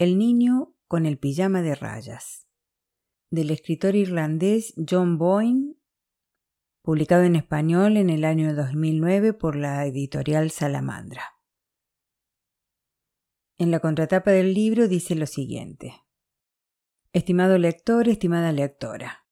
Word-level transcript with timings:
El 0.00 0.16
niño 0.16 0.76
con 0.86 1.06
el 1.06 1.18
pijama 1.18 1.60
de 1.60 1.74
rayas, 1.74 2.46
del 3.32 3.50
escritor 3.50 3.96
irlandés 3.96 4.72
John 4.88 5.18
Boyne, 5.18 5.74
publicado 6.82 7.24
en 7.24 7.34
español 7.34 7.96
en 7.96 8.08
el 8.08 8.24
año 8.24 8.54
2009 8.54 9.32
por 9.32 9.56
la 9.56 9.84
editorial 9.86 10.52
Salamandra. 10.52 11.24
En 13.58 13.72
la 13.72 13.80
contratapa 13.80 14.30
del 14.30 14.54
libro 14.54 14.86
dice 14.86 15.16
lo 15.16 15.26
siguiente. 15.26 15.94
Estimado 17.12 17.58
lector, 17.58 18.08
estimada 18.08 18.52
lectora. 18.52 19.26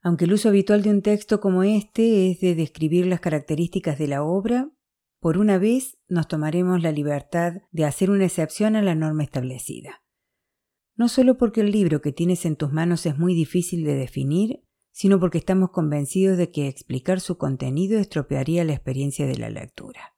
Aunque 0.00 0.24
el 0.24 0.32
uso 0.32 0.48
habitual 0.48 0.80
de 0.80 0.88
un 0.88 1.02
texto 1.02 1.38
como 1.38 1.64
este 1.64 2.30
es 2.30 2.40
de 2.40 2.54
describir 2.54 3.04
las 3.04 3.20
características 3.20 3.98
de 3.98 4.08
la 4.08 4.22
obra, 4.22 4.70
por 5.22 5.38
una 5.38 5.56
vez 5.56 5.98
nos 6.08 6.26
tomaremos 6.26 6.82
la 6.82 6.90
libertad 6.90 7.62
de 7.70 7.84
hacer 7.84 8.10
una 8.10 8.24
excepción 8.24 8.74
a 8.74 8.82
la 8.82 8.96
norma 8.96 9.22
establecida. 9.22 10.02
No 10.96 11.08
solo 11.08 11.38
porque 11.38 11.60
el 11.60 11.70
libro 11.70 12.02
que 12.02 12.10
tienes 12.10 12.44
en 12.44 12.56
tus 12.56 12.72
manos 12.72 13.06
es 13.06 13.16
muy 13.16 13.32
difícil 13.32 13.84
de 13.84 13.94
definir, 13.94 14.64
sino 14.90 15.20
porque 15.20 15.38
estamos 15.38 15.70
convencidos 15.70 16.38
de 16.38 16.50
que 16.50 16.66
explicar 16.66 17.20
su 17.20 17.38
contenido 17.38 18.00
estropearía 18.00 18.64
la 18.64 18.72
experiencia 18.72 19.24
de 19.24 19.36
la 19.36 19.48
lectura. 19.48 20.16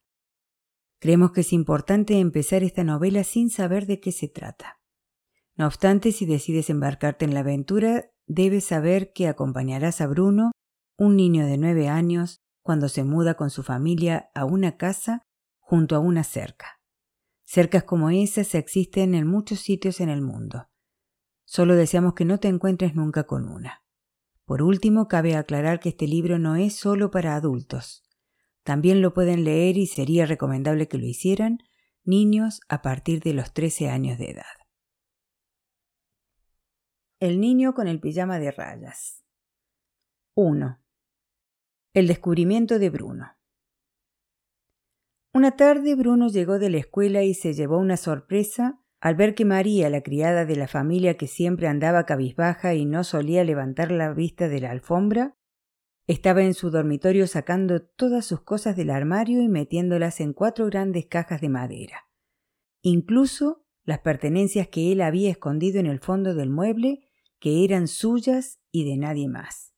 Creemos 1.01 1.33
que 1.33 1.43
es 1.43 1.53
importante 1.53 2.19
empezar 2.19 2.63
esta 2.63 2.83
novela 2.83 3.25
sin 3.25 3.51
saber 3.51 3.85
de 3.85 4.01
qué 4.01 4.11
se 4.11 4.29
trata. 4.29 4.81
No 5.55 5.67
obstante, 5.67 6.13
si 6.13 6.25
decides 6.25 6.71
embarcarte 6.71 7.27
en 7.27 7.35
la 7.35 7.41
aventura, 7.41 8.11
debes 8.27 8.65
saber 8.65 9.13
que 9.13 9.29
acompañarás 9.29 10.01
a 10.01 10.07
Bruno, 10.07 10.53
un 10.97 11.15
niño 11.15 11.45
de 11.45 11.59
nueve 11.59 11.89
años, 11.89 12.41
cuando 12.65 12.89
se 12.89 13.05
muda 13.05 13.35
con 13.35 13.51
su 13.51 13.63
familia 13.63 14.31
a 14.35 14.47
una 14.47 14.79
casa 14.79 15.27
junto 15.61 15.95
a 15.95 15.99
una 15.99 16.25
cerca. 16.25 16.81
Cercas 17.45 17.85
como 17.85 18.09
esas 18.09 18.55
existen 18.55 19.15
en 19.15 19.27
muchos 19.27 19.61
sitios 19.61 20.01
en 20.01 20.09
el 20.09 20.23
mundo. 20.23 20.71
Solo 21.45 21.77
deseamos 21.77 22.15
que 22.15 22.25
no 22.25 22.41
te 22.41 22.49
encuentres 22.49 22.95
nunca 22.95 23.25
con 23.25 23.51
una. 23.51 23.85
Por 24.47 24.63
último, 24.63 25.09
cabe 25.09 25.37
aclarar 25.37 25.79
que 25.79 25.91
este 25.91 26.09
libro 26.09 26.39
no 26.39 26.57
es 26.57 26.75
solo 26.75 27.11
para 27.11 27.37
adultos. 27.37 28.03
También 28.63 29.03
lo 29.03 29.13
pueden 29.13 29.45
leer 29.45 29.77
y 29.77 29.87
sería 29.87 30.25
recomendable 30.25 30.89
que 30.89 30.97
lo 30.97 31.05
hicieran 31.05 31.59
niños 32.03 32.61
a 32.69 32.81
partir 32.81 33.23
de 33.23 33.35
los 33.35 33.53
13 33.53 33.91
años 33.91 34.19
de 34.19 34.31
edad. 34.31 34.45
El 37.21 37.41
niño 37.41 37.75
con 37.75 37.89
el 37.89 38.01
pijama 38.01 38.39
de 38.39 38.53
rayas. 38.53 39.23
1. 40.33 40.84
El 41.95 42.09
descubrimiento 42.09 42.81
de 42.81 42.91
Bruno. 42.91 43.37
Una 45.33 45.53
tarde 45.53 45.95
Bruno 45.95 46.27
llegó 46.27 46.59
de 46.59 46.69
la 46.69 46.79
escuela 46.79 47.23
y 47.23 47.35
se 47.35 47.55
llevó 47.55 47.79
una 47.79 47.97
sorpresa 47.97 48.81
al 48.99 49.15
ver 49.15 49.37
que 49.37 49.45
María, 49.45 49.89
la 49.91 50.03
criada 50.03 50.45
de 50.45 50.57
la 50.57 50.67
familia 50.67 51.17
que 51.17 51.29
siempre 51.29 51.69
andaba 51.69 52.05
cabizbaja 52.05 52.75
y 52.75 52.85
no 52.85 53.05
solía 53.05 53.45
levantar 53.45 53.93
la 53.93 54.13
vista 54.13 54.49
de 54.49 54.61
la 54.61 54.73
alfombra, 54.73 55.37
estaba 56.09 56.43
en 56.43 56.55
su 56.55 56.71
dormitorio 56.71 57.29
sacando 57.29 57.81
todas 57.81 58.27
sus 58.27 58.41
cosas 58.41 58.75
del 58.75 58.91
armario 58.91 59.41
y 59.41 59.49
metiéndolas 59.49 60.19
en 60.21 60.33
cuatro 60.33 60.67
grandes 60.67 61.07
cajas 61.07 61.41
de 61.41 61.49
madera. 61.49 62.09
Incluso 62.83 63.69
las 63.85 64.01
pertenencias 64.01 64.67
que 64.67 64.91
él 64.91 65.01
había 65.01 65.31
escondido 65.31 65.79
en 65.79 65.87
el 65.87 66.01
fondo 66.01 66.35
del 66.35 66.51
mueble, 66.51 67.09
que 67.39 67.65
eran 67.65 67.87
suyas 67.87 68.59
y 68.73 68.85
de 68.85 68.97
nadie 68.97 69.29
más. 69.29 69.74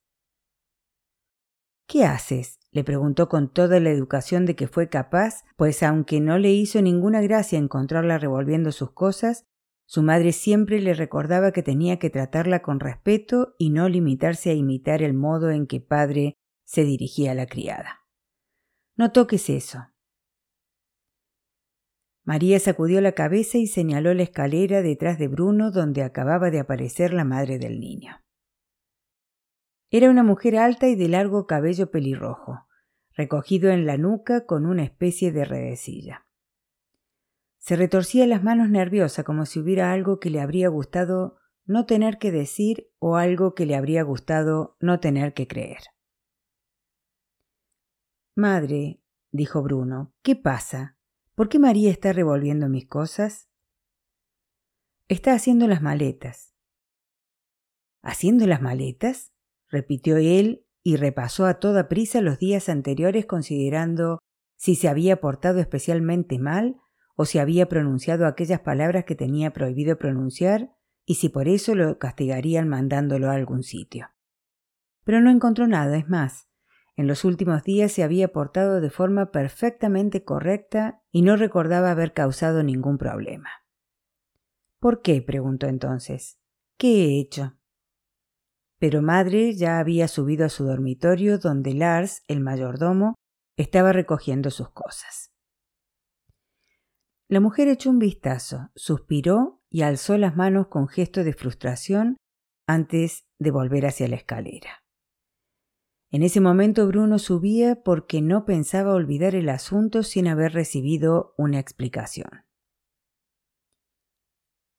¿Qué 1.86 2.04
haces? 2.04 2.58
le 2.72 2.84
preguntó 2.84 3.28
con 3.28 3.48
toda 3.50 3.80
la 3.80 3.90
educación 3.90 4.44
de 4.44 4.54
que 4.54 4.68
fue 4.68 4.88
capaz, 4.88 5.44
pues 5.56 5.82
aunque 5.82 6.20
no 6.20 6.36
le 6.36 6.52
hizo 6.52 6.82
ninguna 6.82 7.22
gracia 7.22 7.58
encontrarla 7.58 8.18
revolviendo 8.18 8.70
sus 8.70 8.90
cosas, 8.90 9.46
su 9.86 10.02
madre 10.02 10.32
siempre 10.32 10.80
le 10.80 10.94
recordaba 10.94 11.52
que 11.52 11.62
tenía 11.62 11.98
que 11.98 12.10
tratarla 12.10 12.60
con 12.60 12.80
respeto 12.80 13.54
y 13.56 13.70
no 13.70 13.88
limitarse 13.88 14.50
a 14.50 14.54
imitar 14.54 15.00
el 15.00 15.14
modo 15.14 15.50
en 15.50 15.66
que 15.66 15.80
padre 15.80 16.34
se 16.64 16.84
dirigía 16.84 17.30
a 17.30 17.34
la 17.34 17.46
criada. 17.46 18.00
No 18.96 19.12
toques 19.12 19.48
eso. 19.48 19.86
María 22.24 22.58
sacudió 22.58 23.00
la 23.00 23.12
cabeza 23.12 23.56
y 23.58 23.68
señaló 23.68 24.12
la 24.12 24.24
escalera 24.24 24.82
detrás 24.82 25.18
de 25.18 25.28
Bruno 25.28 25.70
donde 25.70 26.02
acababa 26.02 26.50
de 26.50 26.58
aparecer 26.58 27.14
la 27.14 27.24
madre 27.24 27.58
del 27.58 27.78
niño. 27.78 28.20
Era 29.90 30.10
una 30.10 30.22
mujer 30.22 30.56
alta 30.56 30.88
y 30.88 30.96
de 30.96 31.08
largo 31.08 31.46
cabello 31.46 31.90
pelirrojo, 31.90 32.66
recogido 33.14 33.70
en 33.70 33.86
la 33.86 33.96
nuca 33.96 34.46
con 34.46 34.66
una 34.66 34.84
especie 34.84 35.32
de 35.32 35.44
redecilla. 35.44 36.26
Se 37.58 37.76
retorcía 37.76 38.26
las 38.26 38.42
manos 38.42 38.70
nerviosa 38.70 39.24
como 39.24 39.46
si 39.46 39.58
hubiera 39.58 39.92
algo 39.92 40.20
que 40.20 40.30
le 40.30 40.40
habría 40.40 40.68
gustado 40.68 41.38
no 41.64 41.84
tener 41.84 42.18
que 42.18 42.30
decir 42.30 42.88
o 42.98 43.16
algo 43.16 43.54
que 43.54 43.66
le 43.66 43.74
habría 43.74 44.02
gustado 44.02 44.76
no 44.80 45.00
tener 45.00 45.34
que 45.34 45.48
creer. 45.48 45.80
Madre, 48.36 49.02
dijo 49.32 49.62
Bruno, 49.62 50.14
¿qué 50.22 50.36
pasa? 50.36 50.96
¿Por 51.34 51.48
qué 51.48 51.58
María 51.58 51.90
está 51.90 52.12
revolviendo 52.12 52.68
mis 52.68 52.86
cosas? 52.86 53.48
Está 55.08 55.32
haciendo 55.32 55.66
las 55.66 55.82
maletas. 55.82 56.54
¿Haciendo 58.02 58.46
las 58.46 58.62
maletas? 58.62 59.32
Repitió 59.70 60.16
él 60.16 60.64
y 60.82 60.96
repasó 60.96 61.46
a 61.46 61.54
toda 61.54 61.88
prisa 61.88 62.20
los 62.20 62.38
días 62.38 62.68
anteriores 62.68 63.26
considerando 63.26 64.20
si 64.56 64.74
se 64.74 64.88
había 64.88 65.20
portado 65.20 65.58
especialmente 65.58 66.38
mal 66.38 66.76
o 67.16 67.24
si 67.24 67.38
había 67.38 67.68
pronunciado 67.68 68.26
aquellas 68.26 68.60
palabras 68.60 69.04
que 69.04 69.14
tenía 69.14 69.52
prohibido 69.52 69.98
pronunciar 69.98 70.70
y 71.04 71.16
si 71.16 71.28
por 71.28 71.48
eso 71.48 71.74
lo 71.74 71.98
castigarían 71.98 72.68
mandándolo 72.68 73.30
a 73.30 73.34
algún 73.34 73.62
sitio. 73.62 74.08
Pero 75.04 75.20
no 75.20 75.30
encontró 75.30 75.66
nada, 75.66 75.96
es 75.96 76.08
más, 76.08 76.48
en 76.96 77.06
los 77.06 77.24
últimos 77.24 77.62
días 77.62 77.92
se 77.92 78.02
había 78.02 78.28
portado 78.28 78.80
de 78.80 78.90
forma 78.90 79.30
perfectamente 79.30 80.24
correcta 80.24 81.02
y 81.12 81.22
no 81.22 81.36
recordaba 81.36 81.90
haber 81.90 82.14
causado 82.14 82.62
ningún 82.62 82.96
problema. 82.96 83.50
¿Por 84.80 85.02
qué? 85.02 85.20
preguntó 85.20 85.66
entonces. 85.66 86.38
¿Qué 86.78 87.04
he 87.04 87.20
hecho? 87.20 87.54
Pero 88.78 89.02
madre 89.02 89.54
ya 89.54 89.78
había 89.78 90.08
subido 90.08 90.46
a 90.46 90.48
su 90.48 90.64
dormitorio 90.64 91.38
donde 91.38 91.74
Lars, 91.74 92.22
el 92.28 92.40
mayordomo, 92.40 93.14
estaba 93.56 93.92
recogiendo 93.92 94.50
sus 94.50 94.70
cosas. 94.70 95.30
La 97.28 97.40
mujer 97.40 97.68
echó 97.68 97.90
un 97.90 97.98
vistazo, 97.98 98.70
suspiró 98.76 99.62
y 99.70 99.82
alzó 99.82 100.16
las 100.16 100.36
manos 100.36 100.68
con 100.68 100.86
gesto 100.88 101.24
de 101.24 101.32
frustración 101.32 102.16
antes 102.68 103.24
de 103.38 103.50
volver 103.50 103.86
hacia 103.86 104.08
la 104.08 104.16
escalera. 104.16 104.84
En 106.10 106.22
ese 106.22 106.40
momento 106.40 106.86
Bruno 106.86 107.18
subía 107.18 107.82
porque 107.82 108.22
no 108.22 108.44
pensaba 108.44 108.94
olvidar 108.94 109.34
el 109.34 109.48
asunto 109.48 110.02
sin 110.02 110.28
haber 110.28 110.52
recibido 110.52 111.34
una 111.36 111.58
explicación. 111.58 112.44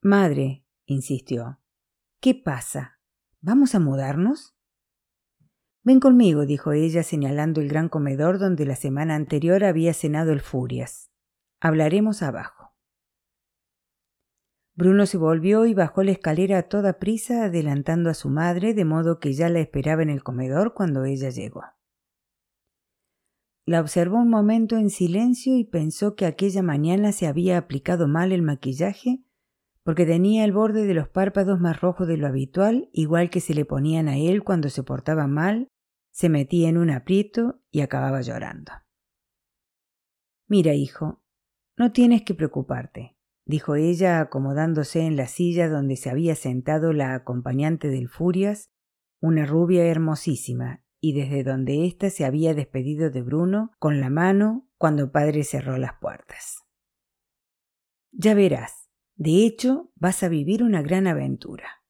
Madre, 0.00 0.64
insistió, 0.86 1.60
¿qué 2.20 2.34
pasa? 2.34 2.97
¿Vamos 3.48 3.74
a 3.74 3.80
mudarnos? 3.80 4.54
Ven 5.82 6.00
conmigo, 6.00 6.44
dijo 6.44 6.72
ella 6.72 7.02
señalando 7.02 7.62
el 7.62 7.68
gran 7.70 7.88
comedor 7.88 8.38
donde 8.38 8.66
la 8.66 8.76
semana 8.76 9.14
anterior 9.14 9.64
había 9.64 9.94
cenado 9.94 10.32
el 10.32 10.42
Furias. 10.42 11.10
Hablaremos 11.58 12.20
abajo. 12.20 12.74
Bruno 14.74 15.06
se 15.06 15.16
volvió 15.16 15.64
y 15.64 15.72
bajó 15.72 16.02
la 16.02 16.10
escalera 16.10 16.58
a 16.58 16.62
toda 16.64 16.98
prisa, 16.98 17.44
adelantando 17.44 18.10
a 18.10 18.14
su 18.14 18.28
madre, 18.28 18.74
de 18.74 18.84
modo 18.84 19.18
que 19.18 19.32
ya 19.32 19.48
la 19.48 19.60
esperaba 19.60 20.02
en 20.02 20.10
el 20.10 20.22
comedor 20.22 20.74
cuando 20.74 21.06
ella 21.06 21.30
llegó. 21.30 21.62
La 23.64 23.80
observó 23.80 24.18
un 24.18 24.28
momento 24.28 24.76
en 24.76 24.90
silencio 24.90 25.56
y 25.56 25.64
pensó 25.64 26.16
que 26.16 26.26
aquella 26.26 26.62
mañana 26.62 27.12
se 27.12 27.26
había 27.26 27.56
aplicado 27.56 28.08
mal 28.08 28.32
el 28.32 28.42
maquillaje 28.42 29.24
porque 29.88 30.04
tenía 30.04 30.44
el 30.44 30.52
borde 30.52 30.84
de 30.84 30.92
los 30.92 31.08
párpados 31.08 31.60
más 31.60 31.80
rojo 31.80 32.04
de 32.04 32.18
lo 32.18 32.26
habitual, 32.26 32.90
igual 32.92 33.30
que 33.30 33.40
se 33.40 33.54
le 33.54 33.64
ponían 33.64 34.06
a 34.06 34.18
él 34.18 34.44
cuando 34.44 34.68
se 34.68 34.82
portaba 34.82 35.26
mal, 35.26 35.68
se 36.12 36.28
metía 36.28 36.68
en 36.68 36.76
un 36.76 36.90
aprieto 36.90 37.62
y 37.70 37.80
acababa 37.80 38.20
llorando. 38.20 38.70
Mira, 40.46 40.74
hijo, 40.74 41.22
no 41.78 41.90
tienes 41.90 42.20
que 42.20 42.34
preocuparte, 42.34 43.16
dijo 43.46 43.76
ella 43.76 44.20
acomodándose 44.20 45.06
en 45.06 45.16
la 45.16 45.26
silla 45.26 45.70
donde 45.70 45.96
se 45.96 46.10
había 46.10 46.34
sentado 46.34 46.92
la 46.92 47.14
acompañante 47.14 47.88
del 47.88 48.10
Furias, 48.10 48.68
una 49.22 49.46
rubia 49.46 49.86
hermosísima, 49.86 50.84
y 51.00 51.14
desde 51.14 51.44
donde 51.44 51.86
ésta 51.86 52.10
se 52.10 52.26
había 52.26 52.52
despedido 52.52 53.08
de 53.08 53.22
Bruno 53.22 53.70
con 53.78 54.02
la 54.02 54.10
mano 54.10 54.68
cuando 54.76 55.12
padre 55.12 55.44
cerró 55.44 55.78
las 55.78 55.94
puertas. 55.98 56.58
Ya 58.12 58.34
verás, 58.34 58.77
de 59.18 59.44
hecho, 59.44 59.90
vas 59.96 60.22
a 60.22 60.28
vivir 60.28 60.62
una 60.62 60.80
gran 60.80 61.08
aventura. 61.08 61.82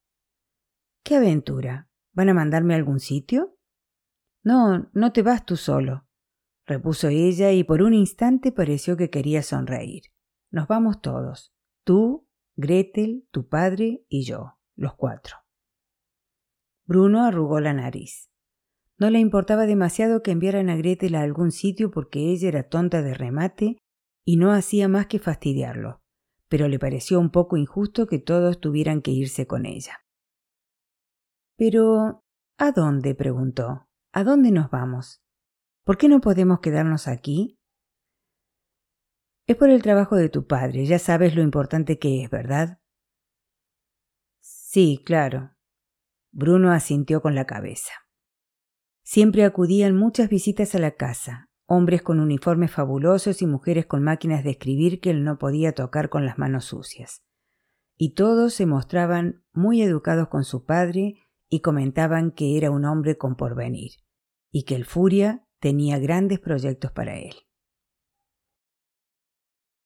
¿Qué 1.05 1.17
aventura? 1.17 1.91
¿Van 2.15 2.31
a 2.31 2.35
mandarme 2.35 2.73
a 2.73 2.79
algún 2.79 3.01
sitio? 3.01 3.59
No, 4.43 4.91
no 4.95 5.13
te 5.13 5.21
vas 5.21 5.45
tú 5.45 5.57
solo, 5.57 6.09
repuso 6.65 7.09
ella 7.09 7.53
y 7.53 7.65
por 7.65 7.83
un 7.83 7.93
instante 7.93 8.51
pareció 8.51 8.97
que 8.97 9.11
quería 9.11 9.43
sonreír. 9.43 10.05
Nos 10.51 10.69
vamos 10.69 11.03
todos, 11.03 11.53
tú, 11.85 12.27
Gretel, 12.57 13.29
tu 13.31 13.47
padre 13.47 14.07
y 14.09 14.25
yo, 14.25 14.59
los 14.75 14.95
cuatro. 14.95 15.37
Bruno 16.87 17.25
arrugó 17.25 17.61
la 17.61 17.75
nariz. 17.75 18.31
No 18.97 19.11
le 19.11 19.19
importaba 19.19 19.67
demasiado 19.67 20.23
que 20.23 20.31
enviaran 20.31 20.71
a 20.71 20.77
Gretel 20.77 21.15
a 21.15 21.21
algún 21.21 21.53
sitio 21.53 21.91
porque 21.91 22.33
ella 22.33 22.49
era 22.49 22.69
tonta 22.71 23.03
de 23.03 23.13
remate 23.13 23.77
y 24.25 24.39
no 24.39 24.53
hacía 24.53 24.89
más 24.89 25.09
que 25.09 25.19
fastidiarlo, 25.19 26.03
pero 26.49 26.69
le 26.69 26.79
pareció 26.79 27.21
un 27.21 27.31
poco 27.31 27.57
injusto 27.57 28.07
que 28.07 28.19
todos 28.19 28.61
tuvieran 28.61 29.03
que 29.03 29.11
irse 29.11 29.47
con 29.47 29.67
ella. 29.67 30.05
Pero, 31.57 32.25
¿a 32.59 32.73
dónde? 32.73 33.15
preguntó. 33.15 33.89
¿A 34.13 34.25
dónde 34.25 34.51
nos 34.51 34.71
vamos? 34.71 35.23
¿Por 35.85 35.99
qué 35.99 36.09
no 36.09 36.21
podemos 36.21 36.61
quedarnos 36.61 37.09
aquí? 37.09 37.59
Es 39.47 39.57
por 39.57 39.71
el 39.71 39.83
trabajo 39.83 40.17
de 40.17 40.29
tu 40.29 40.47
padre, 40.47 40.85
ya 40.85 40.99
sabes 40.99 41.35
lo 41.35 41.43
importante 41.43 41.99
que 41.99 42.23
es, 42.23 42.31
¿verdad? 42.31 42.81
Sí, 44.41 45.03
claro. 45.05 45.57
Bruno 46.31 46.73
asintió 46.73 47.23
con 47.23 47.35
la 47.35 47.47
cabeza. 47.47 47.93
Siempre 49.03 49.45
acudían 49.45 49.97
muchas 49.97 50.29
visitas 50.29 50.75
a 50.75 50.79
la 50.79 50.97
casa, 50.97 51.48
hombres 51.71 52.01
con 52.01 52.19
uniformes 52.19 52.73
fabulosos 52.73 53.43
y 53.43 53.47
mujeres 53.47 53.85
con 53.85 54.03
máquinas 54.03 54.43
de 54.43 54.51
escribir 54.51 55.01
que 55.01 55.11
él 55.11 55.23
no 55.23 55.39
podía 55.39 55.75
tocar 55.75 56.09
con 56.09 56.25
las 56.25 56.39
manos 56.39 56.65
sucias. 56.65 57.23
Y 57.95 58.15
todos 58.15 58.55
se 58.55 58.65
mostraban 58.65 59.45
muy 59.53 59.83
educados 59.83 60.29
con 60.29 60.45
su 60.45 60.65
padre 60.65 61.17
y 61.51 61.61
comentaban 61.61 62.31
que 62.31 62.57
era 62.57 62.71
un 62.71 62.87
hombre 62.87 63.19
con 63.19 63.37
porvenir, 63.37 63.93
y 64.51 64.65
que 64.65 64.77
el 64.77 64.87
Furia 64.87 65.47
tenía 65.61 65.99
grandes 65.99 66.39
proyectos 66.41 66.91
para 66.91 67.19
él. 67.19 67.35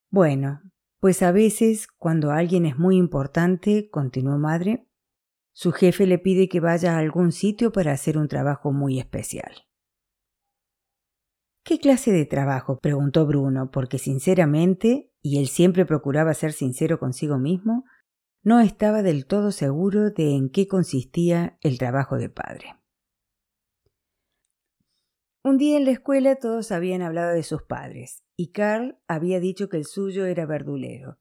Bueno, 0.09 0.61
pues 0.99 1.21
a 1.21 1.33
veces, 1.33 1.87
cuando 1.87 2.31
alguien 2.31 2.65
es 2.65 2.77
muy 2.77 2.95
importante, 2.95 3.89
continuó 3.89 4.37
madre, 4.37 4.87
su 5.51 5.73
jefe 5.73 6.07
le 6.07 6.17
pide 6.17 6.47
que 6.47 6.61
vaya 6.61 6.95
a 6.95 6.99
algún 6.99 7.33
sitio 7.33 7.73
para 7.73 7.91
hacer 7.91 8.17
un 8.17 8.29
trabajo 8.29 8.71
muy 8.71 8.99
especial. 8.99 9.53
¿Qué 11.65 11.79
clase 11.79 12.11
de 12.11 12.25
trabajo? 12.25 12.77
preguntó 12.79 13.25
Bruno, 13.25 13.71
porque 13.71 13.97
sinceramente, 13.97 15.11
y 15.21 15.39
él 15.39 15.47
siempre 15.47 15.85
procuraba 15.85 16.33
ser 16.33 16.51
sincero 16.51 16.99
consigo 16.99 17.37
mismo, 17.37 17.85
no 18.43 18.59
estaba 18.59 19.01
del 19.01 19.25
todo 19.25 19.51
seguro 19.51 20.11
de 20.11 20.35
en 20.35 20.49
qué 20.49 20.67
consistía 20.67 21.57
el 21.61 21.77
trabajo 21.77 22.17
de 22.17 22.29
padre. 22.29 22.75
Un 25.45 25.57
día 25.57 25.77
en 25.77 25.85
la 25.85 25.91
escuela 25.91 26.35
todos 26.35 26.71
habían 26.73 27.01
hablado 27.01 27.33
de 27.33 27.43
sus 27.43 27.63
padres, 27.63 28.23
y 28.35 28.51
Carl 28.51 28.97
había 29.07 29.39
dicho 29.39 29.69
que 29.69 29.77
el 29.77 29.85
suyo 29.85 30.25
era 30.25 30.45
verdulero. 30.45 31.17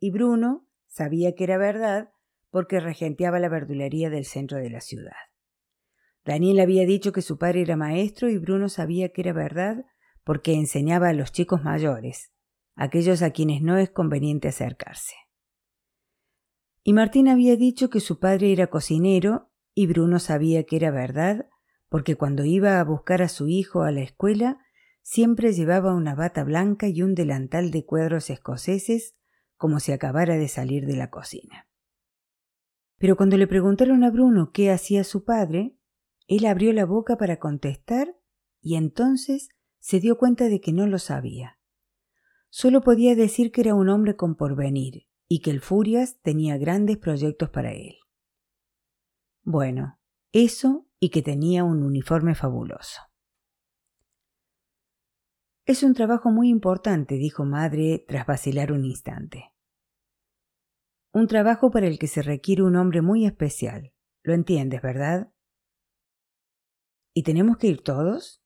Y 0.00 0.10
Bruno 0.10 0.66
sabía 0.86 1.34
que 1.34 1.44
era 1.44 1.58
verdad 1.58 2.10
porque 2.50 2.80
regenteaba 2.80 3.38
la 3.38 3.50
verdulería 3.50 4.08
del 4.08 4.24
centro 4.24 4.56
de 4.56 4.70
la 4.70 4.80
ciudad. 4.80 5.12
Daniel 6.26 6.58
había 6.58 6.84
dicho 6.84 7.12
que 7.12 7.22
su 7.22 7.38
padre 7.38 7.62
era 7.62 7.76
maestro 7.76 8.28
y 8.28 8.36
Bruno 8.36 8.68
sabía 8.68 9.10
que 9.10 9.20
era 9.20 9.32
verdad 9.32 9.84
porque 10.24 10.54
enseñaba 10.54 11.10
a 11.10 11.12
los 11.12 11.30
chicos 11.30 11.62
mayores, 11.62 12.32
aquellos 12.74 13.22
a 13.22 13.30
quienes 13.30 13.62
no 13.62 13.76
es 13.76 13.90
conveniente 13.90 14.48
acercarse. 14.48 15.14
Y 16.82 16.92
Martín 16.92 17.28
había 17.28 17.56
dicho 17.56 17.90
que 17.90 18.00
su 18.00 18.18
padre 18.18 18.52
era 18.52 18.66
cocinero 18.66 19.52
y 19.72 19.86
Bruno 19.86 20.18
sabía 20.18 20.64
que 20.64 20.76
era 20.76 20.90
verdad 20.90 21.46
porque 21.88 22.16
cuando 22.16 22.44
iba 22.44 22.80
a 22.80 22.84
buscar 22.84 23.22
a 23.22 23.28
su 23.28 23.46
hijo 23.46 23.82
a 23.82 23.92
la 23.92 24.02
escuela, 24.02 24.58
siempre 25.02 25.52
llevaba 25.52 25.94
una 25.94 26.16
bata 26.16 26.42
blanca 26.42 26.88
y 26.88 27.02
un 27.02 27.14
delantal 27.14 27.70
de 27.70 27.84
cuadros 27.84 28.30
escoceses, 28.30 29.14
como 29.56 29.78
si 29.78 29.92
acabara 29.92 30.36
de 30.36 30.48
salir 30.48 30.86
de 30.86 30.96
la 30.96 31.10
cocina. 31.10 31.68
Pero 32.98 33.16
cuando 33.16 33.36
le 33.36 33.46
preguntaron 33.46 34.02
a 34.02 34.10
Bruno 34.10 34.50
qué 34.52 34.72
hacía 34.72 35.04
su 35.04 35.24
padre, 35.24 35.75
él 36.26 36.46
abrió 36.46 36.72
la 36.72 36.84
boca 36.84 37.16
para 37.16 37.38
contestar 37.38 38.16
y 38.60 38.76
entonces 38.76 39.48
se 39.78 40.00
dio 40.00 40.18
cuenta 40.18 40.48
de 40.48 40.60
que 40.60 40.72
no 40.72 40.86
lo 40.86 40.98
sabía. 40.98 41.58
Solo 42.50 42.80
podía 42.80 43.14
decir 43.14 43.52
que 43.52 43.60
era 43.60 43.74
un 43.74 43.88
hombre 43.88 44.16
con 44.16 44.34
porvenir 44.34 45.06
y 45.28 45.40
que 45.40 45.50
el 45.50 45.60
Furias 45.60 46.18
tenía 46.22 46.56
grandes 46.58 46.98
proyectos 46.98 47.50
para 47.50 47.72
él. 47.72 47.96
Bueno, 49.42 50.00
eso 50.32 50.88
y 50.98 51.10
que 51.10 51.22
tenía 51.22 51.64
un 51.64 51.82
uniforme 51.82 52.34
fabuloso. 52.34 53.00
Es 55.64 55.82
un 55.82 55.94
trabajo 55.94 56.30
muy 56.30 56.48
importante, 56.48 57.16
dijo 57.16 57.44
madre 57.44 58.04
tras 58.06 58.26
vacilar 58.26 58.72
un 58.72 58.84
instante. 58.84 59.52
Un 61.12 61.26
trabajo 61.26 61.70
para 61.70 61.86
el 61.86 61.98
que 61.98 62.06
se 62.06 62.22
requiere 62.22 62.62
un 62.62 62.76
hombre 62.76 63.02
muy 63.02 63.26
especial. 63.26 63.92
Lo 64.22 64.34
entiendes, 64.34 64.82
¿verdad? 64.82 65.32
¿Y 67.18 67.22
tenemos 67.22 67.56
que 67.56 67.68
ir 67.68 67.82
todos? 67.82 68.42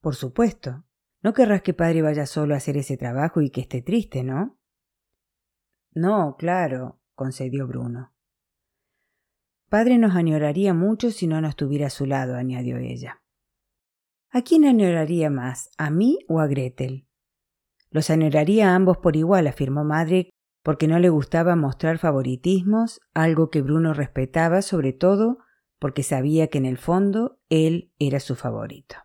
Por 0.00 0.16
supuesto. 0.16 0.86
No 1.22 1.34
querrás 1.34 1.60
que 1.60 1.74
padre 1.74 2.00
vaya 2.00 2.24
solo 2.24 2.54
a 2.54 2.56
hacer 2.56 2.78
ese 2.78 2.96
trabajo 2.96 3.42
y 3.42 3.50
que 3.50 3.60
esté 3.60 3.82
triste, 3.82 4.24
¿no? 4.24 4.58
No, 5.92 6.34
claro, 6.38 6.98
concedió 7.14 7.66
Bruno. 7.66 8.14
Padre 9.68 9.98
nos 9.98 10.16
añoraría 10.16 10.72
mucho 10.72 11.10
si 11.10 11.26
no 11.26 11.42
nos 11.42 11.56
tuviera 11.56 11.88
a 11.88 11.90
su 11.90 12.06
lado, 12.06 12.36
añadió 12.36 12.78
ella. 12.78 13.22
¿A 14.30 14.40
quién 14.40 14.64
añoraría 14.64 15.28
más, 15.28 15.68
a 15.76 15.90
mí 15.90 16.20
o 16.26 16.40
a 16.40 16.46
Gretel? 16.46 17.06
Los 17.90 18.08
añoraría 18.08 18.70
a 18.70 18.76
ambos 18.76 18.96
por 18.96 19.14
igual, 19.14 19.46
afirmó 19.46 19.84
madre, 19.84 20.30
porque 20.62 20.88
no 20.88 20.98
le 20.98 21.10
gustaba 21.10 21.54
mostrar 21.54 21.98
favoritismos, 21.98 23.02
algo 23.12 23.50
que 23.50 23.60
Bruno 23.60 23.92
respetaba 23.92 24.62
sobre 24.62 24.94
todo 24.94 25.40
porque 25.80 26.04
sabía 26.04 26.46
que 26.48 26.58
en 26.58 26.66
el 26.66 26.78
fondo 26.78 27.40
él 27.48 27.92
era 27.98 28.20
su 28.20 28.36
favorito. 28.36 28.96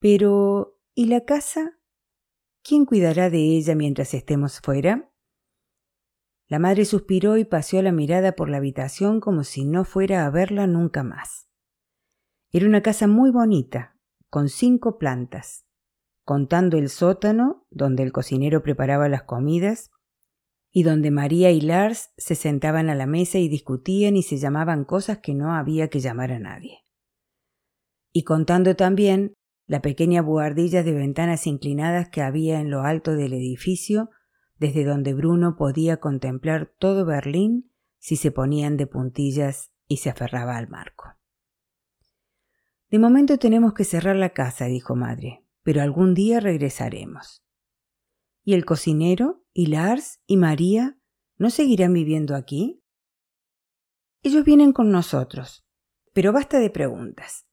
Pero, 0.00 0.78
¿y 0.94 1.06
la 1.06 1.24
casa? 1.24 1.78
¿Quién 2.62 2.84
cuidará 2.84 3.30
de 3.30 3.38
ella 3.38 3.74
mientras 3.74 4.12
estemos 4.12 4.60
fuera? 4.60 5.10
La 6.46 6.58
madre 6.58 6.84
suspiró 6.84 7.38
y 7.38 7.44
paseó 7.44 7.80
la 7.80 7.92
mirada 7.92 8.32
por 8.32 8.50
la 8.50 8.58
habitación 8.58 9.20
como 9.20 9.44
si 9.44 9.64
no 9.64 9.84
fuera 9.84 10.26
a 10.26 10.30
verla 10.30 10.66
nunca 10.66 11.02
más. 11.02 11.48
Era 12.50 12.66
una 12.66 12.82
casa 12.82 13.06
muy 13.06 13.30
bonita, 13.30 13.96
con 14.28 14.48
cinco 14.48 14.98
plantas, 14.98 15.64
contando 16.24 16.76
el 16.76 16.90
sótano, 16.90 17.66
donde 17.70 18.02
el 18.02 18.12
cocinero 18.12 18.62
preparaba 18.62 19.08
las 19.08 19.22
comidas, 19.22 19.90
y 20.76 20.82
donde 20.82 21.12
María 21.12 21.52
y 21.52 21.60
Lars 21.60 22.10
se 22.16 22.34
sentaban 22.34 22.90
a 22.90 22.96
la 22.96 23.06
mesa 23.06 23.38
y 23.38 23.48
discutían 23.48 24.16
y 24.16 24.24
se 24.24 24.38
llamaban 24.38 24.84
cosas 24.84 25.18
que 25.18 25.32
no 25.32 25.54
había 25.54 25.88
que 25.88 26.00
llamar 26.00 26.32
a 26.32 26.40
nadie. 26.40 26.80
Y 28.12 28.24
contando 28.24 28.74
también 28.74 29.34
la 29.66 29.80
pequeña 29.80 30.20
buhardilla 30.20 30.82
de 30.82 30.92
ventanas 30.92 31.46
inclinadas 31.46 32.08
que 32.08 32.22
había 32.22 32.60
en 32.60 32.70
lo 32.70 32.82
alto 32.82 33.14
del 33.14 33.34
edificio, 33.34 34.10
desde 34.58 34.84
donde 34.84 35.14
Bruno 35.14 35.54
podía 35.56 35.98
contemplar 35.98 36.74
todo 36.76 37.06
Berlín 37.06 37.70
si 38.00 38.16
se 38.16 38.32
ponían 38.32 38.76
de 38.76 38.88
puntillas 38.88 39.70
y 39.86 39.98
se 39.98 40.10
aferraba 40.10 40.56
al 40.56 40.68
marco. 40.68 41.04
De 42.90 42.98
momento 42.98 43.38
tenemos 43.38 43.74
que 43.74 43.84
cerrar 43.84 44.16
la 44.16 44.30
casa, 44.30 44.64
dijo 44.64 44.96
madre, 44.96 45.44
pero 45.62 45.82
algún 45.82 46.14
día 46.14 46.40
regresaremos. 46.40 47.44
¿Y 48.42 48.54
el 48.54 48.64
cocinero, 48.64 49.43
y 49.54 49.66
Lars, 49.66 50.20
y 50.26 50.36
María, 50.36 50.98
no 51.38 51.48
seguirán 51.48 51.94
viviendo 51.94 52.34
aquí? 52.34 52.82
Ellos 54.22 54.44
vienen 54.44 54.72
con 54.72 54.90
nosotros, 54.90 55.64
pero 56.12 56.32
basta 56.32 56.58
de 56.58 56.70
preguntas. 56.70 57.46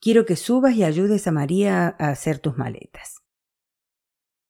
Quiero 0.00 0.26
que 0.26 0.36
subas 0.36 0.74
y 0.74 0.82
ayudes 0.84 1.26
a 1.26 1.32
María 1.32 1.96
a 1.98 2.08
hacer 2.08 2.40
tus 2.40 2.58
maletas. 2.58 3.22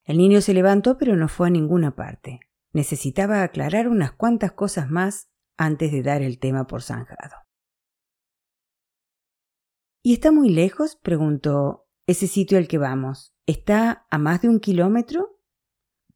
El 0.04 0.18
niño 0.18 0.40
se 0.40 0.54
levantó 0.54 0.98
pero 0.98 1.14
no 1.14 1.28
fue 1.28 1.48
a 1.48 1.50
ninguna 1.50 1.94
parte. 1.94 2.40
Necesitaba 2.72 3.42
aclarar 3.42 3.86
unas 3.86 4.12
cuantas 4.12 4.52
cosas 4.52 4.90
más 4.90 5.30
antes 5.56 5.92
de 5.92 6.02
dar 6.02 6.22
el 6.22 6.38
tema 6.38 6.66
por 6.66 6.82
zanjado. 6.82 7.36
¿Y 10.02 10.14
está 10.14 10.32
muy 10.32 10.48
lejos? 10.48 10.96
preguntó. 10.96 11.86
¿Ese 12.06 12.26
sitio 12.26 12.58
al 12.58 12.68
que 12.68 12.78
vamos? 12.78 13.34
¿Está 13.46 14.06
a 14.10 14.18
más 14.18 14.42
de 14.42 14.48
un 14.48 14.60
kilómetro? 14.60 15.33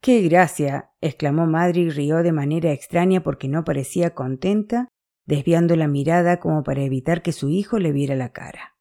¡Qué 0.00 0.22
gracia! 0.22 0.92
exclamó 1.00 1.46
madre 1.46 1.80
y 1.80 1.90
rió 1.90 2.22
de 2.22 2.32
manera 2.32 2.72
extraña 2.72 3.22
porque 3.22 3.48
no 3.48 3.64
parecía 3.64 4.14
contenta, 4.14 4.88
desviando 5.26 5.76
la 5.76 5.88
mirada 5.88 6.40
como 6.40 6.62
para 6.62 6.82
evitar 6.82 7.22
que 7.22 7.32
su 7.32 7.48
hijo 7.48 7.78
le 7.78 7.92
viera 7.92 8.14
la 8.14 8.32
cara. 8.32 8.76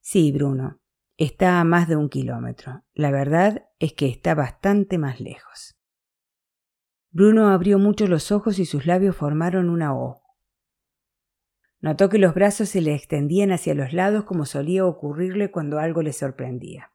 Sí, 0.00 0.32
Bruno, 0.32 0.80
Está 1.16 1.60
a 1.60 1.64
más 1.64 1.88
de 1.88 1.94
un 1.94 2.08
kilómetro. 2.08 2.82
La 2.92 3.12
verdad 3.12 3.68
es 3.78 3.92
que 3.92 4.08
está 4.08 4.34
bastante 4.34 4.98
más 4.98 5.20
lejos. 5.20 5.76
Bruno 7.12 7.50
abrió 7.50 7.78
mucho 7.78 8.08
los 8.08 8.32
ojos 8.32 8.58
y 8.58 8.64
sus 8.64 8.84
labios 8.84 9.14
formaron 9.14 9.70
una 9.70 9.94
O. 9.94 10.22
Notó 11.80 12.08
que 12.08 12.18
los 12.18 12.34
brazos 12.34 12.70
se 12.70 12.80
le 12.80 12.94
extendían 12.94 13.52
hacia 13.52 13.74
los 13.74 13.92
lados 13.92 14.24
como 14.24 14.44
solía 14.44 14.84
ocurrirle 14.84 15.52
cuando 15.52 15.78
algo 15.78 16.02
le 16.02 16.12
sorprendía. 16.12 16.90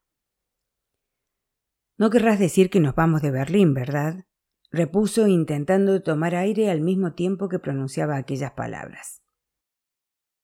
No 1.99 2.09
querrás 2.09 2.39
decir 2.39 2.69
que 2.69 2.79
nos 2.79 2.95
vamos 2.95 3.21
de 3.21 3.29
Berlín, 3.29 3.75
¿verdad? 3.75 4.25
repuso 4.71 5.27
intentando 5.27 6.01
tomar 6.01 6.33
aire 6.33 6.69
al 6.69 6.79
mismo 6.79 7.13
tiempo 7.13 7.49
que 7.49 7.59
pronunciaba 7.59 8.15
aquellas 8.15 8.51
palabras. 8.51 9.21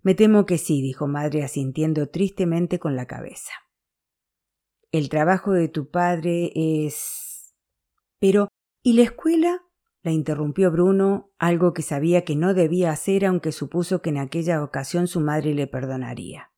Me 0.01 0.15
temo 0.15 0.45
que 0.45 0.57
sí, 0.57 0.81
dijo 0.81 1.07
madre 1.07 1.43
asintiendo 1.43 2.09
tristemente 2.09 2.77
con 2.77 2.95
la 2.95 3.05
cabeza. 3.05 3.53
El 4.91 5.09
trabajo 5.09 5.53
de 5.53 5.69
tu 5.69 5.89
padre 5.89 6.51
es. 6.55 7.55
Pero. 8.19 8.49
¿Y 8.83 8.93
la 8.93 9.03
escuela? 9.03 9.61
la 10.03 10.11
interrumpió 10.11 10.69
Bruno, 10.71 11.31
algo 11.39 11.73
que 11.73 11.81
sabía 11.81 12.23
que 12.25 12.35
no 12.35 12.53
debía 12.53 12.91
hacer, 12.91 13.25
aunque 13.25 13.51
supuso 13.51 14.03
que 14.03 14.11
en 14.11 14.19
aquella 14.19 14.63
ocasión 14.63 15.07
su 15.07 15.19
madre 15.19 15.55
le 15.55 15.65
perdonaría. 15.65 16.51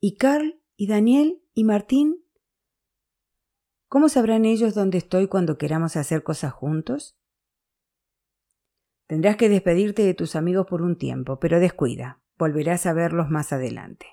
¿Y 0.00 0.16
Carl? 0.16 0.62
¿Y 0.74 0.86
Daniel? 0.86 1.42
¿Y 1.52 1.64
Martín? 1.64 2.25
¿Cómo 3.96 4.10
sabrán 4.10 4.44
ellos 4.44 4.74
dónde 4.74 4.98
estoy 4.98 5.26
cuando 5.26 5.56
queramos 5.56 5.96
hacer 5.96 6.22
cosas 6.22 6.52
juntos? 6.52 7.16
Tendrás 9.06 9.38
que 9.38 9.48
despedirte 9.48 10.04
de 10.04 10.12
tus 10.12 10.36
amigos 10.36 10.66
por 10.66 10.82
un 10.82 10.98
tiempo, 10.98 11.38
pero 11.38 11.60
descuida, 11.60 12.20
volverás 12.36 12.84
a 12.84 12.92
verlos 12.92 13.30
más 13.30 13.54
adelante. 13.54 14.04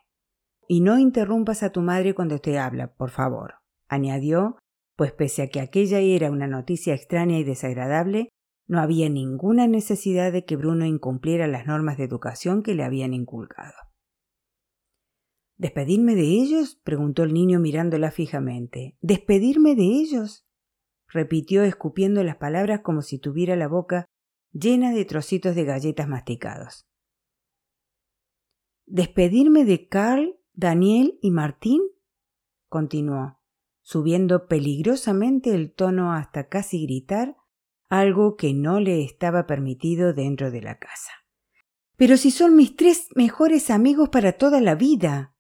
Y 0.70 0.80
no 0.80 1.00
interrumpas 1.00 1.64
a 1.64 1.74
tu 1.74 1.82
madre 1.82 2.16
cuando 2.16 2.40
te 2.40 2.58
habla, 2.58 2.94
por 2.94 3.10
favor, 3.10 3.56
añadió, 3.90 4.58
pues 4.96 5.12
pese 5.12 5.42
a 5.42 5.48
que 5.50 5.60
aquella 5.60 6.00
era 6.00 6.32
una 6.32 6.48
noticia 6.48 6.94
extraña 6.94 7.38
y 7.38 7.44
desagradable, 7.44 8.30
no 8.68 8.80
había 8.80 9.10
ninguna 9.10 9.68
necesidad 9.68 10.32
de 10.32 10.46
que 10.46 10.56
Bruno 10.56 10.86
incumpliera 10.86 11.46
las 11.48 11.68
normas 11.68 11.98
de 11.98 12.06
educación 12.06 12.64
que 12.64 12.74
le 12.74 12.86
habían 12.86 13.14
inculcado. 13.14 13.74
¿Despedirme 15.58 16.16
de 16.16 16.24
ellos? 16.24 16.80
preguntó 16.84 17.24
el 17.24 17.34
niño 17.34 17.60
mirándola 17.60 18.12
fijamente. 18.12 18.98
¿Despedirme 19.02 19.76
de 19.76 19.84
ellos? 19.84 20.46
repitió 21.08 21.64
escupiendo 21.64 22.24
las 22.24 22.38
palabras 22.38 22.82
como 22.82 23.02
si 23.02 23.20
tuviera 23.20 23.56
la 23.56 23.68
boca 23.68 24.06
llena 24.52 24.92
de 24.92 25.06
trocitos 25.06 25.56
de 25.56 25.64
galletas 25.64 26.08
masticados. 26.08 26.88
¿Despedirme 28.86 29.64
de 29.66 29.88
Carl, 29.88 30.40
Daniel 30.54 31.18
y 31.22 31.32
Martín? 31.32 31.82
continuó, 32.68 33.40
subiendo 33.82 34.48
peligrosamente 34.48 35.54
el 35.54 35.74
tono 35.74 36.14
hasta 36.14 36.48
casi 36.48 36.84
gritar, 36.86 37.38
algo 37.90 38.36
que 38.36 38.54
no 38.54 38.80
le 38.80 39.04
estaba 39.04 39.46
permitido 39.46 40.14
dentro 40.14 40.50
de 40.50 40.62
la 40.62 40.80
casa. 40.80 41.12
Pero 41.96 42.18
si 42.18 42.32
son 42.32 42.56
mis 42.56 42.76
tres 42.76 43.08
mejores 43.16 43.70
amigos 43.70 44.10
para 44.10 44.34
toda 44.34 44.60
la 44.62 44.76
vida. 44.76 45.33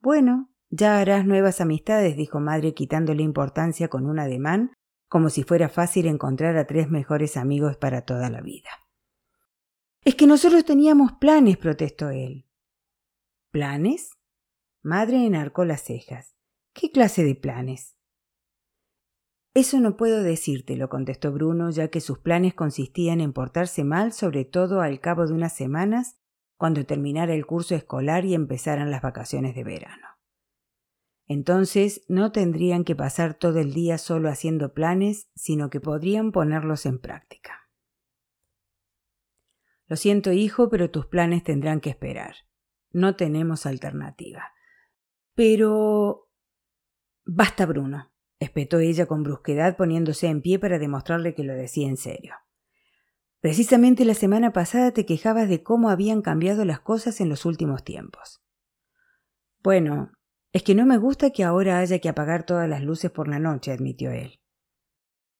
Bueno, 0.00 0.50
ya 0.70 1.00
harás 1.00 1.26
nuevas 1.26 1.60
amistades, 1.60 2.16
dijo 2.16 2.40
madre 2.40 2.74
quitándole 2.74 3.22
importancia 3.22 3.88
con 3.88 4.06
un 4.06 4.18
ademán, 4.18 4.72
como 5.08 5.30
si 5.30 5.42
fuera 5.42 5.68
fácil 5.68 6.06
encontrar 6.06 6.56
a 6.56 6.66
tres 6.66 6.90
mejores 6.90 7.36
amigos 7.36 7.76
para 7.76 8.02
toda 8.02 8.28
la 8.30 8.40
vida. 8.40 8.70
Es 10.04 10.14
que 10.14 10.26
nosotros 10.26 10.64
teníamos 10.64 11.12
planes, 11.14 11.56
protestó 11.56 12.10
él. 12.10 12.46
¿Planes? 13.50 14.12
Madre 14.82 15.24
enarcó 15.26 15.64
las 15.64 15.82
cejas. 15.82 16.36
¿Qué 16.72 16.90
clase 16.90 17.24
de 17.24 17.34
planes? 17.34 17.96
Eso 19.54 19.80
no 19.80 19.96
puedo 19.96 20.22
decírtelo, 20.22 20.88
contestó 20.88 21.32
Bruno, 21.32 21.70
ya 21.70 21.88
que 21.88 22.00
sus 22.00 22.18
planes 22.18 22.54
consistían 22.54 23.20
en 23.20 23.32
portarse 23.32 23.82
mal, 23.82 24.12
sobre 24.12 24.44
todo 24.44 24.80
al 24.82 25.00
cabo 25.00 25.26
de 25.26 25.32
unas 25.32 25.56
semanas, 25.56 26.16
cuando 26.58 26.84
terminara 26.84 27.32
el 27.32 27.46
curso 27.46 27.74
escolar 27.74 28.24
y 28.24 28.34
empezaran 28.34 28.90
las 28.90 29.00
vacaciones 29.00 29.54
de 29.54 29.64
verano. 29.64 30.08
Entonces 31.26 32.04
no 32.08 32.32
tendrían 32.32 32.84
que 32.84 32.96
pasar 32.96 33.34
todo 33.34 33.60
el 33.60 33.72
día 33.72 33.96
solo 33.96 34.28
haciendo 34.28 34.74
planes, 34.74 35.30
sino 35.34 35.70
que 35.70 35.80
podrían 35.80 36.32
ponerlos 36.32 36.84
en 36.84 36.98
práctica. 36.98 37.70
Lo 39.86 39.96
siento, 39.96 40.32
hijo, 40.32 40.68
pero 40.68 40.90
tus 40.90 41.06
planes 41.06 41.44
tendrán 41.44 41.80
que 41.80 41.90
esperar. 41.90 42.34
No 42.90 43.14
tenemos 43.14 43.64
alternativa. 43.64 44.52
Pero... 45.34 46.28
Basta, 47.24 47.66
Bruno, 47.66 48.10
espetó 48.40 48.78
ella 48.78 49.06
con 49.06 49.22
brusquedad 49.22 49.76
poniéndose 49.76 50.26
en 50.26 50.42
pie 50.42 50.58
para 50.58 50.78
demostrarle 50.78 51.34
que 51.34 51.44
lo 51.44 51.54
decía 51.54 51.88
en 51.88 51.98
serio. 51.98 52.34
Precisamente 53.40 54.04
la 54.04 54.14
semana 54.14 54.52
pasada 54.52 54.90
te 54.92 55.06
quejabas 55.06 55.48
de 55.48 55.62
cómo 55.62 55.90
habían 55.90 56.22
cambiado 56.22 56.64
las 56.64 56.80
cosas 56.80 57.20
en 57.20 57.28
los 57.28 57.44
últimos 57.44 57.84
tiempos. 57.84 58.42
Bueno, 59.62 60.12
es 60.52 60.62
que 60.62 60.74
no 60.74 60.86
me 60.86 60.98
gusta 60.98 61.30
que 61.30 61.44
ahora 61.44 61.78
haya 61.78 62.00
que 62.00 62.08
apagar 62.08 62.44
todas 62.44 62.68
las 62.68 62.82
luces 62.82 63.10
por 63.10 63.28
la 63.28 63.38
noche, 63.38 63.70
admitió 63.70 64.10
él. 64.10 64.40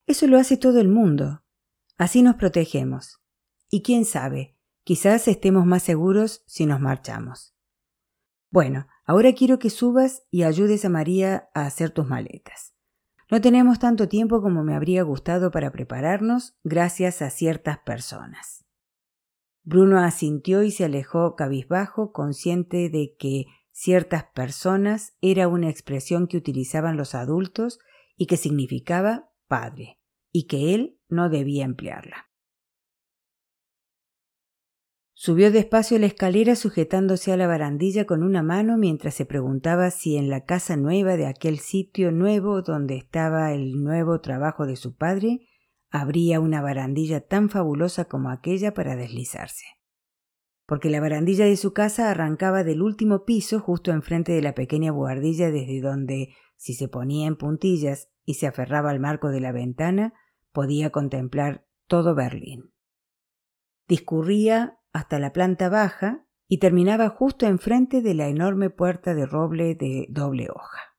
Eso 0.07 0.26
lo 0.26 0.38
hace 0.38 0.57
todo 0.57 0.81
el 0.81 0.88
mundo. 0.88 1.43
Así 1.97 2.23
nos 2.23 2.37
protegemos. 2.37 3.21
Y 3.69 3.83
quién 3.83 4.05
sabe, 4.05 4.57
quizás 4.85 5.26
estemos 5.26 5.67
más 5.67 5.83
seguros 5.83 6.45
si 6.47 6.67
nos 6.67 6.81
marchamos. 6.81 7.55
Bueno, 8.50 8.87
ahora 9.05 9.35
quiero 9.35 9.59
que 9.59 9.71
subas 9.71 10.23
y 10.31 10.45
ayudes 10.45 10.85
a 10.85 10.88
María 10.88 11.50
a 11.52 11.67
hacer 11.67 11.90
tus 11.90 12.07
maletas. 12.07 12.77
No 13.30 13.40
tenemos 13.42 13.78
tanto 13.78 14.08
tiempo 14.08 14.40
como 14.40 14.64
me 14.64 14.75
habría 14.75 15.02
gustado 15.02 15.50
para 15.50 15.70
prepararnos 15.70 16.56
gracias 16.64 17.20
a 17.20 17.28
ciertas 17.28 17.78
personas. 17.78 18.64
Bruno 19.64 19.99
asintió 19.99 20.62
y 20.62 20.70
se 20.70 20.87
alejó 20.87 21.37
cabizbajo, 21.37 22.11
consciente 22.12 22.88
de 22.88 23.14
que 23.18 23.44
ciertas 23.70 24.25
personas 24.35 25.16
era 25.20 25.47
una 25.47 25.68
expresión 25.68 26.26
que 26.26 26.38
utilizaban 26.38 26.97
los 26.97 27.14
adultos 27.14 27.78
y 28.16 28.26
que 28.26 28.38
significaba 28.38 29.30
padre, 29.47 30.00
y 30.32 30.47
que 30.47 30.75
él 30.75 30.99
no 31.11 31.28
debía 31.28 31.66
emplearla. 31.66 32.27
Subió 35.20 35.50
despacio 35.50 35.98
la 35.98 36.06
escalera 36.06 36.54
sujetándose 36.54 37.32
a 37.32 37.37
la 37.37 37.48
barandilla 37.48 38.04
con 38.04 38.22
una 38.22 38.44
mano 38.44 38.78
mientras 38.78 39.14
se 39.14 39.26
preguntaba 39.26 39.90
si 39.90 40.16
en 40.16 40.30
la 40.30 40.44
casa 40.44 40.76
nueva 40.76 41.16
de 41.16 41.26
aquel 41.26 41.58
sitio 41.58 42.12
nuevo 42.12 42.62
donde 42.62 42.96
estaba 42.96 43.52
el 43.52 43.82
nuevo 43.82 44.20
trabajo 44.20 44.64
de 44.64 44.76
su 44.76 44.94
padre 44.94 45.40
habría 45.90 46.38
una 46.38 46.62
barandilla 46.62 47.20
tan 47.20 47.50
fabulosa 47.50 48.04
como 48.04 48.30
aquella 48.30 48.75
para 48.75 48.94
deslizarse 48.94 49.64
porque 50.66 50.88
la 50.88 51.00
barandilla 51.00 51.46
de 51.46 51.56
su 51.56 51.72
casa 51.72 52.12
arrancaba 52.12 52.62
del 52.62 52.80
último 52.80 53.25
piso 53.25 53.58
justo 53.58 53.90
enfrente 53.90 54.30
de 54.30 54.42
la 54.42 54.54
pequeña 54.54 54.92
buhardilla 54.92 55.50
desde 55.50 55.80
donde, 55.80 56.37
si 56.56 56.75
se 56.75 56.87
ponía 56.87 57.26
en 57.26 57.34
puntillas 57.34 58.08
y 58.25 58.34
se 58.34 58.46
aferraba 58.46 58.90
al 58.90 59.00
marco 59.00 59.30
de 59.30 59.40
la 59.40 59.50
ventana, 59.50 60.12
podía 60.52 60.90
contemplar 60.90 61.66
todo 61.88 62.14
Berlín. 62.14 62.70
Discurría 63.88 64.77
hasta 64.99 65.21
la 65.21 65.33
planta 65.33 65.69
baja 65.69 66.26
y 66.49 66.59
terminaba 66.59 67.09
justo 67.09 67.47
enfrente 67.47 68.02
de 68.02 68.14
la 68.14 68.26
enorme 68.26 68.69
puerta 68.69 69.14
de 69.14 69.26
roble 69.26 69.76
de 69.76 70.07
doble 70.11 70.49
hoja. 70.50 70.97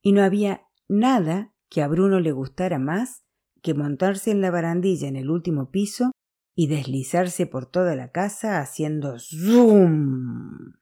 Y 0.00 0.12
no 0.12 0.22
había 0.22 0.68
nada 0.86 1.52
que 1.68 1.82
a 1.82 1.88
Bruno 1.88 2.20
le 2.20 2.30
gustara 2.30 2.78
más 2.78 3.24
que 3.62 3.74
montarse 3.74 4.30
en 4.30 4.40
la 4.40 4.52
barandilla 4.52 5.08
en 5.08 5.16
el 5.16 5.28
último 5.28 5.70
piso 5.70 6.12
y 6.54 6.68
deslizarse 6.68 7.46
por 7.46 7.66
toda 7.66 7.96
la 7.96 8.12
casa 8.12 8.60
haciendo 8.60 9.18
zoom. 9.18 10.74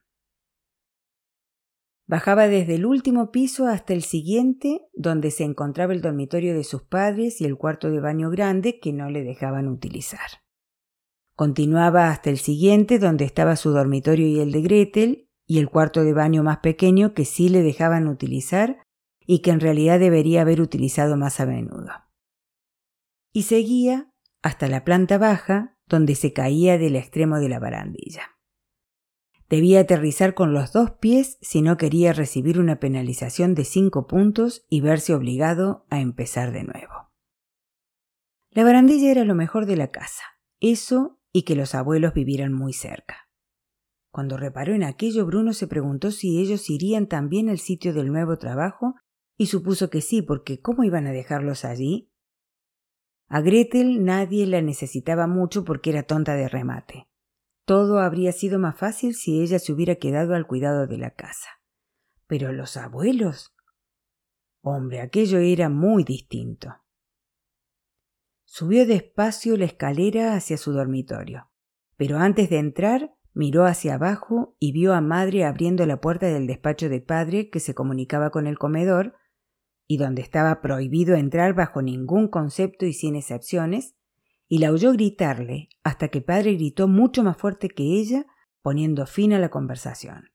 Bajaba 2.07 2.47
desde 2.47 2.75
el 2.75 2.85
último 2.85 3.31
piso 3.31 3.69
hasta 3.69 3.95
el 3.95 4.03
siguiente, 4.03 4.83
donde 4.93 5.31
se 5.31 5.45
encontraba 5.45 5.95
el 5.95 6.03
dormitorio 6.03 6.55
de 6.55 6.65
sus 6.65 6.83
padres 6.83 7.41
y 7.41 7.47
el 7.47 7.57
cuarto 7.57 7.91
de 7.91 8.01
baño 8.01 8.29
grande 8.29 8.81
que 8.81 8.93
no 8.93 9.09
le 9.09 9.23
dejaban 9.23 9.67
utilizar. 9.67 10.42
Continuaba 11.35 12.11
hasta 12.11 12.31
el 12.31 12.39
siguiente, 12.39 12.99
donde 12.99 13.25
estaba 13.25 13.57
su 13.57 13.71
dormitorio 13.71 14.27
y 14.27 14.41
el 14.41 14.53
de 14.53 14.63
Gretel, 14.63 15.29
y 15.47 15.59
el 15.59 15.69
cuarto 15.69 16.05
de 16.05 16.13
baño 16.13 16.43
más 16.43 16.59
pequeño 16.59 17.15
que 17.15 17.25
sí 17.25 17.49
le 17.49 17.63
dejaban 17.63 18.07
utilizar 18.07 18.83
y 19.27 19.41
que 19.41 19.51
en 19.51 19.61
realidad 19.61 19.99
debería 19.99 20.43
haber 20.43 20.61
utilizado 20.61 21.17
más 21.17 21.41
a 21.41 21.47
menudo. 21.47 21.91
Y 23.33 23.43
seguía 23.43 24.13
hasta 24.43 24.69
la 24.69 24.85
planta 24.85 25.19
baja, 25.19 25.79
donde 25.87 26.15
se 26.15 26.33
caía 26.33 26.79
del 26.79 26.97
extremo 26.97 27.39
de 27.39 27.49
la 27.49 27.59
barandilla. 27.59 28.33
Debía 29.49 29.81
aterrizar 29.81 30.35
con 30.35 30.55
los 30.55 30.73
dos 30.73 30.93
pies 30.93 31.39
si 31.43 31.61
no 31.61 31.77
quería 31.77 32.13
recibir 32.13 32.59
una 32.59 32.81
penalización 32.81 33.55
de 33.55 33.65
cinco 33.65 34.07
puntos 34.07 34.65
y 34.71 34.81
verse 34.81 35.15
obligado 35.15 35.87
a 35.91 36.01
empezar 36.01 36.53
de 36.53 36.65
nuevo. 36.65 37.11
La 38.51 38.65
barandilla 38.65 39.11
era 39.11 39.25
lo 39.25 39.35
mejor 39.35 39.67
de 39.67 39.77
la 39.77 39.91
casa, 39.91 40.25
eso 40.61 41.22
y 41.33 41.43
que 41.45 41.57
los 41.57 41.75
abuelos 41.75 42.15
vivieran 42.15 42.53
muy 42.53 42.73
cerca. 42.73 43.29
Cuando 44.11 44.37
reparó 44.37 44.75
en 44.75 44.83
aquello, 44.83 45.25
Bruno 45.25 45.55
se 45.55 45.67
preguntó 45.67 46.11
si 46.11 46.39
ellos 46.39 46.69
irían 46.69 47.07
también 47.07 47.49
al 47.49 47.59
sitio 47.59 47.95
del 47.95 48.13
nuevo 48.13 48.37
trabajo 48.37 48.95
y 49.39 49.47
supuso 49.47 49.89
que 49.89 50.03
sí, 50.03 50.21
porque 50.21 50.61
¿cómo 50.61 50.85
iban 50.85 51.07
a 51.07 51.13
dejarlos 51.13 51.65
allí? 51.65 52.11
A 53.29 53.41
Gretel 53.41 54.05
nadie 54.05 54.47
la 54.47 54.61
necesitaba 54.61 55.27
mucho 55.27 55.65
porque 55.65 55.89
era 55.89 56.03
tonta 56.03 56.35
de 56.35 56.49
remate. 56.49 57.09
Todo 57.65 58.01
habría 58.01 58.33
sido 58.33 58.59
más 58.59 58.77
fácil 58.77 59.15
si 59.15 59.41
ella 59.41 59.59
se 59.59 59.73
hubiera 59.73 59.95
quedado 59.95 60.35
al 60.35 60.47
cuidado 60.47 60.87
de 60.87 60.99
la 60.99 61.15
casa. 61.15 61.49
Pero 62.27 62.53
los 62.53 62.77
abuelos. 62.77 63.55
Hombre, 64.63 65.01
aquello 65.01 65.39
era 65.39 65.71
muy 65.71 66.05
distinto. 66.05 66.82
Subió 68.55 68.85
despacio 68.85 69.57
la 69.57 69.65
escalera 69.65 70.35
hacia 70.35 70.59
su 70.59 70.73
dormitorio, 70.73 71.49
pero 71.97 72.19
antes 72.19 72.51
de 72.51 72.59
entrar 72.59 73.15
miró 73.33 73.65
hacia 73.65 73.95
abajo 73.95 74.57
y 74.59 74.73
vio 74.73 74.93
a 74.93 75.01
madre 75.01 75.47
abriendo 75.47 75.87
la 75.87 76.03
puerta 76.03 76.27
del 76.27 76.47
despacho 76.47 76.91
de 76.91 77.01
padre 77.01 77.49
que 77.49 77.61
se 77.61 77.75
comunicaba 77.75 78.29
con 78.29 78.47
el 78.47 78.59
comedor 78.59 79.15
y 79.87 79.97
donde 79.97 80.21
estaba 80.21 80.61
prohibido 80.61 81.15
entrar 81.15 81.55
bajo 81.55 81.81
ningún 81.81 82.29
concepto 82.29 82.85
y 82.85 82.93
sin 82.93 83.17
excepciones, 83.17 83.97
y 84.49 84.59
la 84.59 84.71
oyó 84.71 84.93
gritarle 84.93 85.71
hasta 85.83 86.09
que 86.09 86.21
padre 86.21 86.53
gritó 86.53 86.89
mucho 86.89 87.23
más 87.23 87.39
fuerte 87.39 87.71
que 87.71 87.85
ella, 87.85 88.27
poniendo 88.61 89.07
fin 89.07 89.33
a 89.33 89.39
la 89.39 89.49
conversación. 89.49 90.29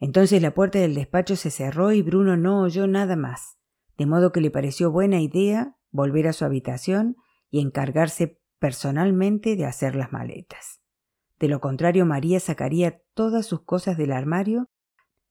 Entonces 0.00 0.42
la 0.42 0.52
puerta 0.52 0.80
del 0.80 0.96
despacho 0.96 1.36
se 1.36 1.52
cerró 1.52 1.92
y 1.92 2.02
Bruno 2.02 2.36
no 2.36 2.60
oyó 2.60 2.88
nada 2.88 3.14
más, 3.14 3.56
de 3.96 4.06
modo 4.06 4.32
que 4.32 4.40
le 4.40 4.50
pareció 4.50 4.90
buena 4.90 5.20
idea 5.20 5.77
volver 5.98 6.28
a 6.28 6.32
su 6.32 6.44
habitación 6.44 7.16
y 7.50 7.60
encargarse 7.60 8.40
personalmente 8.60 9.56
de 9.56 9.66
hacer 9.66 9.96
las 9.96 10.12
maletas. 10.12 10.80
De 11.40 11.48
lo 11.48 11.60
contrario, 11.60 12.06
María 12.06 12.38
sacaría 12.38 13.02
todas 13.14 13.46
sus 13.46 13.62
cosas 13.62 13.96
del 13.96 14.12
armario 14.12 14.70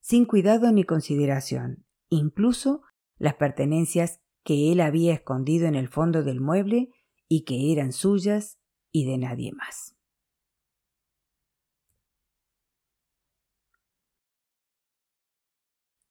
sin 0.02 0.26
cuidado 0.26 0.72
ni 0.74 0.84
consideración, 0.84 1.86
incluso 2.10 2.82
las 3.18 3.36
pertenencias 3.36 4.20
que 4.44 4.74
él 4.74 4.82
había 4.82 5.14
escondido 5.14 5.68
en 5.68 5.76
el 5.76 5.88
fondo 5.88 6.24
del 6.24 6.42
mueble 6.42 6.90
y 7.30 7.46
que 7.46 7.72
eran 7.72 7.94
suyas 7.94 8.60
y 8.92 9.06
de 9.06 9.18
nadie 9.18 9.54
más. 9.54 9.96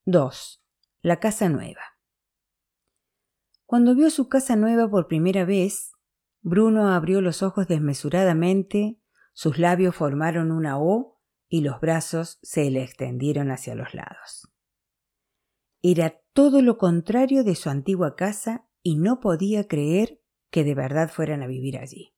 II. 0.06 0.30
La 1.02 1.20
casa 1.20 1.50
nueva. 1.50 1.95
Cuando 3.66 3.96
vio 3.96 4.11
su 4.11 4.28
casa 4.28 4.54
nueva 4.54 4.88
por 4.88 5.08
primera 5.08 5.44
vez, 5.44 5.92
Bruno 6.40 6.88
abrió 6.88 7.20
los 7.20 7.42
ojos 7.42 7.66
desmesuradamente, 7.66 9.00
sus 9.32 9.58
labios 9.58 9.96
formaron 9.96 10.52
una 10.52 10.78
O 10.78 11.20
y 11.49 11.62
los 11.62 11.80
brazos 11.80 12.38
se 12.42 12.70
le 12.70 12.85
extendieron 12.85 13.50
hacia 13.50 13.75
los 13.75 13.92
lados. 13.92 14.49
Era 15.82 16.20
todo 16.32 16.62
lo 16.62 16.78
contrario 16.78 17.42
de 17.42 17.56
su 17.56 17.68
antigua 17.68 18.14
casa 18.14 18.68
y 18.82 18.96
no 18.96 19.18
podía 19.18 19.66
creer 19.66 20.23
que 20.50 20.62
de 20.62 20.75
verdad 20.76 21.11
fueran 21.11 21.42
a 21.42 21.49
vivir 21.49 21.76
allí. 21.76 22.14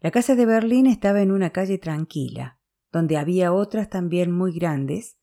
La 0.00 0.10
casa 0.10 0.34
de 0.34 0.44
Berlín 0.44 0.86
estaba 0.86 1.22
en 1.22 1.32
una 1.32 1.50
calle 1.50 1.78
tranquila, 1.78 2.60
donde 2.92 3.16
había 3.16 3.52
otras 3.52 3.88
también 3.88 4.32
muy 4.32 4.52
grandes, 4.52 5.18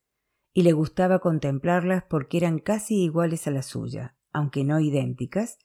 y 0.54 0.63
le 0.63 0.74
gustaba 0.74 1.20
contemplarlas 1.20 2.04
porque 2.04 2.38
eran 2.38 2.58
casi 2.58 3.04
iguales 3.04 3.48
a 3.48 3.51
la 3.51 3.62
suya, 3.62 4.16
aunque 4.31 4.63
no 4.63 4.79
idénticas, 4.79 5.57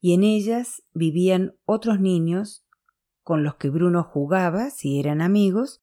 y 0.00 0.14
en 0.14 0.22
ellas 0.22 0.82
vivían 0.92 1.56
otros 1.64 2.00
niños 2.00 2.66
con 3.22 3.42
los 3.42 3.56
que 3.56 3.70
Bruno 3.70 4.04
jugaba 4.04 4.70
si 4.70 5.00
eran 5.00 5.20
amigos, 5.20 5.82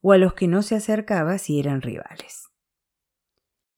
o 0.00 0.12
a 0.12 0.18
los 0.18 0.34
que 0.34 0.48
no 0.48 0.62
se 0.62 0.74
acercaba 0.74 1.38
si 1.38 1.60
eran 1.60 1.82
rivales. 1.82 2.48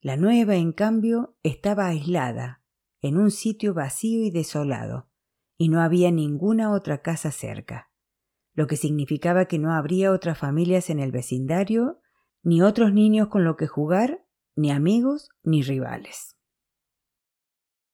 La 0.01 0.17
nueva, 0.17 0.57
en 0.57 0.73
cambio, 0.73 1.37
estaba 1.43 1.87
aislada, 1.87 2.63
en 3.01 3.17
un 3.17 3.31
sitio 3.31 3.75
vacío 3.75 4.25
y 4.25 4.31
desolado, 4.31 5.09
y 5.59 5.69
no 5.69 5.81
había 5.81 6.11
ninguna 6.11 6.73
otra 6.73 7.03
casa 7.03 7.31
cerca, 7.31 7.91
lo 8.55 8.67
que 8.67 8.77
significaba 8.77 9.47
que 9.47 9.59
no 9.59 9.73
habría 9.73 10.13
otras 10.13 10.39
familias 10.39 10.91
en 10.91 10.99
el 10.99 11.13
vecindario, 11.13 12.01
ni 12.43 12.63
otros 12.63 12.93
niños 12.93 13.29
con 13.29 13.45
los 13.45 13.57
que 13.57 13.67
jugar, 13.67 14.25
ni 14.57 14.71
amigos, 14.71 15.29
ni 15.43 15.63
rivales. 15.63 16.37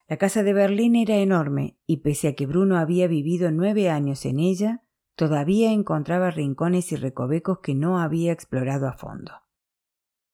La 0.08 0.16
casa 0.16 0.42
de 0.42 0.54
Berlín 0.54 0.96
era 0.96 1.16
enorme, 1.16 1.76
y 1.86 1.98
pese 1.98 2.28
a 2.28 2.34
que 2.34 2.46
Bruno 2.46 2.78
había 2.78 3.06
vivido 3.08 3.50
nueve 3.50 3.90
años 3.90 4.24
en 4.24 4.40
ella, 4.40 4.82
todavía 5.16 5.70
encontraba 5.70 6.30
rincones 6.30 6.92
y 6.92 6.96
recovecos 6.96 7.58
que 7.58 7.74
no 7.74 8.00
había 8.00 8.32
explorado 8.32 8.88
a 8.88 8.94
fondo. 8.94 9.32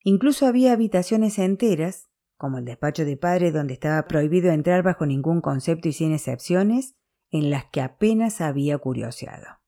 Incluso 0.01 0.45
había 0.45 0.71
habitaciones 0.71 1.39
enteras, 1.39 2.09
como 2.37 2.57
el 2.57 2.65
despacho 2.65 3.03
de 3.03 3.17
padre 3.17 3.51
donde 3.51 3.73
estaba 3.73 4.07
prohibido 4.07 4.51
entrar 4.51 4.81
bajo 4.81 5.05
ningún 5.05 5.41
concepto 5.41 5.89
y 5.89 5.93
sin 5.93 6.13
excepciones, 6.13 6.95
en 7.31 7.49
las 7.49 7.65
que 7.65 7.81
apenas 7.81 8.39
había 8.39 8.77
curioseado. 8.77 9.59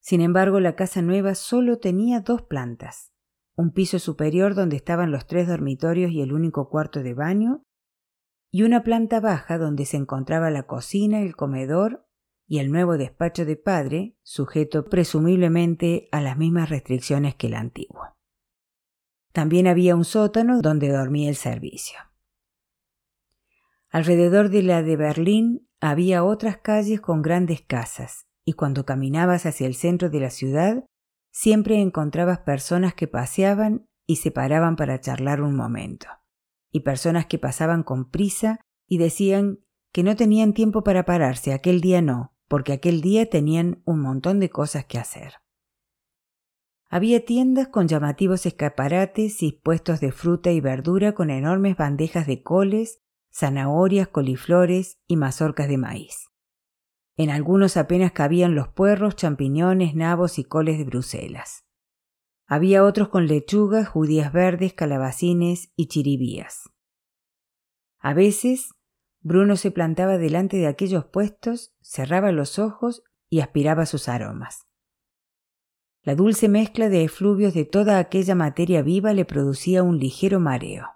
Sin 0.00 0.20
embargo, 0.20 0.60
la 0.60 0.76
casa 0.76 1.00
nueva 1.00 1.34
solo 1.34 1.78
tenía 1.78 2.20
dos 2.20 2.42
plantas, 2.42 3.12
un 3.56 3.72
piso 3.72 3.98
superior 3.98 4.54
donde 4.54 4.76
estaban 4.76 5.12
los 5.12 5.26
tres 5.26 5.48
dormitorios 5.48 6.10
y 6.10 6.20
el 6.20 6.32
único 6.32 6.68
cuarto 6.68 7.02
de 7.02 7.14
baño, 7.14 7.64
y 8.54 8.62
una 8.62 8.84
planta 8.84 9.18
baja 9.18 9.56
donde 9.56 9.86
se 9.86 9.96
encontraba 9.96 10.50
la 10.50 10.64
cocina, 10.64 11.22
el 11.22 11.34
comedor 11.34 12.06
y 12.46 12.58
el 12.58 12.70
nuevo 12.70 12.98
despacho 12.98 13.46
de 13.46 13.56
padre, 13.56 14.18
sujeto 14.22 14.84
presumiblemente 14.84 16.08
a 16.12 16.20
las 16.20 16.36
mismas 16.36 16.68
restricciones 16.68 17.34
que 17.34 17.46
el 17.46 17.54
antiguo. 17.54 18.14
También 19.32 19.66
había 19.66 19.96
un 19.96 20.04
sótano 20.04 20.60
donde 20.60 20.90
dormía 20.90 21.30
el 21.30 21.36
servicio. 21.36 21.98
Alrededor 23.88 24.50
de 24.50 24.62
la 24.62 24.82
de 24.82 24.96
Berlín 24.96 25.68
había 25.80 26.22
otras 26.22 26.58
calles 26.58 27.00
con 27.00 27.22
grandes 27.22 27.62
casas, 27.62 28.26
y 28.44 28.52
cuando 28.52 28.84
caminabas 28.84 29.46
hacia 29.46 29.66
el 29.66 29.74
centro 29.74 30.10
de 30.10 30.20
la 30.20 30.30
ciudad, 30.30 30.84
siempre 31.30 31.80
encontrabas 31.80 32.40
personas 32.40 32.92
que 32.92 33.08
paseaban 33.08 33.88
y 34.06 34.16
se 34.16 34.30
paraban 34.30 34.76
para 34.76 35.00
charlar 35.00 35.40
un 35.40 35.56
momento, 35.56 36.08
y 36.72 36.80
personas 36.80 37.26
que 37.26 37.38
pasaban 37.38 37.84
con 37.84 38.10
prisa 38.10 38.58
y 38.88 38.98
decían 38.98 39.60
que 39.92 40.02
no 40.02 40.16
tenían 40.16 40.54
tiempo 40.54 40.82
para 40.82 41.04
pararse, 41.04 41.52
aquel 41.52 41.80
día 41.80 42.02
no, 42.02 42.34
porque 42.48 42.72
aquel 42.72 43.02
día 43.02 43.28
tenían 43.28 43.82
un 43.84 44.00
montón 44.00 44.40
de 44.40 44.50
cosas 44.50 44.86
que 44.86 44.98
hacer. 44.98 45.34
Había 46.88 47.24
tiendas 47.24 47.68
con 47.68 47.88
llamativos 47.88 48.44
escaparates 48.44 49.42
y 49.42 49.52
puestos 49.52 50.00
de 50.00 50.12
fruta 50.12 50.50
y 50.50 50.60
verdura 50.60 51.12
con 51.12 51.30
enormes 51.30 51.76
bandejas 51.76 52.26
de 52.26 52.42
coles, 52.42 53.00
zanahorias, 53.32 54.08
coliflores 54.08 54.98
y 55.06 55.16
mazorcas 55.16 55.68
de 55.68 55.78
maíz. 55.78 56.28
En 57.16 57.30
algunos 57.30 57.76
apenas 57.76 58.12
cabían 58.12 58.54
los 58.54 58.68
puerros, 58.68 59.16
champiñones, 59.16 59.94
nabos 59.94 60.38
y 60.38 60.44
coles 60.44 60.78
de 60.78 60.84
Bruselas. 60.84 61.64
Había 62.46 62.84
otros 62.84 63.08
con 63.08 63.26
lechugas, 63.26 63.88
judías 63.88 64.32
verdes, 64.32 64.74
calabacines 64.74 65.72
y 65.76 65.86
chiribías. 65.86 66.70
A 67.98 68.14
veces, 68.14 68.70
Bruno 69.20 69.56
se 69.56 69.70
plantaba 69.70 70.18
delante 70.18 70.56
de 70.56 70.66
aquellos 70.66 71.04
puestos, 71.04 71.74
cerraba 71.80 72.32
los 72.32 72.58
ojos 72.58 73.02
y 73.30 73.40
aspiraba 73.40 73.86
sus 73.86 74.08
aromas. 74.08 74.66
La 76.02 76.14
dulce 76.14 76.48
mezcla 76.48 76.88
de 76.88 77.04
efluvios 77.04 77.54
de 77.54 77.64
toda 77.64 77.98
aquella 77.98 78.34
materia 78.34 78.82
viva 78.82 79.12
le 79.12 79.24
producía 79.24 79.82
un 79.82 79.98
ligero 79.98 80.40
mareo 80.40 80.88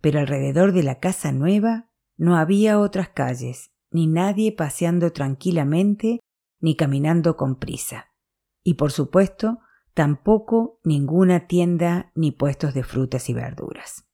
pero 0.00 0.20
alrededor 0.20 0.72
de 0.72 0.82
la 0.82 0.98
casa 1.00 1.32
nueva 1.32 1.90
no 2.16 2.36
había 2.36 2.78
otras 2.80 3.08
calles, 3.10 3.70
ni 3.90 4.06
nadie 4.06 4.52
paseando 4.52 5.12
tranquilamente, 5.12 6.20
ni 6.60 6.76
caminando 6.76 7.36
con 7.36 7.58
prisa. 7.58 8.12
Y 8.62 8.74
por 8.74 8.90
supuesto, 8.92 9.60
tampoco 9.98 10.78
ninguna 10.84 11.48
tienda 11.48 12.12
ni 12.14 12.30
puestos 12.30 12.72
de 12.72 12.84
frutas 12.84 13.28
y 13.28 13.34
verduras. 13.34 14.06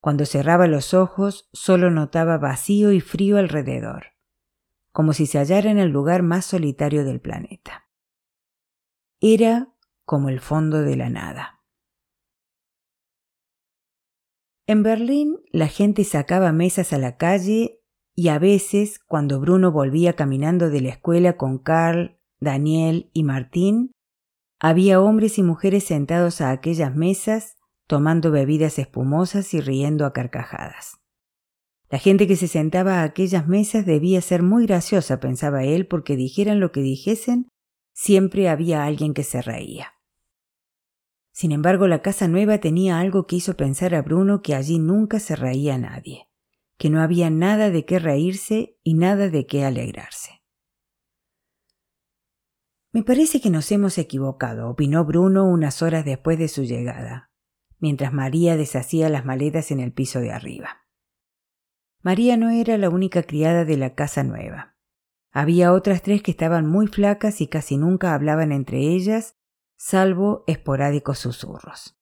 Cuando 0.00 0.24
cerraba 0.24 0.68
los 0.68 0.94
ojos, 0.94 1.50
solo 1.52 1.90
notaba 1.90 2.38
vacío 2.38 2.92
y 2.92 3.02
frío 3.02 3.36
alrededor, 3.36 4.14
como 4.92 5.12
si 5.12 5.26
se 5.26 5.38
hallara 5.38 5.70
en 5.70 5.78
el 5.78 5.90
lugar 5.90 6.22
más 6.22 6.46
solitario 6.46 7.04
del 7.04 7.20
planeta. 7.20 7.90
Era 9.20 9.68
como 10.06 10.30
el 10.30 10.40
fondo 10.40 10.80
de 10.80 10.96
la 10.96 11.10
nada. 11.10 11.62
En 14.66 14.82
Berlín 14.82 15.36
la 15.52 15.68
gente 15.68 16.04
sacaba 16.04 16.52
mesas 16.52 16.94
a 16.94 16.98
la 16.98 17.18
calle 17.18 17.82
y 18.14 18.28
a 18.28 18.38
veces, 18.38 18.98
cuando 18.98 19.40
Bruno 19.40 19.72
volvía 19.72 20.14
caminando 20.14 20.70
de 20.70 20.80
la 20.80 20.88
escuela 20.88 21.36
con 21.36 21.58
Carl, 21.58 22.18
Daniel 22.40 23.10
y 23.12 23.24
Martín, 23.24 23.92
había 24.58 25.00
hombres 25.00 25.38
y 25.38 25.42
mujeres 25.42 25.84
sentados 25.84 26.40
a 26.40 26.50
aquellas 26.50 26.94
mesas, 26.94 27.56
tomando 27.86 28.30
bebidas 28.30 28.78
espumosas 28.78 29.52
y 29.54 29.60
riendo 29.60 30.06
a 30.06 30.12
carcajadas. 30.12 30.98
La 31.88 31.98
gente 31.98 32.26
que 32.26 32.36
se 32.36 32.48
sentaba 32.48 33.00
a 33.00 33.02
aquellas 33.04 33.46
mesas 33.46 33.86
debía 33.86 34.20
ser 34.20 34.42
muy 34.42 34.66
graciosa, 34.66 35.20
pensaba 35.20 35.64
él, 35.64 35.86
porque 35.86 36.16
dijeran 36.16 36.58
lo 36.58 36.72
que 36.72 36.80
dijesen, 36.80 37.48
siempre 37.92 38.48
había 38.48 38.84
alguien 38.84 39.14
que 39.14 39.22
se 39.22 39.40
reía. 39.40 39.92
Sin 41.32 41.52
embargo, 41.52 41.86
la 41.86 42.02
casa 42.02 42.28
nueva 42.28 42.58
tenía 42.58 42.98
algo 42.98 43.26
que 43.26 43.36
hizo 43.36 43.56
pensar 43.56 43.94
a 43.94 44.02
Bruno 44.02 44.42
que 44.42 44.54
allí 44.54 44.78
nunca 44.78 45.20
se 45.20 45.36
reía 45.36 45.78
nadie, 45.78 46.28
que 46.78 46.90
no 46.90 47.02
había 47.02 47.30
nada 47.30 47.70
de 47.70 47.84
qué 47.84 47.98
reírse 47.98 48.78
y 48.82 48.94
nada 48.94 49.28
de 49.28 49.46
qué 49.46 49.64
alegrarse. 49.64 50.35
Me 52.96 53.02
parece 53.02 53.42
que 53.42 53.50
nos 53.50 53.70
hemos 53.72 53.98
equivocado, 53.98 54.70
opinó 54.70 55.04
Bruno 55.04 55.44
unas 55.44 55.82
horas 55.82 56.06
después 56.06 56.38
de 56.38 56.48
su 56.48 56.62
llegada, 56.62 57.30
mientras 57.78 58.10
María 58.10 58.56
deshacía 58.56 59.10
las 59.10 59.26
maletas 59.26 59.70
en 59.70 59.80
el 59.80 59.92
piso 59.92 60.20
de 60.20 60.32
arriba. 60.32 60.86
María 62.00 62.38
no 62.38 62.48
era 62.48 62.78
la 62.78 62.88
única 62.88 63.22
criada 63.22 63.66
de 63.66 63.76
la 63.76 63.94
casa 63.94 64.22
nueva. 64.22 64.78
Había 65.30 65.74
otras 65.74 66.00
tres 66.00 66.22
que 66.22 66.30
estaban 66.30 66.66
muy 66.66 66.86
flacas 66.86 67.42
y 67.42 67.48
casi 67.48 67.76
nunca 67.76 68.14
hablaban 68.14 68.50
entre 68.50 68.78
ellas, 68.78 69.36
salvo 69.76 70.42
esporádicos 70.46 71.18
susurros. 71.18 72.00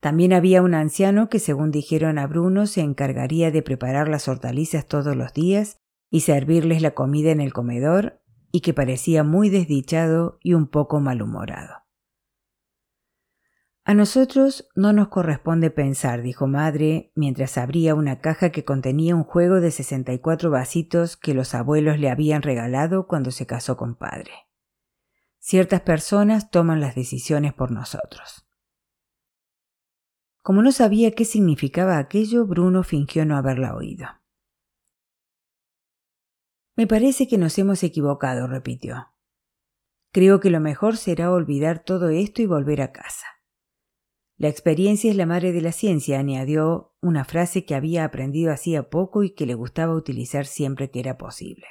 También 0.00 0.34
había 0.34 0.60
un 0.60 0.74
anciano 0.74 1.30
que, 1.30 1.38
según 1.38 1.70
dijeron 1.70 2.18
a 2.18 2.26
Bruno, 2.26 2.66
se 2.66 2.82
encargaría 2.82 3.50
de 3.50 3.62
preparar 3.62 4.08
las 4.08 4.28
hortalizas 4.28 4.86
todos 4.86 5.16
los 5.16 5.32
días 5.32 5.78
y 6.10 6.20
servirles 6.20 6.82
la 6.82 6.90
comida 6.90 7.30
en 7.30 7.40
el 7.40 7.54
comedor, 7.54 8.20
y 8.56 8.62
que 8.62 8.72
parecía 8.72 9.22
muy 9.22 9.50
desdichado 9.50 10.38
y 10.42 10.54
un 10.54 10.66
poco 10.66 10.98
malhumorado. 10.98 11.84
A 13.84 13.92
nosotros 13.92 14.66
no 14.74 14.94
nos 14.94 15.08
corresponde 15.08 15.70
pensar, 15.70 16.22
dijo 16.22 16.46
madre, 16.46 17.12
mientras 17.14 17.58
abría 17.58 17.94
una 17.94 18.20
caja 18.20 18.52
que 18.52 18.64
contenía 18.64 19.14
un 19.14 19.24
juego 19.24 19.60
de 19.60 19.70
sesenta 19.70 20.14
y 20.14 20.20
cuatro 20.20 20.50
vasitos 20.50 21.18
que 21.18 21.34
los 21.34 21.54
abuelos 21.54 21.98
le 21.98 22.08
habían 22.08 22.40
regalado 22.40 23.06
cuando 23.06 23.30
se 23.30 23.44
casó 23.44 23.76
con 23.76 23.94
padre. 23.94 24.32
Ciertas 25.38 25.82
personas 25.82 26.50
toman 26.50 26.80
las 26.80 26.94
decisiones 26.94 27.52
por 27.52 27.70
nosotros. 27.70 28.48
Como 30.40 30.62
no 30.62 30.72
sabía 30.72 31.10
qué 31.10 31.26
significaba 31.26 31.98
aquello, 31.98 32.46
Bruno 32.46 32.84
fingió 32.84 33.26
no 33.26 33.36
haberla 33.36 33.74
oído. 33.74 34.06
Me 36.76 36.86
parece 36.86 37.26
que 37.26 37.38
nos 37.38 37.58
hemos 37.58 37.82
equivocado, 37.82 38.46
repitió. 38.46 39.08
Creo 40.12 40.40
que 40.40 40.50
lo 40.50 40.60
mejor 40.60 40.98
será 40.98 41.32
olvidar 41.32 41.82
todo 41.82 42.10
esto 42.10 42.42
y 42.42 42.46
volver 42.46 42.82
a 42.82 42.92
casa. 42.92 43.26
La 44.36 44.48
experiencia 44.48 45.10
es 45.10 45.16
la 45.16 45.24
madre 45.24 45.52
de 45.52 45.62
la 45.62 45.72
ciencia, 45.72 46.18
añadió 46.18 46.94
una 47.00 47.24
frase 47.24 47.64
que 47.64 47.74
había 47.74 48.04
aprendido 48.04 48.52
hacía 48.52 48.90
poco 48.90 49.22
y 49.22 49.34
que 49.34 49.46
le 49.46 49.54
gustaba 49.54 49.94
utilizar 49.94 50.44
siempre 50.44 50.90
que 50.90 51.00
era 51.00 51.16
posible. 51.16 51.66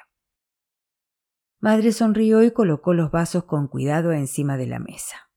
Madre 1.60 1.92
sonrió 1.92 2.44
y 2.44 2.52
colocó 2.52 2.96
los 2.96 3.12
vasos 3.12 3.46
con 3.46 3.68
cuidado 3.68 4.12
encima 4.12 4.58
de 4.58 4.66
la 4.66 4.80
mesa. 4.80 5.30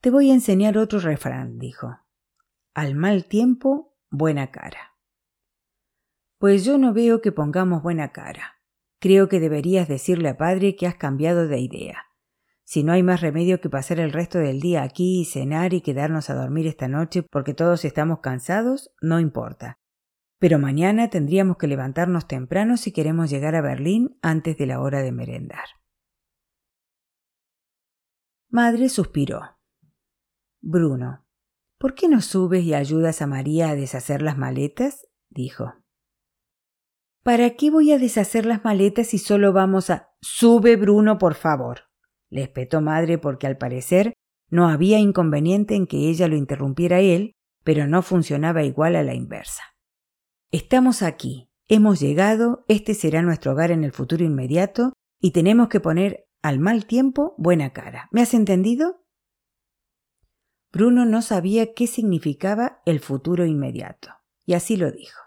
Te 0.00 0.10
voy 0.10 0.30
a 0.30 0.34
enseñar 0.34 0.78
otro 0.78 1.00
refrán, 1.00 1.58
dijo. 1.58 1.98
Al 2.74 2.94
mal 2.94 3.26
tiempo, 3.26 3.96
buena 4.10 4.52
cara. 4.52 4.95
Pues 6.38 6.64
yo 6.64 6.76
no 6.76 6.92
veo 6.92 7.22
que 7.22 7.32
pongamos 7.32 7.82
buena 7.82 8.12
cara. 8.12 8.56
Creo 9.00 9.28
que 9.28 9.40
deberías 9.40 9.88
decirle 9.88 10.28
a 10.28 10.36
padre 10.36 10.76
que 10.76 10.86
has 10.86 10.96
cambiado 10.96 11.48
de 11.48 11.60
idea. 11.60 12.04
Si 12.64 12.82
no 12.82 12.92
hay 12.92 13.02
más 13.02 13.20
remedio 13.20 13.60
que 13.60 13.70
pasar 13.70 14.00
el 14.00 14.12
resto 14.12 14.38
del 14.38 14.60
día 14.60 14.82
aquí 14.82 15.20
y 15.20 15.24
cenar 15.24 15.72
y 15.72 15.80
quedarnos 15.80 16.28
a 16.28 16.34
dormir 16.34 16.66
esta 16.66 16.88
noche 16.88 17.22
porque 17.22 17.54
todos 17.54 17.84
estamos 17.84 18.18
cansados, 18.20 18.90
no 19.00 19.20
importa. 19.20 19.78
Pero 20.38 20.58
mañana 20.58 21.08
tendríamos 21.08 21.56
que 21.56 21.68
levantarnos 21.68 22.26
temprano 22.26 22.76
si 22.76 22.92
queremos 22.92 23.30
llegar 23.30 23.54
a 23.54 23.62
Berlín 23.62 24.18
antes 24.20 24.58
de 24.58 24.66
la 24.66 24.80
hora 24.80 25.00
de 25.02 25.12
merendar. 25.12 25.64
Madre 28.50 28.88
suspiró. 28.88 29.40
Bruno, 30.60 31.24
¿por 31.78 31.94
qué 31.94 32.08
no 32.08 32.20
subes 32.20 32.64
y 32.64 32.74
ayudas 32.74 33.22
a 33.22 33.26
María 33.26 33.70
a 33.70 33.76
deshacer 33.76 34.22
las 34.22 34.36
maletas? 34.36 35.06
dijo. 35.30 35.85
¿Para 37.26 37.50
qué 37.56 37.70
voy 37.70 37.92
a 37.92 37.98
deshacer 37.98 38.46
las 38.46 38.64
maletas 38.64 39.08
si 39.08 39.18
solo 39.18 39.52
vamos 39.52 39.90
a... 39.90 40.08
Sube, 40.22 40.76
Bruno, 40.76 41.18
por 41.18 41.34
favor 41.34 41.80
le 42.30 42.42
espetó 42.42 42.80
madre 42.80 43.18
porque 43.18 43.46
al 43.46 43.56
parecer 43.56 44.12
no 44.48 44.68
había 44.68 44.98
inconveniente 44.98 45.74
en 45.74 45.86
que 45.86 46.08
ella 46.08 46.28
lo 46.28 46.36
interrumpiera 46.36 47.00
él, 47.00 47.32
pero 47.64 47.86
no 47.86 48.02
funcionaba 48.02 48.62
igual 48.62 48.96
a 48.96 49.02
la 49.02 49.14
inversa. 49.14 49.62
Estamos 50.52 51.02
aquí, 51.02 51.50
hemos 51.66 52.00
llegado, 52.00 52.64
este 52.68 52.94
será 52.94 53.22
nuestro 53.22 53.52
hogar 53.52 53.70
en 53.70 53.82
el 53.82 53.92
futuro 53.92 54.24
inmediato, 54.24 54.92
y 55.20 55.32
tenemos 55.32 55.68
que 55.68 55.80
poner 55.80 56.28
al 56.42 56.60
mal 56.60 56.86
tiempo 56.86 57.34
buena 57.38 57.72
cara. 57.72 58.08
¿Me 58.12 58.22
has 58.22 58.34
entendido? 58.34 59.04
Bruno 60.70 61.06
no 61.06 61.22
sabía 61.22 61.74
qué 61.74 61.86
significaba 61.86 62.82
el 62.86 63.00
futuro 63.00 63.46
inmediato, 63.46 64.10
y 64.44 64.54
así 64.54 64.76
lo 64.76 64.92
dijo. 64.92 65.25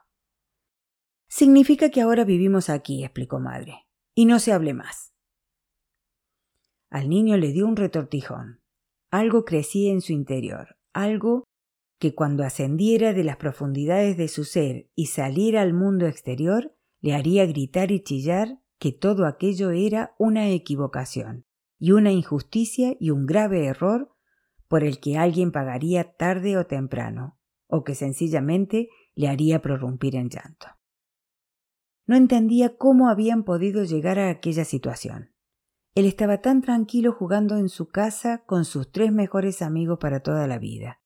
Significa 1.30 1.90
que 1.90 2.02
ahora 2.02 2.26
vivimos 2.26 2.70
aquí, 2.70 3.04
explicó 3.04 3.40
madre, 3.40 3.86
y 4.16 4.26
no 4.26 4.40
se 4.40 4.52
hable 4.52 4.74
más. 4.74 5.14
Al 6.90 7.08
niño 7.08 7.38
le 7.38 7.52
dio 7.52 7.68
un 7.68 7.76
retortijón. 7.76 8.62
Algo 9.12 9.46
crecía 9.46 9.92
en 9.92 10.02
su 10.02 10.12
interior, 10.12 10.78
algo 10.92 11.44
que 12.00 12.16
cuando 12.16 12.44
ascendiera 12.44 13.14
de 13.14 13.24
las 13.24 13.38
profundidades 13.38 14.18
de 14.18 14.28
su 14.28 14.44
ser 14.44 14.90
y 14.96 15.08
saliera 15.08 15.62
al 15.62 15.74
mundo 15.74 16.08
exterior, 16.08 16.76
le 17.00 17.14
haría 17.14 17.46
gritar 17.46 17.92
y 17.92 18.02
chillar 18.02 18.60
que 18.80 18.92
todo 18.92 19.28
aquello 19.28 19.70
era 19.70 20.16
una 20.18 20.50
equivocación 20.50 21.46
y 21.78 21.92
una 21.92 22.12
injusticia 22.12 22.96
y 23.00 23.12
un 23.12 23.28
grave 23.28 23.66
error 23.66 24.12
por 24.68 24.84
el 24.84 25.00
que 25.00 25.18
alguien 25.18 25.52
pagaría 25.52 26.16
tarde 26.16 26.58
o 26.58 26.66
temprano, 26.66 27.38
o 27.68 27.84
que 27.84 27.94
sencillamente 27.94 28.90
le 29.14 29.28
haría 29.28 29.62
prorrumpir 29.62 30.16
en 30.16 30.30
llanto. 30.30 30.79
No 32.10 32.16
entendía 32.16 32.76
cómo 32.76 33.08
habían 33.08 33.44
podido 33.44 33.84
llegar 33.84 34.18
a 34.18 34.32
aquella 34.32 34.66
situación. 34.66 35.30
Él 35.94 36.08
estaba 36.08 36.42
tan 36.42 36.64
tranquilo 36.64 37.12
jugando 37.14 37.56
en 37.58 37.70
su 37.70 37.90
casa 37.90 38.42
con 38.48 38.66
sus 38.66 38.92
tres 38.92 39.12
mejores 39.12 39.62
amigos 39.62 40.00
para 40.02 40.22
toda 40.22 40.48
la 40.48 40.58
vida, 40.58 41.02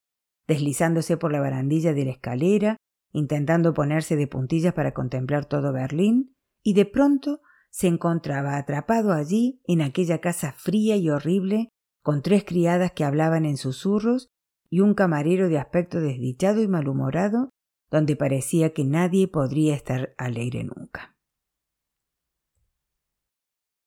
deslizándose 0.48 1.18
por 1.18 1.30
la 1.30 1.42
barandilla 1.42 1.92
de 1.92 2.06
la 2.06 2.12
escalera, 2.12 2.78
intentando 3.12 3.74
ponerse 3.74 4.16
de 4.16 4.26
puntillas 4.26 4.72
para 4.72 4.94
contemplar 4.94 5.44
todo 5.44 5.74
Berlín, 5.74 6.34
y 6.62 6.72
de 6.72 6.86
pronto 6.86 7.42
se 7.68 7.88
encontraba 7.88 8.56
atrapado 8.56 9.12
allí, 9.12 9.60
en 9.66 9.82
aquella 9.82 10.22
casa 10.22 10.54
fría 10.56 10.96
y 10.96 11.10
horrible, 11.10 11.68
con 12.02 12.22
tres 12.22 12.44
criadas 12.46 12.92
que 12.92 13.04
hablaban 13.04 13.44
en 13.44 13.58
susurros 13.58 14.30
y 14.70 14.80
un 14.80 14.94
camarero 14.94 15.50
de 15.50 15.58
aspecto 15.58 16.00
desdichado 16.00 16.62
y 16.62 16.66
malhumorado, 16.66 17.50
donde 17.94 18.16
parecía 18.16 18.72
que 18.72 18.82
nadie 18.82 19.28
podría 19.28 19.76
estar 19.76 20.16
alegre 20.18 20.64
nunca. 20.64 21.16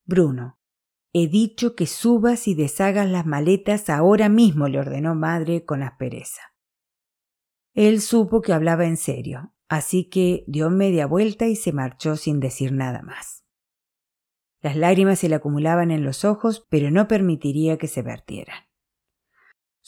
Bruno, 0.06 0.58
He 1.14 1.28
dicho 1.28 1.76
que 1.76 1.88
subas 1.88 2.48
y 2.48 2.54
deshagas 2.54 3.10
las 3.10 3.26
maletas 3.26 3.90
ahora 3.90 4.30
mismo, 4.30 4.68
le 4.68 4.80
ordenó 4.80 5.16
madre 5.16 5.66
con 5.66 5.82
aspereza. 5.82 6.54
Él 7.74 8.02
supo 8.02 8.42
que 8.42 8.54
hablaba 8.54 8.86
en 8.86 8.98
serio, 8.98 9.52
así 9.68 10.10
que 10.10 10.44
dio 10.46 10.70
media 10.70 11.08
vuelta 11.08 11.48
y 11.48 11.56
se 11.56 11.72
marchó 11.72 12.18
sin 12.18 12.40
decir 12.40 12.72
nada 12.72 13.02
más. 13.02 13.46
Las 14.62 14.76
lágrimas 14.76 15.18
se 15.18 15.28
le 15.28 15.36
acumulaban 15.36 15.90
en 15.90 16.04
los 16.04 16.24
ojos, 16.24 16.68
pero 16.70 16.92
no 16.92 17.08
permitiría 17.08 17.80
que 17.80 17.88
se 17.88 18.04
vertieran. 18.04 18.67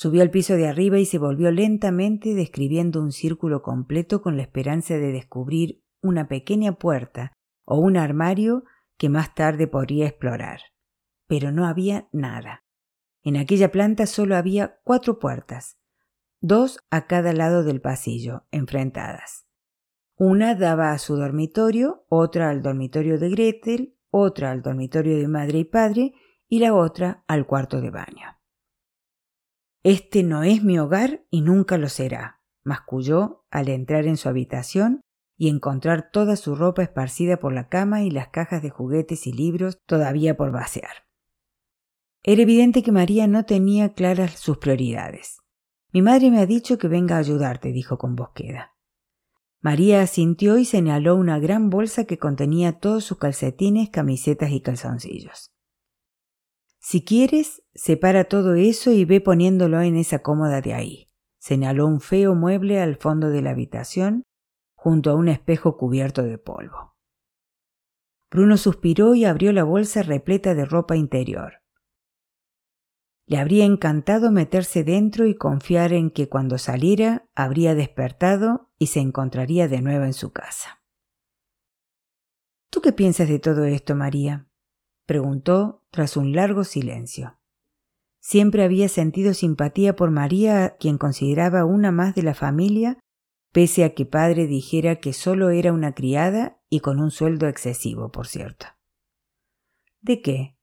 Subió 0.02 0.22
al 0.22 0.32
piso 0.32 0.56
de 0.56 0.68
arriba 0.68 0.98
y 0.98 1.06
se 1.06 1.18
volvió 1.18 1.52
lentamente 1.52 2.34
describiendo 2.34 3.02
un 3.02 3.12
círculo 3.12 3.62
completo 3.62 4.22
con 4.22 4.38
la 4.38 4.44
esperanza 4.44 4.94
de 4.94 5.12
descubrir 5.12 5.84
una 6.02 6.28
pequeña 6.28 6.74
puerta 6.74 7.34
o 7.66 7.80
un 7.80 7.98
armario 7.98 8.64
que 8.98 9.10
más 9.10 9.36
tarde 9.36 9.68
podría 9.68 10.08
explorar 10.08 10.62
pero 11.30 11.52
no 11.52 11.68
había 11.68 12.10
nada. 12.12 12.66
En 13.22 13.38
aquella 13.38 13.72
planta 13.72 14.08
solo 14.08 14.36
había 14.36 14.80
cuatro 14.84 15.20
puertas, 15.20 15.78
dos 16.42 16.80
a 16.90 17.06
cada 17.06 17.34
lado 17.34 17.64
del 17.64 17.82
pasillo, 17.82 18.48
enfrentadas. 18.50 19.46
Una 20.16 20.56
daba 20.56 20.92
a 20.92 20.98
su 20.98 21.16
dormitorio, 21.16 22.04
otra 22.10 22.50
al 22.50 22.64
dormitorio 22.64 23.20
de 23.20 23.30
Gretel, 23.30 23.96
otra 24.10 24.50
al 24.50 24.64
dormitorio 24.64 25.20
de 25.20 25.28
madre 25.28 25.60
y 25.60 25.66
padre 25.66 26.14
y 26.48 26.60
la 26.60 26.74
otra 26.74 27.24
al 27.28 27.46
cuarto 27.46 27.80
de 27.80 27.92
baño. 27.92 28.39
Este 29.84 30.24
no 30.24 30.44
es 30.44 30.64
mi 30.64 30.78
hogar 30.78 31.26
y 31.30 31.42
nunca 31.42 31.78
lo 31.78 31.88
será, 31.88 32.42
masculló 32.64 33.46
al 33.50 33.70
entrar 33.70 34.08
en 34.08 34.18
su 34.18 34.28
habitación 34.28 35.02
y 35.38 35.48
encontrar 35.48 36.12
toda 36.12 36.36
su 36.36 36.56
ropa 36.56 36.84
esparcida 36.84 37.38
por 37.38 37.54
la 37.54 37.70
cama 37.70 38.04
y 38.04 38.12
las 38.12 38.28
cajas 38.28 38.62
de 38.62 38.70
juguetes 38.70 39.26
y 39.26 39.32
libros 39.32 39.80
todavía 39.86 40.36
por 40.36 40.52
vaciar. 40.52 41.06
Era 42.24 42.42
evidente 42.42 42.84
que 42.84 42.92
María 42.92 43.28
no 43.28 43.46
tenía 43.46 43.94
claras 43.94 44.38
sus 44.38 44.58
prioridades. 44.58 45.38
Mi 45.94 46.02
madre 46.02 46.30
me 46.30 46.40
ha 46.40 46.46
dicho 46.46 46.78
que 46.78 46.90
venga 46.90 47.16
a 47.16 47.20
ayudarte, 47.20 47.72
dijo 47.72 47.98
con 47.98 48.18
voz 48.18 48.32
queda. 48.36 48.76
María 49.62 50.02
asintió 50.02 50.58
y 50.58 50.66
señaló 50.66 51.16
una 51.16 51.40
gran 51.40 51.70
bolsa 51.70 52.04
que 52.04 52.18
contenía 52.18 52.80
todos 52.80 53.06
sus 53.06 53.18
calcetines, 53.18 53.90
camisetas 53.90 54.52
y 54.52 54.62
calzoncillos. 54.62 55.52
Si 56.90 57.04
quieres, 57.04 57.62
separa 57.76 58.24
todo 58.24 58.56
eso 58.56 58.90
y 58.90 59.06
ve 59.06 59.22
poniéndolo 59.22 59.80
en 59.80 59.96
esa 59.96 60.24
cómoda 60.24 60.60
de 60.60 60.74
ahí. 60.74 61.12
Señaló 61.38 61.86
un 61.86 62.02
feo 62.02 62.34
mueble 62.34 62.82
al 62.82 62.96
fondo 62.96 63.30
de 63.30 63.44
la 63.44 63.52
habitación, 63.52 64.24
junto 64.74 65.12
a 65.12 65.14
un 65.14 65.28
espejo 65.28 65.78
cubierto 65.78 66.24
de 66.24 66.40
polvo. 66.40 66.98
Bruno 68.32 68.58
suspiró 68.58 69.14
y 69.14 69.26
abrió 69.26 69.54
la 69.54 69.64
bolsa 69.66 70.02
repleta 70.02 70.56
de 70.56 70.66
ropa 70.66 70.96
interior. 70.96 71.62
Le 73.28 73.38
habría 73.38 73.66
encantado 73.66 74.32
meterse 74.32 74.84
dentro 74.84 75.28
y 75.28 75.36
confiar 75.36 75.94
en 75.94 76.10
que 76.10 76.28
cuando 76.28 76.58
saliera 76.58 77.30
habría 77.36 77.76
despertado 77.76 78.72
y 78.80 78.88
se 78.88 79.00
encontraría 79.00 79.68
de 79.68 79.84
nuevo 79.84 80.06
en 80.06 80.14
su 80.14 80.32
casa. 80.32 80.82
¿Tú 82.72 82.82
qué 82.82 82.94
piensas 82.94 83.30
de 83.30 83.38
todo 83.38 83.66
esto, 83.66 83.94
María? 83.94 84.49
Preguntó 85.10 85.84
tras 85.90 86.18
un 86.18 86.34
largo 86.34 86.64
silencio. 86.64 87.40
Siempre 88.20 88.64
había 88.64 88.88
sentido 88.90 89.34
simpatía 89.34 89.96
por 89.96 90.12
María, 90.12 90.76
quien 90.80 91.00
consideraba 91.00 91.66
una 91.66 91.92
más 91.92 92.14
de 92.14 92.22
la 92.22 92.36
familia, 92.36 93.00
pese 93.52 93.84
a 93.86 93.96
que 93.96 94.06
padre 94.06 94.46
dijera 94.46 94.98
que 94.98 95.14
solo 95.14 95.50
era 95.50 95.74
una 95.74 95.96
criada 95.96 96.62
y 96.70 96.82
con 96.82 97.00
un 97.00 97.10
sueldo 97.10 97.48
excesivo, 97.48 98.12
por 98.12 98.28
cierto. 98.28 98.68
¿De 100.00 100.22
qué? 100.22 100.60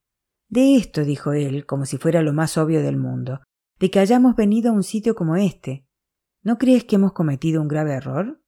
De 0.47 0.77
esto, 0.77 1.03
dijo 1.03 1.33
él, 1.33 1.65
como 1.65 1.85
si 1.85 1.97
fuera 1.97 2.21
lo 2.21 2.31
más 2.31 2.57
obvio 2.57 2.81
del 2.81 2.95
mundo, 2.95 3.41
de 3.79 3.91
que 3.91 3.99
hayamos 3.99 4.37
venido 4.37 4.71
a 4.71 4.73
un 4.73 4.83
sitio 4.83 5.13
como 5.13 5.35
este. 5.35 5.85
¿No 6.41 6.57
crees 6.57 6.85
que 6.85 6.95
hemos 6.95 7.11
cometido 7.11 7.61
un 7.61 7.67
grave 7.67 7.95
error? 7.95 8.41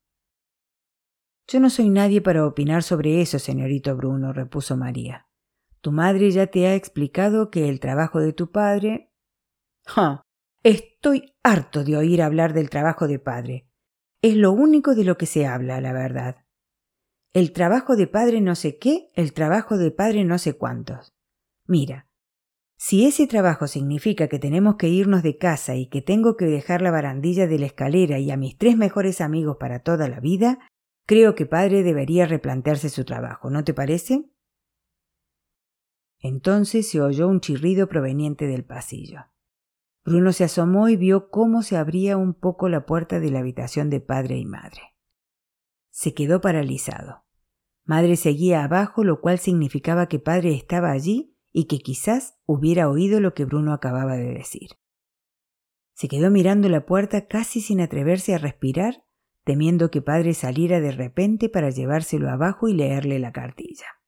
Yo 1.45 1.59
no 1.59 1.69
soy 1.69 1.89
nadie 1.89 2.21
para 2.21 2.47
opinar 2.47 2.83
sobre 2.83 3.19
eso, 3.19 3.37
señorito 3.37 3.97
Bruno, 3.97 4.31
repuso 4.31 4.77
María. 4.77 5.28
Tu 5.81 5.91
madre 5.91 6.31
ya 6.31 6.47
te 6.47 6.67
ha 6.67 6.75
explicado 6.75 7.49
que 7.49 7.69
el 7.69 7.79
trabajo 7.79 8.19
de 8.19 8.33
tu 8.33 8.51
padre. 8.51 9.11
¡Ja! 9.85 10.23
Estoy 10.63 11.33
harto 11.41 11.83
de 11.83 11.95
oír 11.95 12.21
hablar 12.21 12.53
del 12.53 12.69
trabajo 12.69 13.07
de 13.07 13.19
padre. 13.19 13.69
Es 14.21 14.35
lo 14.35 14.51
único 14.51 14.93
de 14.93 15.05
lo 15.05 15.17
que 15.17 15.25
se 15.25 15.45
habla, 15.45 15.79
la 15.79 15.93
verdad. 15.93 16.45
El 17.31 17.53
trabajo 17.53 17.95
de 17.95 18.07
padre 18.07 18.41
no 18.41 18.55
sé 18.55 18.77
qué, 18.77 19.09
el 19.15 19.33
trabajo 19.33 19.77
de 19.77 19.91
padre 19.91 20.25
no 20.25 20.37
sé 20.37 20.57
cuántos. 20.57 21.13
Mira, 21.65 22.09
si 22.77 23.05
ese 23.05 23.27
trabajo 23.27 23.67
significa 23.67 24.27
que 24.27 24.39
tenemos 24.39 24.75
que 24.75 24.89
irnos 24.89 25.21
de 25.21 25.37
casa 25.37 25.75
y 25.75 25.87
que 25.87 26.01
tengo 26.01 26.35
que 26.35 26.45
dejar 26.45 26.81
la 26.81 26.91
barandilla 26.91 27.45
de 27.45 27.59
la 27.59 27.67
escalera 27.67 28.19
y 28.19 28.31
a 28.31 28.37
mis 28.37 28.57
tres 28.57 28.77
mejores 28.77 29.21
amigos 29.21 29.57
para 29.59 29.79
toda 29.79 30.09
la 30.09 30.19
vida, 30.19 30.59
creo 31.05 31.35
que 31.35 31.45
padre 31.45 31.83
debería 31.83 32.25
replantearse 32.25 32.89
su 32.89 33.05
trabajo, 33.05 33.49
¿no 33.49 33.63
te 33.63 33.73
parece? 33.73 34.29
Entonces 36.19 36.89
se 36.89 37.01
oyó 37.01 37.27
un 37.27 37.39
chirrido 37.39 37.87
proveniente 37.87 38.45
del 38.45 38.65
pasillo. 38.65 39.25
Bruno 40.03 40.33
se 40.33 40.43
asomó 40.43 40.89
y 40.89 40.95
vio 40.95 41.29
cómo 41.29 41.61
se 41.61 41.77
abría 41.77 42.17
un 42.17 42.33
poco 42.33 42.67
la 42.67 42.85
puerta 42.85 43.19
de 43.19 43.31
la 43.31 43.39
habitación 43.39 43.89
de 43.89 44.01
padre 44.01 44.37
y 44.37 44.45
madre. 44.45 44.95
Se 45.89 46.13
quedó 46.13 46.41
paralizado. 46.41 47.25
Madre 47.85 48.15
seguía 48.15 48.63
abajo, 48.63 49.03
lo 49.03 49.21
cual 49.21 49.39
significaba 49.39 50.07
que 50.07 50.19
padre 50.19 50.53
estaba 50.53 50.91
allí 50.91 51.35
y 51.51 51.65
que 51.65 51.79
quizás 51.79 52.37
hubiera 52.45 52.89
oído 52.89 53.19
lo 53.19 53.33
que 53.33 53.45
Bruno 53.45 53.73
acababa 53.73 54.15
de 54.15 54.33
decir. 54.33 54.69
Se 55.93 56.07
quedó 56.07 56.31
mirando 56.31 56.69
la 56.69 56.85
puerta 56.85 57.27
casi 57.27 57.61
sin 57.61 57.81
atreverse 57.81 58.33
a 58.33 58.37
respirar, 58.37 59.03
temiendo 59.43 59.91
que 59.91 60.01
padre 60.01 60.33
saliera 60.33 60.79
de 60.79 60.91
repente 60.91 61.49
para 61.49 61.71
llevárselo 61.71 62.29
abajo 62.29 62.67
y 62.67 62.73
leerle 62.73 63.19
la 63.19 63.31
cartilla. 63.31 63.98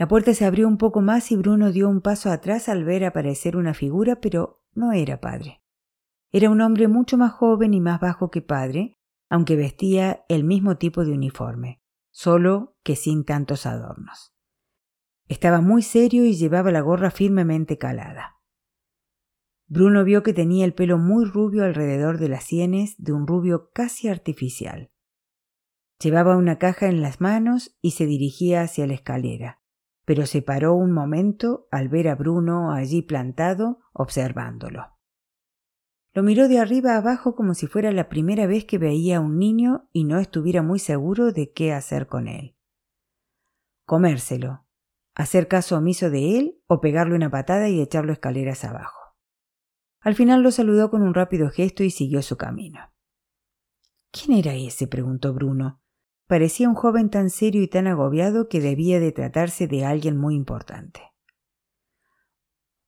La 0.00 0.08
puerta 0.08 0.32
se 0.32 0.46
abrió 0.46 0.66
un 0.66 0.78
poco 0.78 1.02
más 1.02 1.30
y 1.30 1.36
Bruno 1.36 1.72
dio 1.72 1.86
un 1.86 2.00
paso 2.00 2.30
atrás 2.30 2.70
al 2.70 2.84
ver 2.84 3.04
aparecer 3.04 3.54
una 3.54 3.74
figura, 3.74 4.18
pero 4.18 4.64
no 4.72 4.92
era 4.92 5.20
padre. 5.20 5.62
Era 6.32 6.48
un 6.48 6.62
hombre 6.62 6.88
mucho 6.88 7.18
más 7.18 7.32
joven 7.32 7.74
y 7.74 7.82
más 7.82 8.00
bajo 8.00 8.30
que 8.30 8.40
padre, 8.40 8.94
aunque 9.28 9.56
vestía 9.56 10.24
el 10.30 10.42
mismo 10.42 10.78
tipo 10.78 11.04
de 11.04 11.12
uniforme, 11.12 11.82
solo 12.10 12.78
que 12.82 12.96
sin 12.96 13.26
tantos 13.26 13.66
adornos. 13.66 14.34
Estaba 15.28 15.60
muy 15.60 15.82
serio 15.82 16.24
y 16.24 16.32
llevaba 16.32 16.70
la 16.70 16.80
gorra 16.80 17.10
firmemente 17.10 17.76
calada. 17.76 18.40
Bruno 19.66 20.02
vio 20.02 20.22
que 20.22 20.32
tenía 20.32 20.64
el 20.64 20.72
pelo 20.72 20.96
muy 20.96 21.26
rubio 21.26 21.62
alrededor 21.62 22.16
de 22.16 22.30
las 22.30 22.44
sienes, 22.44 22.94
de 22.96 23.12
un 23.12 23.26
rubio 23.26 23.70
casi 23.74 24.08
artificial. 24.08 24.92
Llevaba 26.02 26.38
una 26.38 26.58
caja 26.58 26.86
en 26.86 27.02
las 27.02 27.20
manos 27.20 27.76
y 27.82 27.90
se 27.90 28.06
dirigía 28.06 28.62
hacia 28.62 28.86
la 28.86 28.94
escalera 28.94 29.59
pero 30.04 30.26
se 30.26 30.42
paró 30.42 30.74
un 30.74 30.92
momento 30.92 31.68
al 31.70 31.88
ver 31.88 32.08
a 32.08 32.14
Bruno 32.14 32.72
allí 32.72 33.02
plantado 33.02 33.80
observándolo. 33.92 34.96
Lo 36.12 36.22
miró 36.22 36.48
de 36.48 36.58
arriba 36.58 36.96
abajo 36.96 37.36
como 37.36 37.54
si 37.54 37.66
fuera 37.66 37.92
la 37.92 38.08
primera 38.08 38.46
vez 38.46 38.64
que 38.64 38.78
veía 38.78 39.18
a 39.18 39.20
un 39.20 39.38
niño 39.38 39.88
y 39.92 40.04
no 40.04 40.18
estuviera 40.18 40.62
muy 40.62 40.80
seguro 40.80 41.32
de 41.32 41.52
qué 41.52 41.72
hacer 41.72 42.08
con 42.08 42.26
él. 42.26 42.56
Comérselo, 43.86 44.66
hacer 45.14 45.46
caso 45.46 45.76
omiso 45.76 46.10
de 46.10 46.38
él 46.38 46.62
o 46.66 46.80
pegarle 46.80 47.14
una 47.14 47.30
patada 47.30 47.68
y 47.68 47.80
echarlo 47.80 48.12
escaleras 48.12 48.64
abajo. 48.64 48.98
Al 50.00 50.14
final 50.14 50.42
lo 50.42 50.50
saludó 50.50 50.90
con 50.90 51.02
un 51.02 51.14
rápido 51.14 51.50
gesto 51.50 51.84
y 51.84 51.90
siguió 51.90 52.22
su 52.22 52.36
camino. 52.36 52.92
¿Quién 54.10 54.38
era 54.38 54.54
ese? 54.54 54.88
preguntó 54.88 55.32
Bruno, 55.32 55.80
Parecía 56.30 56.68
un 56.68 56.76
joven 56.76 57.10
tan 57.10 57.28
serio 57.28 57.60
y 57.60 57.66
tan 57.66 57.88
agobiado 57.88 58.48
que 58.48 58.60
debía 58.60 59.00
de 59.00 59.10
tratarse 59.10 59.66
de 59.66 59.84
alguien 59.84 60.16
muy 60.16 60.36
importante. 60.36 61.00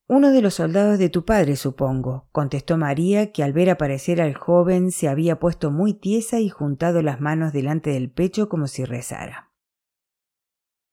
Uno 0.07 0.31
de 0.31 0.41
los 0.41 0.55
soldados 0.55 0.97
de 1.01 1.09
tu 1.09 1.25
padre, 1.25 1.57
supongo, 1.57 2.29
contestó 2.31 2.79
María, 2.79 3.33
que 3.33 3.43
al 3.43 3.53
ver 3.53 3.71
aparecer 3.71 4.21
al 4.21 4.35
joven 4.35 4.93
se 4.93 5.09
había 5.09 5.41
puesto 5.41 5.73
muy 5.73 5.93
tiesa 5.93 6.39
y 6.39 6.51
juntado 6.51 7.03
las 7.03 7.21
manos 7.21 7.53
delante 7.53 7.91
del 7.91 8.13
pecho 8.13 8.49
como 8.49 8.69
si 8.69 8.85
rezara. 8.85 9.51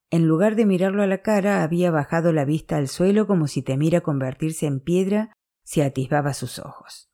En 0.09 0.25
lugar 0.25 0.55
de 0.55 0.65
mirarlo 0.65 1.03
a 1.03 1.07
la 1.07 1.21
cara, 1.21 1.62
había 1.62 1.91
bajado 1.91 2.33
la 2.33 2.45
vista 2.45 2.77
al 2.77 2.88
suelo 2.88 3.27
como 3.27 3.45
si 3.45 3.62
temiera 3.62 4.01
convertirse 4.01 4.65
en 4.65 4.79
piedra 4.79 5.33
si 5.63 5.81
atisbaba 5.81 6.33
sus 6.33 6.57
ojos. 6.57 7.12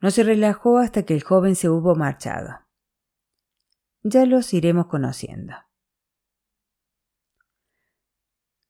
No 0.00 0.10
se 0.10 0.24
relajó 0.24 0.78
hasta 0.78 1.04
que 1.04 1.14
el 1.14 1.22
joven 1.22 1.54
se 1.54 1.68
hubo 1.68 1.94
marchado. 1.94 2.66
Ya 4.02 4.26
los 4.26 4.54
iremos 4.54 4.86
conociendo. 4.86 5.54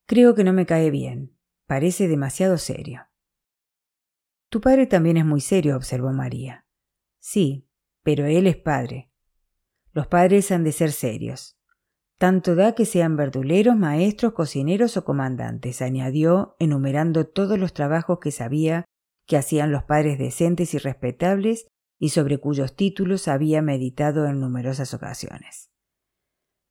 Creo 0.07 0.35
que 0.35 0.43
no 0.43 0.53
me 0.53 0.65
cae 0.65 0.91
bien. 0.91 1.37
Parece 1.67 2.09
demasiado 2.09 2.57
serio. 2.57 3.09
Tu 4.49 4.63
padre 4.63 4.87
también 4.87 5.19
es 5.19 5.27
muy 5.27 5.43
serio, 5.43 5.77
observó 5.77 6.13
María. 6.13 6.65
Sí, 7.19 7.69
pero 8.03 8.25
él 8.25 8.47
es 8.47 8.57
padre. 8.57 9.13
Los 9.93 10.07
padres 10.07 10.51
han 10.51 10.65
de 10.65 10.73
ser 10.73 10.93
serios. 10.93 11.59
Tanto 12.17 12.55
da 12.55 12.75
que 12.75 12.87
sean 12.87 13.17
verduleros, 13.17 13.77
maestros, 13.77 14.33
cocineros 14.33 14.97
o 14.97 15.05
comandantes, 15.05 15.83
añadió, 15.83 16.57
enumerando 16.59 17.27
todos 17.27 17.59
los 17.59 17.75
trabajos 17.75 18.19
que 18.19 18.31
sabía 18.31 18.87
que 19.27 19.37
hacían 19.37 19.71
los 19.71 19.85
padres 19.85 20.19
decentes 20.19 20.73
y 20.73 20.79
respetables 20.79 21.68
y 21.99 22.11
sobre 22.11 22.39
cuyos 22.39 22.77
títulos 22.77 23.29
había 23.29 23.61
meditado 23.63 24.27
en 24.27 24.41
numerosas 24.41 24.95
ocasiones. 24.95 25.71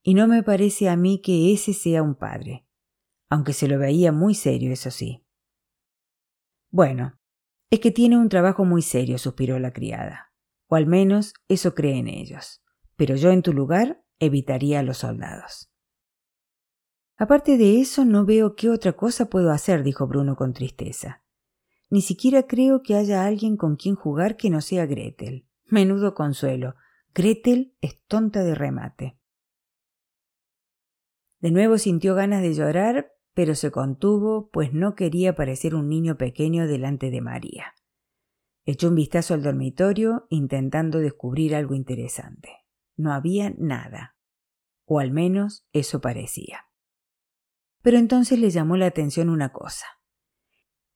Y 0.02 0.14
no 0.14 0.28
me 0.28 0.44
parece 0.44 0.90
a 0.90 0.96
mí 0.96 1.22
que 1.22 1.54
ese 1.54 1.74
sea 1.74 2.02
un 2.02 2.16
padre, 2.16 2.66
aunque 3.30 3.54
se 3.54 3.68
lo 3.68 3.78
veía 3.78 4.12
muy 4.12 4.36
serio, 4.36 4.72
eso 4.72 4.90
sí. 4.90 5.26
Bueno, 6.70 7.20
es 7.70 7.82
que 7.82 7.92
tiene 7.92 8.18
un 8.18 8.30
trabajo 8.30 8.64
muy 8.64 8.82
serio, 8.82 9.18
suspiró 9.18 9.60
la 9.60 9.74
criada, 9.74 10.34
o 10.68 10.76
al 10.76 10.88
menos 10.88 11.34
eso 11.50 11.76
creen 11.76 12.08
ellos, 12.08 12.64
pero 12.96 13.16
yo 13.16 13.32
en 13.32 13.42
tu 13.42 13.54
lugar 13.54 14.04
evitaría 14.20 14.80
a 14.80 14.84
los 14.84 15.00
soldados. 15.00 15.70
Aparte 17.18 17.58
de 17.58 17.82
eso, 17.82 18.06
no 18.06 18.26
veo 18.26 18.56
qué 18.56 18.70
otra 18.70 18.94
cosa 18.94 19.26
puedo 19.26 19.52
hacer, 19.52 19.84
dijo 19.84 20.08
Bruno 20.08 20.36
con 20.36 20.54
tristeza. 20.54 21.24
Ni 21.90 22.02
siquiera 22.02 22.44
creo 22.44 22.82
que 22.82 22.96
haya 22.96 23.26
alguien 23.26 23.56
con 23.56 23.76
quien 23.76 23.96
jugar 23.96 24.36
que 24.36 24.50
no 24.50 24.62
sea 24.62 24.86
Gretel. 24.86 25.48
Menudo 25.66 26.14
consuelo. 26.14 26.76
Gretel 27.14 27.76
es 27.82 28.02
tonta 28.08 28.44
de 28.44 28.56
remate. 28.56 29.18
De 31.40 31.52
nuevo 31.52 31.78
sintió 31.78 32.16
ganas 32.16 32.42
de 32.42 32.54
llorar, 32.54 33.14
pero 33.34 33.56
se 33.56 33.72
contuvo, 33.72 34.50
pues 34.50 34.74
no 34.74 34.96
quería 34.96 35.36
parecer 35.36 35.76
un 35.76 35.88
niño 35.88 36.18
pequeño 36.18 36.68
delante 36.68 37.12
de 37.12 37.22
María. 37.22 37.74
Echó 38.66 38.90
un 38.90 38.96
vistazo 38.96 39.34
al 39.34 39.44
dormitorio, 39.44 40.26
intentando 40.30 41.00
descubrir 41.00 41.56
algo 41.56 41.74
interesante. 41.74 42.50
No 42.98 43.14
había 43.14 43.52
nada, 43.58 44.18
o 44.86 45.00
al 45.00 45.12
menos 45.12 45.68
eso 45.72 46.02
parecía. 46.02 46.66
Pero 47.82 47.98
entonces 47.98 48.40
le 48.40 48.50
llamó 48.50 48.76
la 48.76 48.88
atención 48.88 49.30
una 49.30 49.54
cosa. 49.54 49.86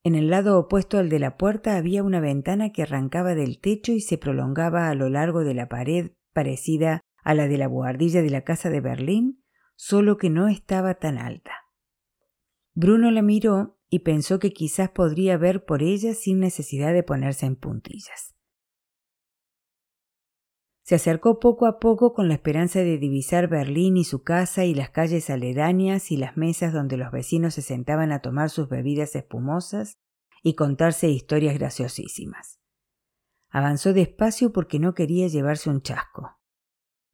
En 0.03 0.15
el 0.15 0.29
lado 0.29 0.57
opuesto 0.57 0.97
al 0.97 1.09
de 1.09 1.19
la 1.19 1.37
puerta 1.37 1.77
había 1.77 2.03
una 2.03 2.19
ventana 2.19 2.71
que 2.71 2.83
arrancaba 2.83 3.35
del 3.35 3.59
techo 3.59 3.91
y 3.91 4.01
se 4.01 4.17
prolongaba 4.17 4.89
a 4.89 4.95
lo 4.95 5.09
largo 5.09 5.43
de 5.43 5.53
la 5.53 5.69
pared 5.69 6.11
parecida 6.33 7.01
a 7.23 7.35
la 7.35 7.47
de 7.47 7.57
la 7.57 7.67
buhardilla 7.67 8.21
de 8.23 8.31
la 8.31 8.43
casa 8.43 8.69
de 8.69 8.81
Berlín, 8.81 9.43
solo 9.75 10.17
que 10.17 10.29
no 10.29 10.47
estaba 10.47 10.95
tan 10.95 11.19
alta. 11.19 11.51
Bruno 12.73 13.11
la 13.11 13.21
miró 13.21 13.79
y 13.89 13.99
pensó 13.99 14.39
que 14.39 14.53
quizás 14.53 14.89
podría 14.89 15.37
ver 15.37 15.65
por 15.65 15.83
ella 15.83 16.15
sin 16.15 16.39
necesidad 16.39 16.93
de 16.93 17.03
ponerse 17.03 17.45
en 17.45 17.55
puntillas. 17.55 18.35
Se 20.83 20.95
acercó 20.95 21.39
poco 21.39 21.67
a 21.67 21.79
poco 21.79 22.13
con 22.13 22.27
la 22.27 22.33
esperanza 22.33 22.79
de 22.79 22.97
divisar 22.97 23.47
Berlín 23.47 23.97
y 23.97 24.03
su 24.03 24.23
casa 24.23 24.65
y 24.65 24.73
las 24.73 24.89
calles 24.89 25.29
aledañas 25.29 26.11
y 26.11 26.17
las 26.17 26.37
mesas 26.37 26.73
donde 26.73 26.97
los 26.97 27.11
vecinos 27.11 27.53
se 27.53 27.61
sentaban 27.61 28.11
a 28.11 28.19
tomar 28.19 28.49
sus 28.49 28.67
bebidas 28.67 29.15
espumosas 29.15 29.99
y 30.43 30.55
contarse 30.55 31.09
historias 31.09 31.57
graciosísimas. 31.57 32.59
Avanzó 33.49 33.93
despacio 33.93 34.51
porque 34.51 34.79
no 34.79 34.93
quería 34.93 35.27
llevarse 35.27 35.69
un 35.69 35.81
chasco. 35.81 36.39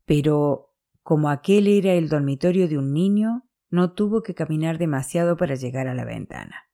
Pero, 0.06 0.74
como 1.04 1.30
aquel 1.30 1.68
era 1.68 1.94
el 1.94 2.10
dormitorio 2.10 2.68
de 2.68 2.78
un 2.78 2.94
niño, 2.94 3.50
no 3.70 3.94
tuvo 3.94 4.24
que 4.24 4.34
caminar 4.34 4.78
demasiado 4.78 5.36
para 5.36 5.56
llegar 5.56 5.88
a 5.88 5.94
la 5.94 6.06
ventana. 6.06 6.70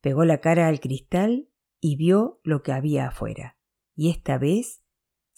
Pegó 0.00 0.24
la 0.24 0.40
cara 0.40 0.66
al 0.66 0.80
cristal 0.80 1.48
y 1.80 1.96
vio 1.96 2.40
lo 2.42 2.62
que 2.62 2.72
había 2.72 3.08
afuera. 3.08 3.56
Y 3.94 4.10
esta 4.10 4.38
vez 4.38 4.82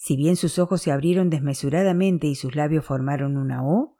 si 0.01 0.15
bien 0.15 0.35
sus 0.35 0.57
ojos 0.57 0.81
se 0.81 0.91
abrieron 0.91 1.29
desmesuradamente 1.29 2.25
y 2.25 2.33
sus 2.33 2.55
labios 2.55 2.83
formaron 2.83 3.37
una 3.37 3.63
O, 3.63 3.97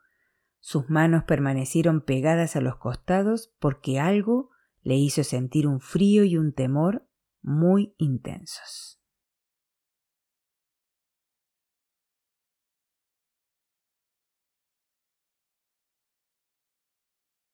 sus 0.58 0.90
manos 0.90 1.22
permanecieron 1.22 2.00
pegadas 2.00 2.56
a 2.56 2.60
los 2.60 2.74
costados 2.74 3.54
porque 3.60 4.00
algo 4.00 4.50
le 4.82 4.96
hizo 4.96 5.22
sentir 5.22 5.68
un 5.68 5.78
frío 5.78 6.24
y 6.24 6.36
un 6.36 6.54
temor 6.54 7.06
muy 7.40 7.94
intensos. 7.98 9.00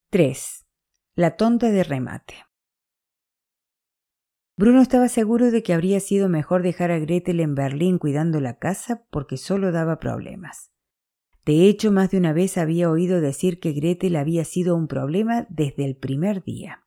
—3. 0.09 0.65
La 1.13 1.37
tonta 1.37 1.69
de 1.69 1.83
remate. 1.83 2.48
Bruno 4.59 4.81
estaba 4.81 5.07
seguro 5.07 5.51
de 5.51 5.63
que 5.63 5.73
habría 5.73 6.01
sido 6.01 6.27
mejor 6.27 6.63
dejar 6.63 6.91
a 6.91 6.99
Gretel 6.99 7.39
en 7.39 7.55
Berlín 7.55 7.97
cuidando 7.97 8.41
la 8.41 8.57
casa 8.57 9.05
porque 9.09 9.37
solo 9.37 9.71
daba 9.71 9.99
problemas. 9.99 10.73
De 11.45 11.69
hecho, 11.69 11.93
más 11.93 12.11
de 12.11 12.17
una 12.17 12.33
vez 12.33 12.57
había 12.57 12.91
oído 12.91 13.21
decir 13.21 13.61
que 13.61 13.71
Gretel 13.71 14.17
había 14.17 14.43
sido 14.43 14.75
un 14.75 14.89
problema 14.89 15.47
desde 15.49 15.85
el 15.85 15.95
primer 15.95 16.43
día. 16.43 16.83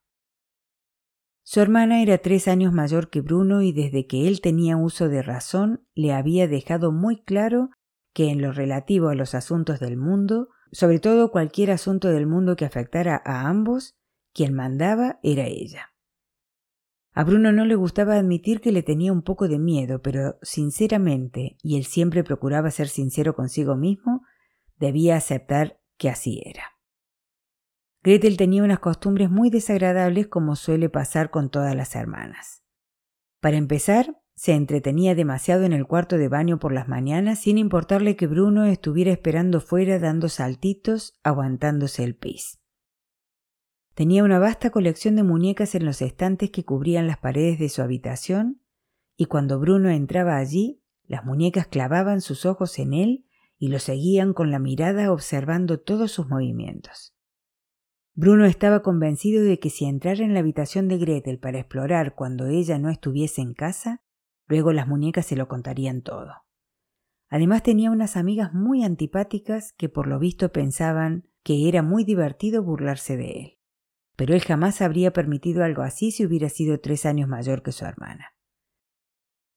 Su 1.44 1.60
hermana 1.60 2.02
era 2.02 2.18
tres 2.18 2.46
años 2.46 2.74
mayor 2.74 3.08
que 3.08 3.22
Bruno 3.22 3.62
y 3.62 3.72
desde 3.72 4.06
que 4.06 4.28
él 4.28 4.42
tenía 4.42 4.76
uso 4.76 5.08
de 5.08 5.22
razón 5.22 5.80
le 5.94 6.12
había 6.12 6.48
dejado 6.48 6.92
muy 6.92 7.22
claro 7.22 7.70
que 8.12 8.28
en 8.28 8.42
lo 8.42 8.52
relativo 8.52 9.08
a 9.08 9.14
los 9.14 9.34
asuntos 9.34 9.80
del 9.80 9.96
mundo, 9.96 10.50
sobre 10.72 11.00
todo 11.00 11.30
cualquier 11.30 11.70
asunto 11.70 12.08
del 12.08 12.26
mundo 12.26 12.54
que 12.54 12.66
afectara 12.66 13.22
a 13.24 13.48
ambos, 13.48 13.94
quien 14.34 14.52
mandaba 14.52 15.20
era 15.22 15.46
ella. 15.46 15.91
A 17.14 17.24
Bruno 17.24 17.52
no 17.52 17.66
le 17.66 17.74
gustaba 17.74 18.16
admitir 18.16 18.60
que 18.60 18.72
le 18.72 18.82
tenía 18.82 19.12
un 19.12 19.22
poco 19.22 19.46
de 19.46 19.58
miedo, 19.58 20.00
pero 20.00 20.38
sinceramente, 20.40 21.58
y 21.62 21.76
él 21.76 21.84
siempre 21.84 22.24
procuraba 22.24 22.70
ser 22.70 22.88
sincero 22.88 23.34
consigo 23.34 23.76
mismo, 23.76 24.22
debía 24.78 25.16
aceptar 25.16 25.78
que 25.98 26.08
así 26.08 26.42
era. 26.44 26.64
Gretel 28.02 28.36
tenía 28.36 28.64
unas 28.64 28.80
costumbres 28.80 29.30
muy 29.30 29.50
desagradables 29.50 30.26
como 30.26 30.56
suele 30.56 30.88
pasar 30.88 31.30
con 31.30 31.50
todas 31.50 31.76
las 31.76 31.94
hermanas. 31.94 32.64
Para 33.40 33.58
empezar, 33.58 34.18
se 34.34 34.54
entretenía 34.54 35.14
demasiado 35.14 35.64
en 35.64 35.72
el 35.72 35.86
cuarto 35.86 36.16
de 36.16 36.28
baño 36.28 36.58
por 36.58 36.72
las 36.72 36.88
mañanas 36.88 37.40
sin 37.40 37.58
importarle 37.58 38.16
que 38.16 38.26
Bruno 38.26 38.64
estuviera 38.64 39.12
esperando 39.12 39.60
fuera 39.60 39.98
dando 39.98 40.28
saltitos, 40.28 41.18
aguantándose 41.22 42.02
el 42.02 42.16
pis. 42.16 42.61
Tenía 43.94 44.24
una 44.24 44.38
vasta 44.38 44.70
colección 44.70 45.16
de 45.16 45.22
muñecas 45.22 45.74
en 45.74 45.84
los 45.84 46.00
estantes 46.00 46.50
que 46.50 46.64
cubrían 46.64 47.06
las 47.06 47.18
paredes 47.18 47.58
de 47.58 47.68
su 47.68 47.82
habitación, 47.82 48.62
y 49.16 49.26
cuando 49.26 49.60
Bruno 49.60 49.90
entraba 49.90 50.36
allí, 50.36 50.82
las 51.06 51.26
muñecas 51.26 51.66
clavaban 51.66 52.22
sus 52.22 52.46
ojos 52.46 52.78
en 52.78 52.94
él 52.94 53.26
y 53.58 53.68
lo 53.68 53.78
seguían 53.78 54.32
con 54.32 54.50
la 54.50 54.58
mirada 54.58 55.12
observando 55.12 55.78
todos 55.78 56.10
sus 56.10 56.26
movimientos. 56.26 57.14
Bruno 58.14 58.46
estaba 58.46 58.82
convencido 58.82 59.44
de 59.44 59.58
que 59.58 59.68
si 59.68 59.84
entrara 59.84 60.24
en 60.24 60.32
la 60.32 60.40
habitación 60.40 60.88
de 60.88 60.96
Gretel 60.96 61.38
para 61.38 61.58
explorar 61.58 62.14
cuando 62.14 62.46
ella 62.46 62.78
no 62.78 62.88
estuviese 62.88 63.42
en 63.42 63.52
casa, 63.52 64.02
luego 64.46 64.72
las 64.72 64.88
muñecas 64.88 65.26
se 65.26 65.36
lo 65.36 65.48
contarían 65.48 66.00
todo. 66.00 66.32
Además 67.28 67.62
tenía 67.62 67.90
unas 67.90 68.16
amigas 68.16 68.54
muy 68.54 68.84
antipáticas 68.84 69.74
que 69.74 69.90
por 69.90 70.06
lo 70.06 70.18
visto 70.18 70.50
pensaban 70.50 71.28
que 71.42 71.68
era 71.68 71.82
muy 71.82 72.04
divertido 72.04 72.62
burlarse 72.62 73.16
de 73.16 73.30
él 73.32 73.58
pero 74.16 74.34
él 74.34 74.42
jamás 74.42 74.82
habría 74.82 75.12
permitido 75.12 75.64
algo 75.64 75.82
así 75.82 76.10
si 76.10 76.24
hubiera 76.24 76.48
sido 76.48 76.80
tres 76.80 77.06
años 77.06 77.28
mayor 77.28 77.62
que 77.62 77.72
su 77.72 77.84
hermana. 77.84 78.34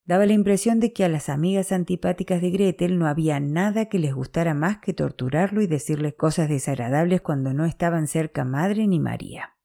Daba 0.06 0.28
la 0.28 0.34
impresión 0.34 0.80
de 0.80 0.94
que 0.94 1.04
a 1.04 1.10
las 1.10 1.30
amigas 1.30 1.72
antipáticas 1.72 2.40
de 2.40 2.52
Gretel 2.52 3.00
no 3.00 3.08
había 3.08 3.40
nada 3.40 3.86
que 3.86 3.98
les 3.98 4.14
gustara 4.14 4.54
más 4.54 4.78
que 4.78 4.94
torturarlo 4.94 5.62
y 5.62 5.68
decirles 5.68 6.14
cosas 6.14 6.48
desagradables 6.48 7.22
cuando 7.22 7.54
no 7.54 7.66
estaban 7.66 8.08
cerca 8.08 8.46
madre 8.46 8.86
ni 8.86 9.00
María. 9.00 9.58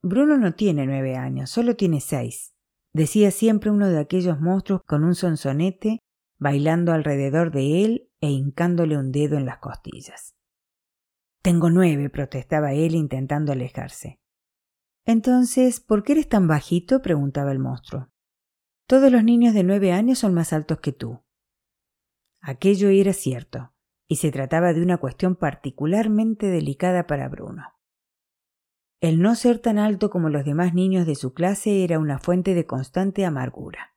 Bruno 0.00 0.36
no 0.36 0.54
tiene 0.54 0.86
nueve 0.86 1.16
años, 1.16 1.50
solo 1.50 1.74
tiene 1.74 2.00
seis, 2.00 2.54
decía 2.92 3.32
siempre 3.32 3.70
uno 3.70 3.88
de 3.88 3.98
aquellos 3.98 4.40
monstruos 4.40 4.82
con 4.86 5.02
un 5.02 5.16
sonsonete 5.16 5.98
bailando 6.38 6.92
alrededor 6.92 7.50
de 7.50 7.84
él 7.84 8.10
e 8.20 8.30
hincándole 8.30 8.96
un 8.96 9.10
dedo 9.10 9.38
en 9.38 9.46
las 9.46 9.58
costillas. 9.58 10.33
Tengo 11.44 11.68
nueve, 11.68 12.08
protestaba 12.08 12.72
él 12.72 12.94
intentando 12.94 13.52
alejarse. 13.52 14.18
Entonces, 15.04 15.78
¿por 15.78 16.02
qué 16.02 16.12
eres 16.12 16.26
tan 16.30 16.48
bajito? 16.48 17.02
preguntaba 17.02 17.52
el 17.52 17.58
monstruo. 17.58 18.08
Todos 18.86 19.12
los 19.12 19.22
niños 19.22 19.52
de 19.52 19.62
nueve 19.62 19.92
años 19.92 20.18
son 20.18 20.32
más 20.32 20.54
altos 20.54 20.80
que 20.80 20.92
tú. 20.92 21.22
Aquello 22.40 22.88
era 22.88 23.12
cierto, 23.12 23.74
y 24.08 24.16
se 24.16 24.32
trataba 24.32 24.72
de 24.72 24.80
una 24.80 24.96
cuestión 24.96 25.36
particularmente 25.36 26.46
delicada 26.46 27.06
para 27.06 27.28
Bruno. 27.28 27.74
El 29.02 29.20
no 29.20 29.34
ser 29.34 29.58
tan 29.58 29.78
alto 29.78 30.08
como 30.08 30.30
los 30.30 30.46
demás 30.46 30.72
niños 30.72 31.06
de 31.06 31.14
su 31.14 31.34
clase 31.34 31.84
era 31.84 31.98
una 31.98 32.18
fuente 32.18 32.54
de 32.54 32.64
constante 32.64 33.26
amargura. 33.26 33.94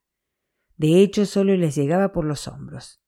De 0.75 0.99
hecho, 0.99 1.25
solo 1.25 1.55
les 1.55 1.75
llegaba 1.75 2.11
por 2.11 2.25
los 2.25 2.49
hombros. 2.49 3.01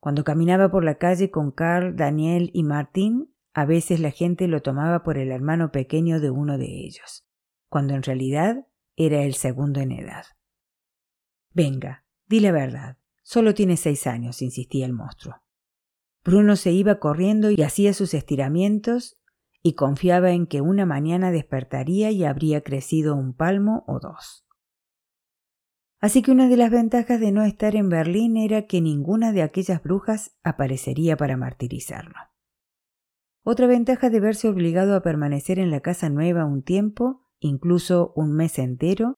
Cuando 0.00 0.24
caminaba 0.24 0.70
por 0.70 0.84
la 0.84 0.96
calle 0.96 1.30
con 1.30 1.50
Carl, 1.50 1.94
Daniel 1.96 2.50
y 2.54 2.64
Martín, 2.64 3.31
a 3.54 3.64
veces 3.66 4.00
la 4.00 4.10
gente 4.10 4.48
lo 4.48 4.62
tomaba 4.62 5.02
por 5.02 5.18
el 5.18 5.30
hermano 5.30 5.70
pequeño 5.70 6.20
de 6.20 6.30
uno 6.30 6.58
de 6.58 6.84
ellos, 6.84 7.26
cuando 7.68 7.94
en 7.94 8.02
realidad 8.02 8.66
era 8.96 9.22
el 9.22 9.34
segundo 9.34 9.80
en 9.80 9.92
edad. 9.92 10.24
Venga, 11.50 12.04
di 12.26 12.40
la 12.40 12.52
verdad. 12.52 12.98
Solo 13.22 13.54
tiene 13.54 13.76
seis 13.76 14.06
años, 14.06 14.42
insistía 14.42 14.86
el 14.86 14.92
monstruo. 14.92 15.42
Bruno 16.24 16.56
se 16.56 16.72
iba 16.72 16.98
corriendo 16.98 17.50
y 17.50 17.62
hacía 17.62 17.92
sus 17.94 18.14
estiramientos 18.14 19.18
y 19.62 19.74
confiaba 19.74 20.32
en 20.32 20.46
que 20.46 20.60
una 20.60 20.86
mañana 20.86 21.30
despertaría 21.30 22.10
y 22.10 22.24
habría 22.24 22.62
crecido 22.62 23.14
un 23.14 23.34
palmo 23.34 23.84
o 23.86 24.00
dos. 24.00 24.46
Así 26.00 26.22
que 26.22 26.32
una 26.32 26.48
de 26.48 26.56
las 26.56 26.70
ventajas 26.70 27.20
de 27.20 27.30
no 27.30 27.44
estar 27.44 27.76
en 27.76 27.88
Berlín 27.88 28.36
era 28.36 28.66
que 28.66 28.80
ninguna 28.80 29.32
de 29.32 29.42
aquellas 29.42 29.82
brujas 29.82 30.36
aparecería 30.42 31.16
para 31.16 31.36
martirizarlo. 31.36 32.31
Otra 33.44 33.66
ventaja 33.66 34.10
de 34.10 34.20
verse 34.20 34.48
obligado 34.48 34.94
a 34.94 35.02
permanecer 35.02 35.58
en 35.58 35.70
la 35.70 35.80
casa 35.80 36.08
nueva 36.08 36.44
un 36.44 36.62
tiempo, 36.62 37.26
incluso 37.40 38.12
un 38.14 38.34
mes 38.34 38.58
entero, 38.58 39.16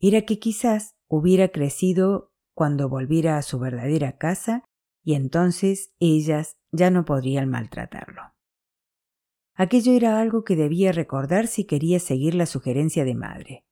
era 0.00 0.22
que 0.22 0.38
quizás 0.38 0.94
hubiera 1.08 1.48
crecido 1.48 2.32
cuando 2.54 2.88
volviera 2.88 3.36
a 3.36 3.42
su 3.42 3.58
verdadera 3.58 4.16
casa 4.16 4.64
y 5.04 5.14
entonces 5.14 5.92
ellas 6.00 6.52
ya 6.72 6.90
no 6.90 7.04
podrían 7.04 7.48
maltratarlo. 7.48 8.22
Aquello 9.54 9.92
era 9.92 10.20
algo 10.20 10.44
que 10.44 10.56
debía 10.56 10.92
recordar 10.92 11.46
si 11.46 11.64
quería 11.64 11.98
seguir 11.98 12.34
la 12.34 12.46
sugerencia 12.46 13.04
de 13.04 13.14
madre 13.14 13.64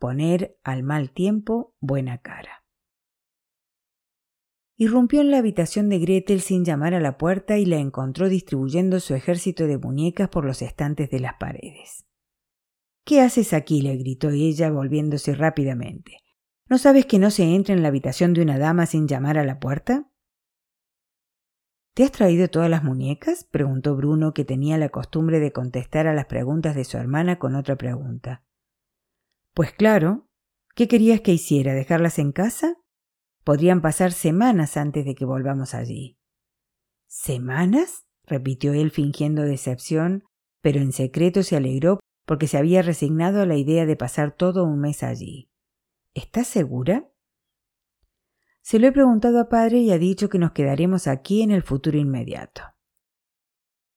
poner 0.00 0.58
al 0.64 0.82
mal 0.82 1.12
tiempo 1.12 1.76
buena 1.78 2.18
cara. 2.18 2.59
Irrumpió 4.82 5.20
en 5.20 5.30
la 5.30 5.36
habitación 5.36 5.90
de 5.90 5.98
Gretel 5.98 6.40
sin 6.40 6.64
llamar 6.64 6.94
a 6.94 7.00
la 7.00 7.18
puerta 7.18 7.58
y 7.58 7.66
la 7.66 7.76
encontró 7.76 8.30
distribuyendo 8.30 8.98
su 8.98 9.14
ejército 9.14 9.66
de 9.66 9.76
muñecas 9.76 10.30
por 10.30 10.46
los 10.46 10.62
estantes 10.62 11.10
de 11.10 11.20
las 11.20 11.34
paredes. 11.34 12.06
¿Qué 13.04 13.20
haces 13.20 13.52
aquí? 13.52 13.82
le 13.82 13.98
gritó 13.98 14.30
ella, 14.30 14.70
volviéndose 14.70 15.34
rápidamente. 15.34 16.20
¿No 16.66 16.78
sabes 16.78 17.04
que 17.04 17.18
no 17.18 17.30
se 17.30 17.54
entra 17.54 17.74
en 17.74 17.82
la 17.82 17.88
habitación 17.88 18.32
de 18.32 18.40
una 18.40 18.58
dama 18.58 18.86
sin 18.86 19.06
llamar 19.06 19.36
a 19.36 19.44
la 19.44 19.60
puerta? 19.60 20.10
¿Te 21.92 22.02
has 22.02 22.12
traído 22.12 22.48
todas 22.48 22.70
las 22.70 22.82
muñecas? 22.82 23.44
preguntó 23.44 23.96
Bruno, 23.96 24.32
que 24.32 24.46
tenía 24.46 24.78
la 24.78 24.88
costumbre 24.88 25.40
de 25.40 25.52
contestar 25.52 26.06
a 26.06 26.14
las 26.14 26.24
preguntas 26.24 26.74
de 26.74 26.84
su 26.84 26.96
hermana 26.96 27.38
con 27.38 27.54
otra 27.54 27.76
pregunta. 27.76 28.46
Pues 29.52 29.72
claro. 29.72 30.30
¿Qué 30.74 30.88
querías 30.88 31.20
que 31.20 31.34
hiciera? 31.34 31.74
¿Dejarlas 31.74 32.18
en 32.18 32.32
casa? 32.32 32.79
Podrían 33.50 33.80
pasar 33.80 34.12
semanas 34.12 34.76
antes 34.76 35.04
de 35.04 35.16
que 35.16 35.24
volvamos 35.24 35.74
allí. 35.74 36.16
¿Semanas? 37.08 38.06
repitió 38.24 38.74
él 38.74 38.92
fingiendo 38.92 39.42
decepción, 39.42 40.22
pero 40.62 40.78
en 40.78 40.92
secreto 40.92 41.42
se 41.42 41.56
alegró 41.56 41.98
porque 42.26 42.46
se 42.46 42.58
había 42.58 42.80
resignado 42.82 43.42
a 43.42 43.46
la 43.46 43.56
idea 43.56 43.86
de 43.86 43.96
pasar 43.96 44.36
todo 44.36 44.62
un 44.62 44.78
mes 44.78 45.02
allí. 45.02 45.50
¿Estás 46.14 46.46
segura? 46.46 47.10
Se 48.62 48.78
lo 48.78 48.86
he 48.86 48.92
preguntado 48.92 49.40
a 49.40 49.48
padre 49.48 49.78
y 49.78 49.90
ha 49.90 49.98
dicho 49.98 50.28
que 50.28 50.38
nos 50.38 50.52
quedaremos 50.52 51.08
aquí 51.08 51.42
en 51.42 51.50
el 51.50 51.64
futuro 51.64 51.98
inmediato. 51.98 52.62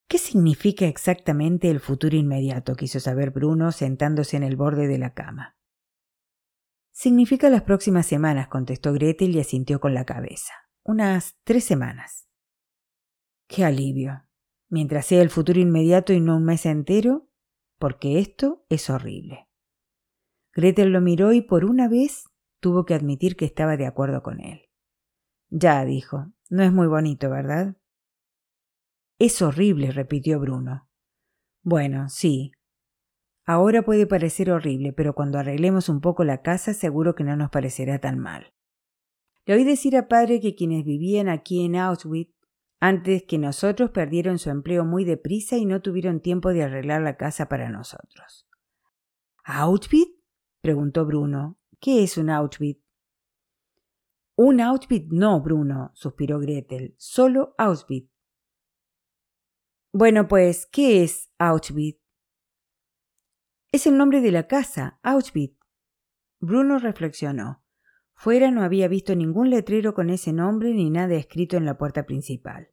¿Qué 0.07 0.17
significa 0.17 0.87
exactamente 0.87 1.69
el 1.69 1.79
futuro 1.79 2.17
inmediato? 2.17 2.73
quiso 2.73 2.99
saber 2.99 3.29
Bruno 3.29 3.71
sentándose 3.71 4.35
en 4.35 4.41
el 4.41 4.55
borde 4.55 4.87
de 4.87 4.97
la 4.97 5.13
cama. 5.13 5.55
Significa 6.93 7.49
las 7.49 7.63
próximas 7.63 8.05
semanas, 8.05 8.49
contestó 8.49 8.93
Gretel 8.93 9.35
y 9.35 9.39
asintió 9.39 9.81
con 9.81 9.95
la 9.95 10.05
cabeza. 10.05 10.53
Unas 10.83 11.39
tres 11.43 11.63
semanas. 11.63 12.29
Qué 13.47 13.65
alivio. 13.65 14.23
Mientras 14.69 15.07
sea 15.07 15.23
el 15.23 15.31
futuro 15.31 15.59
inmediato 15.59 16.13
y 16.13 16.19
no 16.19 16.37
un 16.37 16.45
mes 16.45 16.67
entero, 16.67 17.29
porque 17.79 18.19
esto 18.19 18.65
es 18.69 18.91
horrible. 18.91 19.49
Gretel 20.53 20.91
lo 20.91 21.01
miró 21.01 21.33
y 21.33 21.41
por 21.41 21.65
una 21.65 21.87
vez 21.87 22.25
tuvo 22.59 22.85
que 22.85 22.93
admitir 22.93 23.35
que 23.35 23.45
estaba 23.45 23.75
de 23.75 23.87
acuerdo 23.87 24.21
con 24.21 24.39
él. 24.39 24.69
Ya, 25.49 25.83
dijo, 25.85 26.31
no 26.49 26.63
es 26.63 26.71
muy 26.71 26.85
bonito, 26.85 27.29
¿verdad? 27.29 27.75
Es 29.17 29.41
horrible, 29.41 29.91
repitió 29.91 30.39
Bruno. 30.39 30.87
Bueno, 31.63 32.07
sí. 32.09 32.51
Ahora 33.45 33.81
puede 33.83 34.07
parecer 34.07 34.51
horrible, 34.51 34.93
pero 34.93 35.13
cuando 35.13 35.37
arreglemos 35.37 35.89
un 35.89 35.99
poco 35.99 36.23
la 36.23 36.41
casa 36.41 36.73
seguro 36.73 37.13
que 37.13 37.23
no 37.23 37.35
nos 37.35 37.49
parecerá 37.49 37.99
tan 37.99 38.19
mal. 38.19 38.53
Le 39.45 39.55
oí 39.55 39.65
decir 39.65 39.97
a 39.97 40.07
padre 40.07 40.39
que 40.39 40.55
quienes 40.55 40.85
vivían 40.85 41.27
aquí 41.27 41.65
en 41.65 41.75
Auschwitz 41.75 42.33
antes 42.79 43.23
que 43.23 43.37
nosotros 43.37 43.91
perdieron 43.91 44.39
su 44.39 44.49
empleo 44.49 44.85
muy 44.85 45.03
deprisa 45.05 45.57
y 45.57 45.65
no 45.65 45.81
tuvieron 45.81 46.21
tiempo 46.21 46.49
de 46.49 46.63
arreglar 46.63 47.01
la 47.01 47.17
casa 47.17 47.47
para 47.47 47.69
nosotros. 47.69 48.47
¿Auschwitz? 49.43 50.19
preguntó 50.61 51.05
Bruno. 51.05 51.57
¿Qué 51.79 52.03
es 52.03 52.17
un 52.17 52.29
Auschwitz? 52.29 52.81
Un 54.35 54.61
Auschwitz 54.61 55.07
no, 55.11 55.41
Bruno, 55.41 55.91
suspiró 55.93 56.39
Gretel. 56.39 56.95
Solo 56.97 57.55
Auschwitz. 57.57 58.09
Bueno, 59.91 60.27
pues, 60.27 60.65
¿qué 60.65 61.03
es 61.03 61.29
Auschwitz? 61.37 62.02
Es 63.73 63.87
el 63.87 63.97
nombre 63.97 64.21
de 64.21 64.31
la 64.31 64.45
casa, 64.45 64.99
Auschwitz. 65.01 65.57
Bruno 66.39 66.77
reflexionó. 66.77 67.63
Fuera 68.13 68.51
no 68.51 68.61
había 68.61 68.87
visto 68.87 69.15
ningún 69.15 69.49
letrero 69.49 69.95
con 69.95 70.11
ese 70.11 70.31
nombre 70.31 70.75
ni 70.75 70.91
nada 70.91 71.15
escrito 71.15 71.57
en 71.57 71.65
la 71.65 71.75
puerta 71.75 72.05
principal. 72.05 72.69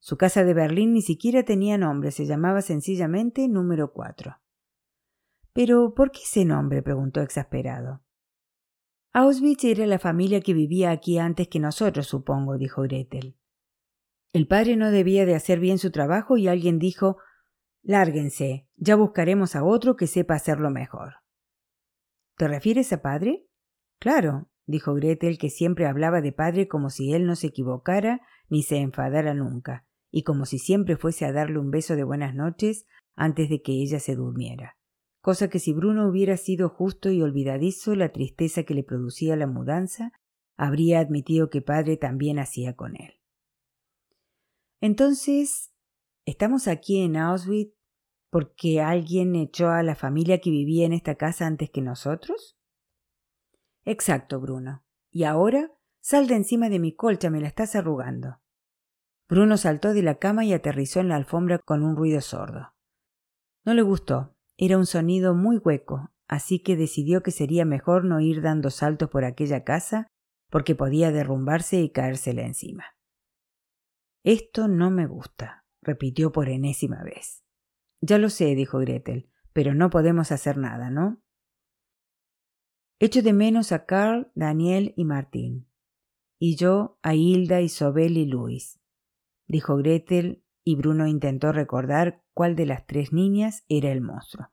Su 0.00 0.16
casa 0.16 0.42
de 0.42 0.52
Berlín 0.52 0.92
ni 0.92 1.02
siquiera 1.02 1.44
tenía 1.44 1.78
nombre, 1.78 2.10
se 2.10 2.26
llamaba 2.26 2.62
sencillamente 2.62 3.46
número 3.46 3.92
4. 3.92 4.36
Pero, 5.52 5.94
¿por 5.94 6.10
qué 6.10 6.22
ese 6.24 6.44
nombre? 6.44 6.82
preguntó 6.82 7.20
exasperado. 7.20 8.02
Auschwitz 9.12 9.62
era 9.62 9.86
la 9.86 10.00
familia 10.00 10.40
que 10.40 10.52
vivía 10.52 10.90
aquí 10.90 11.16
antes 11.16 11.46
que 11.46 11.60
nosotros, 11.60 12.08
supongo, 12.08 12.58
dijo 12.58 12.82
Gretel. 12.82 13.36
El 14.32 14.48
padre 14.48 14.74
no 14.74 14.90
debía 14.90 15.26
de 15.26 15.36
hacer 15.36 15.60
bien 15.60 15.78
su 15.78 15.92
trabajo 15.92 16.36
y 16.36 16.48
alguien 16.48 16.80
dijo 16.80 17.18
Lárguense, 17.86 18.66
ya 18.76 18.96
buscaremos 18.96 19.54
a 19.54 19.62
otro 19.62 19.94
que 19.94 20.06
sepa 20.06 20.34
hacerlo 20.34 20.70
mejor. 20.70 21.16
¿Te 22.38 22.48
refieres 22.48 22.90
a 22.94 23.02
padre? 23.02 23.46
Claro, 23.98 24.48
dijo 24.66 24.94
Gretel, 24.94 25.36
que 25.36 25.50
siempre 25.50 25.86
hablaba 25.86 26.22
de 26.22 26.32
padre 26.32 26.66
como 26.66 26.88
si 26.88 27.12
él 27.12 27.26
no 27.26 27.36
se 27.36 27.48
equivocara 27.48 28.22
ni 28.48 28.62
se 28.62 28.78
enfadara 28.78 29.34
nunca, 29.34 29.84
y 30.10 30.22
como 30.22 30.46
si 30.46 30.58
siempre 30.58 30.96
fuese 30.96 31.26
a 31.26 31.32
darle 31.32 31.58
un 31.58 31.70
beso 31.70 31.94
de 31.94 32.04
buenas 32.04 32.34
noches 32.34 32.86
antes 33.16 33.50
de 33.50 33.60
que 33.60 33.72
ella 33.72 34.00
se 34.00 34.16
durmiera. 34.16 34.78
Cosa 35.20 35.48
que 35.48 35.58
si 35.58 35.74
Bruno 35.74 36.08
hubiera 36.08 36.38
sido 36.38 36.70
justo 36.70 37.10
y 37.10 37.20
olvidadizo 37.20 37.94
la 37.94 38.12
tristeza 38.12 38.62
que 38.62 38.74
le 38.74 38.82
producía 38.82 39.36
la 39.36 39.46
mudanza, 39.46 40.12
habría 40.56 41.00
admitido 41.00 41.50
que 41.50 41.60
padre 41.60 41.98
también 41.98 42.38
hacía 42.38 42.76
con 42.76 42.96
él. 42.96 43.20
Entonces, 44.80 45.70
¿estamos 46.24 46.66
aquí 46.66 47.02
en 47.02 47.16
Auschwitz 47.16 47.73
porque 48.34 48.80
alguien 48.80 49.36
echó 49.36 49.68
a 49.68 49.84
la 49.84 49.94
familia 49.94 50.40
que 50.40 50.50
vivía 50.50 50.86
en 50.86 50.92
esta 50.92 51.14
casa 51.14 51.46
antes 51.46 51.70
que 51.70 51.80
nosotros? 51.80 52.58
Exacto, 53.84 54.40
Bruno. 54.40 54.84
Y 55.08 55.22
ahora 55.22 55.70
sal 56.00 56.26
de 56.26 56.34
encima 56.34 56.68
de 56.68 56.80
mi 56.80 56.96
colcha, 56.96 57.30
me 57.30 57.40
la 57.40 57.46
estás 57.46 57.76
arrugando. 57.76 58.40
Bruno 59.28 59.56
saltó 59.56 59.94
de 59.94 60.02
la 60.02 60.16
cama 60.16 60.44
y 60.44 60.52
aterrizó 60.52 60.98
en 60.98 61.10
la 61.10 61.14
alfombra 61.14 61.60
con 61.60 61.84
un 61.84 61.94
ruido 61.94 62.20
sordo. 62.20 62.74
No 63.64 63.72
le 63.72 63.82
gustó, 63.82 64.36
era 64.56 64.78
un 64.78 64.86
sonido 64.86 65.36
muy 65.36 65.58
hueco, 65.58 66.10
así 66.26 66.60
que 66.60 66.74
decidió 66.74 67.22
que 67.22 67.30
sería 67.30 67.64
mejor 67.64 68.04
no 68.04 68.18
ir 68.18 68.42
dando 68.42 68.70
saltos 68.70 69.10
por 69.10 69.24
aquella 69.24 69.62
casa 69.62 70.08
porque 70.50 70.74
podía 70.74 71.12
derrumbarse 71.12 71.80
y 71.80 71.92
caérsela 71.92 72.42
encima. 72.42 72.96
Esto 74.24 74.66
no 74.66 74.90
me 74.90 75.06
gusta, 75.06 75.64
repitió 75.82 76.32
por 76.32 76.48
enésima 76.48 77.04
vez. 77.04 77.43
Ya 78.06 78.18
lo 78.18 78.28
sé, 78.28 78.54
dijo 78.54 78.80
Gretel, 78.80 79.30
pero 79.54 79.74
no 79.74 79.88
podemos 79.88 80.30
hacer 80.30 80.58
nada, 80.58 80.90
¿no? 80.90 81.22
Echo 82.98 83.22
de 83.22 83.32
menos 83.32 83.72
a 83.72 83.86
Carl, 83.86 84.30
Daniel 84.34 84.92
y 84.94 85.06
Martín. 85.06 85.70
Y 86.38 86.56
yo 86.56 86.98
a 87.02 87.14
Hilda, 87.14 87.62
Isobel 87.62 88.18
y 88.18 88.26
Luis, 88.26 88.78
dijo 89.46 89.78
Gretel, 89.78 90.44
y 90.62 90.76
Bruno 90.76 91.06
intentó 91.06 91.50
recordar 91.50 92.22
cuál 92.34 92.56
de 92.56 92.66
las 92.66 92.86
tres 92.86 93.14
niñas 93.14 93.64
era 93.68 93.90
el 93.90 94.02
monstruo. 94.02 94.48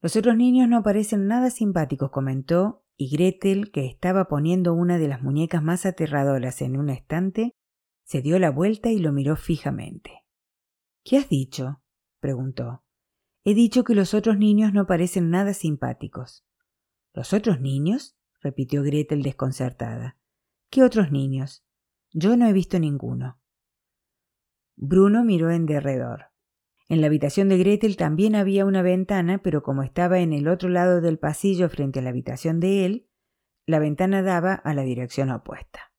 Los 0.00 0.14
otros 0.14 0.36
niños 0.36 0.68
no 0.68 0.84
parecen 0.84 1.26
nada 1.26 1.50
simpáticos, 1.50 2.12
comentó, 2.12 2.84
y 2.96 3.10
Gretel, 3.10 3.72
que 3.72 3.86
estaba 3.86 4.28
poniendo 4.28 4.72
una 4.72 4.98
de 4.98 5.08
las 5.08 5.20
muñecas 5.20 5.64
más 5.64 5.84
aterradoras 5.84 6.62
en 6.62 6.76
un 6.76 6.90
estante, 6.90 7.56
se 8.04 8.22
dio 8.22 8.38
la 8.38 8.50
vuelta 8.50 8.90
y 8.90 9.00
lo 9.00 9.12
miró 9.12 9.34
fijamente. 9.34 10.25
¿Qué 11.06 11.18
has 11.18 11.28
dicho? 11.28 11.80
preguntó. 12.18 12.82
He 13.44 13.54
dicho 13.54 13.84
que 13.84 13.94
los 13.94 14.12
otros 14.12 14.38
niños 14.38 14.72
no 14.72 14.88
parecen 14.88 15.30
nada 15.30 15.54
simpáticos. 15.54 16.44
¿Los 17.14 17.32
otros 17.32 17.60
niños? 17.60 18.18
repitió 18.40 18.82
Gretel 18.82 19.22
desconcertada. 19.22 20.18
¿Qué 20.68 20.82
otros 20.82 21.12
niños? 21.12 21.64
Yo 22.10 22.36
no 22.36 22.48
he 22.48 22.52
visto 22.52 22.80
ninguno. 22.80 23.40
Bruno 24.74 25.22
miró 25.22 25.52
en 25.52 25.66
derredor. 25.66 26.32
En 26.88 27.00
la 27.00 27.06
habitación 27.06 27.48
de 27.50 27.58
Gretel 27.58 27.96
también 27.96 28.34
había 28.34 28.64
una 28.64 28.82
ventana, 28.82 29.38
pero 29.38 29.62
como 29.62 29.84
estaba 29.84 30.18
en 30.18 30.32
el 30.32 30.48
otro 30.48 30.68
lado 30.68 31.00
del 31.00 31.20
pasillo 31.20 31.68
frente 31.68 32.00
a 32.00 32.02
la 32.02 32.10
habitación 32.10 32.58
de 32.58 32.84
él, 32.84 33.08
la 33.64 33.78
ventana 33.78 34.22
daba 34.22 34.54
a 34.54 34.74
la 34.74 34.82
dirección 34.82 35.30
opuesta. 35.30 35.92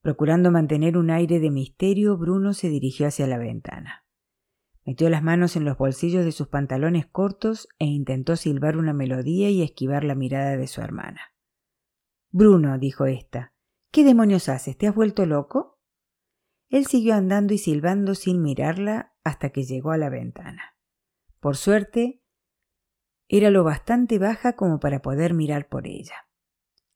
Procurando 0.00 0.50
mantener 0.50 0.98
un 0.98 1.10
aire 1.10 1.38
de 1.38 1.52
misterio, 1.52 2.16
Bruno 2.16 2.52
se 2.52 2.68
dirigió 2.68 3.06
hacia 3.06 3.28
la 3.28 3.38
ventana. 3.38 4.06
Metió 4.88 5.10
las 5.10 5.22
manos 5.22 5.54
en 5.54 5.66
los 5.66 5.76
bolsillos 5.76 6.24
de 6.24 6.32
sus 6.32 6.48
pantalones 6.48 7.04
cortos 7.06 7.68
e 7.78 7.84
intentó 7.84 8.36
silbar 8.36 8.78
una 8.78 8.94
melodía 8.94 9.50
y 9.50 9.60
esquivar 9.60 10.02
la 10.02 10.14
mirada 10.14 10.56
de 10.56 10.66
su 10.66 10.80
hermana. 10.80 11.20
Bruno, 12.30 12.78
dijo 12.78 13.04
ésta, 13.04 13.52
¿qué 13.92 14.02
demonios 14.02 14.48
haces? 14.48 14.78
¿Te 14.78 14.86
has 14.86 14.94
vuelto 14.94 15.26
loco? 15.26 15.78
Él 16.70 16.86
siguió 16.86 17.16
andando 17.16 17.52
y 17.52 17.58
silbando 17.58 18.14
sin 18.14 18.40
mirarla 18.40 19.12
hasta 19.24 19.50
que 19.50 19.64
llegó 19.64 19.90
a 19.90 19.98
la 19.98 20.08
ventana. 20.08 20.78
Por 21.38 21.58
suerte, 21.58 22.22
era 23.28 23.50
lo 23.50 23.64
bastante 23.64 24.18
baja 24.18 24.54
como 24.54 24.80
para 24.80 25.02
poder 25.02 25.34
mirar 25.34 25.68
por 25.68 25.86
ella. 25.86 26.14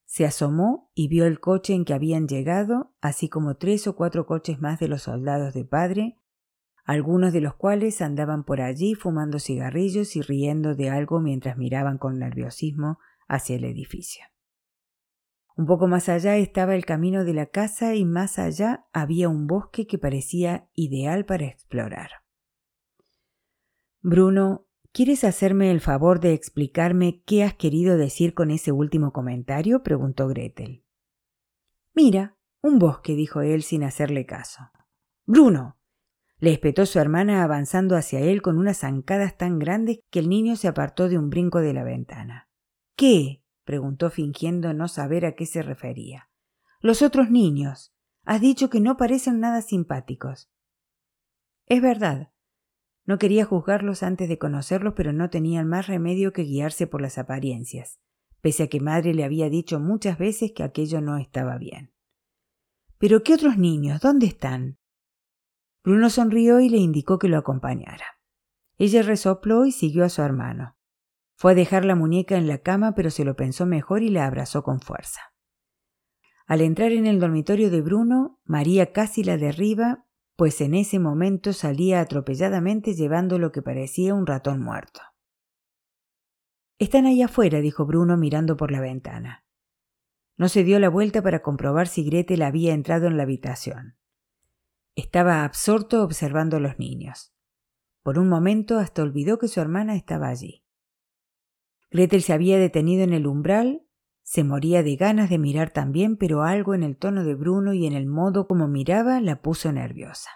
Se 0.07 0.25
asomó 0.25 0.91
y 0.95 1.09
vio 1.09 1.27
el 1.27 1.41
coche 1.41 1.75
en 1.75 1.85
que 1.85 1.93
habían 1.93 2.27
llegado, 2.27 2.95
así 3.03 3.29
como 3.29 3.59
tres 3.59 3.87
o 3.87 3.97
cuatro 3.97 4.25
coches 4.25 4.63
más 4.63 4.81
de 4.81 4.89
los 4.89 5.03
soldados 5.03 5.53
de 5.53 5.67
padre, 5.67 6.22
algunos 6.85 7.33
de 7.33 7.41
los 7.41 7.55
cuales 7.55 8.03
andaban 8.03 8.45
por 8.45 8.61
allí 8.61 8.95
fumando 8.95 9.39
cigarrillos 9.39 10.17
y 10.17 10.23
riendo 10.23 10.75
de 10.75 10.91
algo 10.91 11.21
mientras 11.21 11.57
miraban 11.57 11.99
con 11.99 12.19
nerviosismo 12.19 12.99
hacia 13.29 13.57
el 13.57 13.65
edificio. 13.65 14.25
Un 15.57 15.67
poco 15.67 15.87
más 15.87 16.09
allá 16.09 16.37
estaba 16.37 16.75
el 16.75 16.85
camino 16.85 17.25
de 17.25 17.35
la 17.35 17.47
casa 17.47 17.95
y 17.95 18.05
más 18.05 18.39
allá 18.39 18.87
había 18.93 19.29
un 19.29 19.47
bosque 19.47 19.87
que 19.87 19.99
parecía 19.99 20.69
ideal 20.75 21.25
para 21.25 21.47
explorar. 21.47 22.11
Bruno 24.01 24.67
¿Quieres 24.95 25.25
hacerme 25.25 25.71
el 25.71 25.81
favor 25.81 26.21
de 26.21 26.35
explicarme 26.35 27.23
qué 27.25 27.45
has 27.45 27.55
querido 27.55 27.97
decir 27.97 28.35
con 28.35 28.51
ese 28.51 28.73
último 28.73 29.11
comentario? 29.11 29.83
preguntó 29.83 30.29
Gretel. 30.29 30.85
Mira, 31.95 32.37
un 32.61 32.79
bosque, 32.79 33.15
dijo 33.15 33.41
él 33.41 33.63
sin 33.63 33.85
hacerle 33.85 34.27
caso. 34.27 34.71
Bruno. 35.25 35.79
Le 36.43 36.51
espetó 36.51 36.87
su 36.87 36.99
hermana 36.99 37.45
avanzando 37.45 37.95
hacia 37.95 38.19
él 38.19 38.43
con 38.43 38.59
unas 38.59 38.79
zancadas 38.79 39.39
tan 39.39 39.61
grandes 39.61 40.01
que 40.11 40.19
el 40.19 40.29
niño 40.29 40.57
se 40.57 40.67
apartó 40.67 41.09
de 41.09 41.17
un 41.17 41.31
brinco 41.31 41.61
de 41.61 41.73
la 41.73 41.85
ventana. 41.85 42.51
¿Qué? 42.97 43.45
preguntó 43.63 44.11
fingiendo 44.11 44.75
no 44.75 44.89
saber 44.89 45.25
a 45.25 45.37
qué 45.37 45.47
se 45.47 45.63
refería. 45.63 46.31
Los 46.81 47.01
otros 47.01 47.31
niños. 47.31 47.95
Has 48.25 48.41
dicho 48.41 48.71
que 48.71 48.81
no 48.81 48.97
parecen 48.97 49.39
nada 49.39 49.63
simpáticos. 49.63 50.51
Es 51.67 51.81
verdad, 51.81 52.33
no 53.05 53.19
quería 53.19 53.45
juzgarlos 53.45 54.03
antes 54.03 54.29
de 54.29 54.39
conocerlos, 54.39 54.95
pero 54.97 55.13
no 55.13 55.31
tenían 55.31 55.69
más 55.69 55.87
remedio 55.87 56.33
que 56.33 56.43
guiarse 56.43 56.89
por 56.89 57.01
las 57.03 57.19
apariencias. 57.19 58.01
pese 58.41 58.65
a 58.65 58.67
que 58.67 58.81
madre 58.81 59.15
le 59.15 59.23
había 59.23 59.49
dicho 59.49 59.79
muchas 59.79 60.19
veces 60.19 60.51
que 60.51 60.65
aquello 60.65 61.01
no 61.01 61.19
estaba 61.19 61.57
bien. 61.57 61.93
¿Pero 62.99 63.23
qué 63.23 63.35
otros 63.35 63.59
niños? 63.59 64.01
¿Dónde 64.01 64.27
están? 64.27 64.82
Bruno 65.85 66.11
sonrió 66.11 66.61
y 66.61 66.69
le 66.69 66.79
indicó 66.79 67.19
que 67.19 67.29
lo 67.29 67.39
acompañara. 67.39 68.19
Ella 68.79 69.03
resopló 69.03 69.67
y 69.67 69.73
siguió 69.73 70.05
a 70.05 70.09
su 70.09 70.23
hermano. 70.23 70.77
Fue 71.35 71.53
a 71.53 71.55
dejar 71.55 71.85
la 71.85 71.97
muñeca 71.97 72.37
en 72.37 72.47
la 72.47 72.59
cama, 72.59 72.95
pero 72.95 73.11
se 73.11 73.25
lo 73.25 73.35
pensó 73.35 73.67
mejor 73.67 74.03
y 74.03 74.09
la 74.09 74.27
abrazó 74.27 74.63
con 74.63 74.81
fuerza. 74.81 75.21
Al 76.47 76.61
entrar 76.61 76.93
en 76.93 77.07
el 77.07 77.19
dormitorio 77.19 77.71
de 77.71 77.81
Bruno, 77.81 78.41
María 78.45 78.93
casi 78.93 79.25
la 79.25 79.37
derriba, 79.37 80.07
pues 80.37 80.61
en 80.61 80.75
ese 80.75 80.99
momento 80.99 81.53
salía 81.53 82.01
atropelladamente 82.01 82.95
llevando 82.95 83.39
lo 83.39 83.53
que 83.53 83.63
parecía 83.63 84.15
un 84.15 84.27
ratón 84.27 84.61
muerto. 84.61 85.01
Están 86.79 87.07
ahí 87.07 87.23
afuera, 87.23 87.61
dijo 87.61 87.87
Bruno 87.87 88.17
mirando 88.17 88.57
por 88.57 88.71
la 88.71 88.81
ventana. 88.81 89.45
No 90.37 90.49
se 90.49 90.65
dio 90.65 90.79
la 90.79 90.89
vuelta 90.89 91.23
para 91.23 91.43
comprobar 91.43 91.87
si 91.87 92.05
Gretel 92.05 92.43
había 92.43 92.73
entrado 92.75 93.07
en 93.07 93.17
la 93.17 93.23
habitación. 93.23 93.97
Estaba 94.95 95.45
absorto 95.45 96.03
observando 96.03 96.59
a 96.59 96.61
los 96.61 96.79
niños. 96.79 97.33
Por 98.03 98.19
un 98.19 98.29
momento 98.29 98.79
hasta 98.79 99.03
olvidó 99.03 99.39
que 99.39 99.49
su 99.49 99.61
hermana 99.61 99.97
estaba 99.97 100.29
allí. 100.29 100.65
Gretel 101.91 102.23
se 102.23 102.35
había 102.35 102.59
detenido 102.59 103.03
en 103.05 103.13
el 103.13 103.27
umbral, 103.27 103.87
se 104.23 104.45
moría 104.45 104.83
de 104.83 104.97
ganas 104.97 105.31
de 105.31 105.39
mirar 105.39 105.71
también, 105.71 106.17
pero 106.17 106.43
algo 106.43 106.75
en 106.75 106.83
el 106.83 106.97
tono 106.97 107.25
de 107.25 107.35
Bruno 107.35 107.73
y 107.73 107.87
en 107.87 107.95
el 107.95 108.07
modo 108.07 108.47
como 108.47 108.69
miraba 108.69 109.21
la 109.21 109.41
puso 109.41 109.73
nerviosa. 109.73 110.31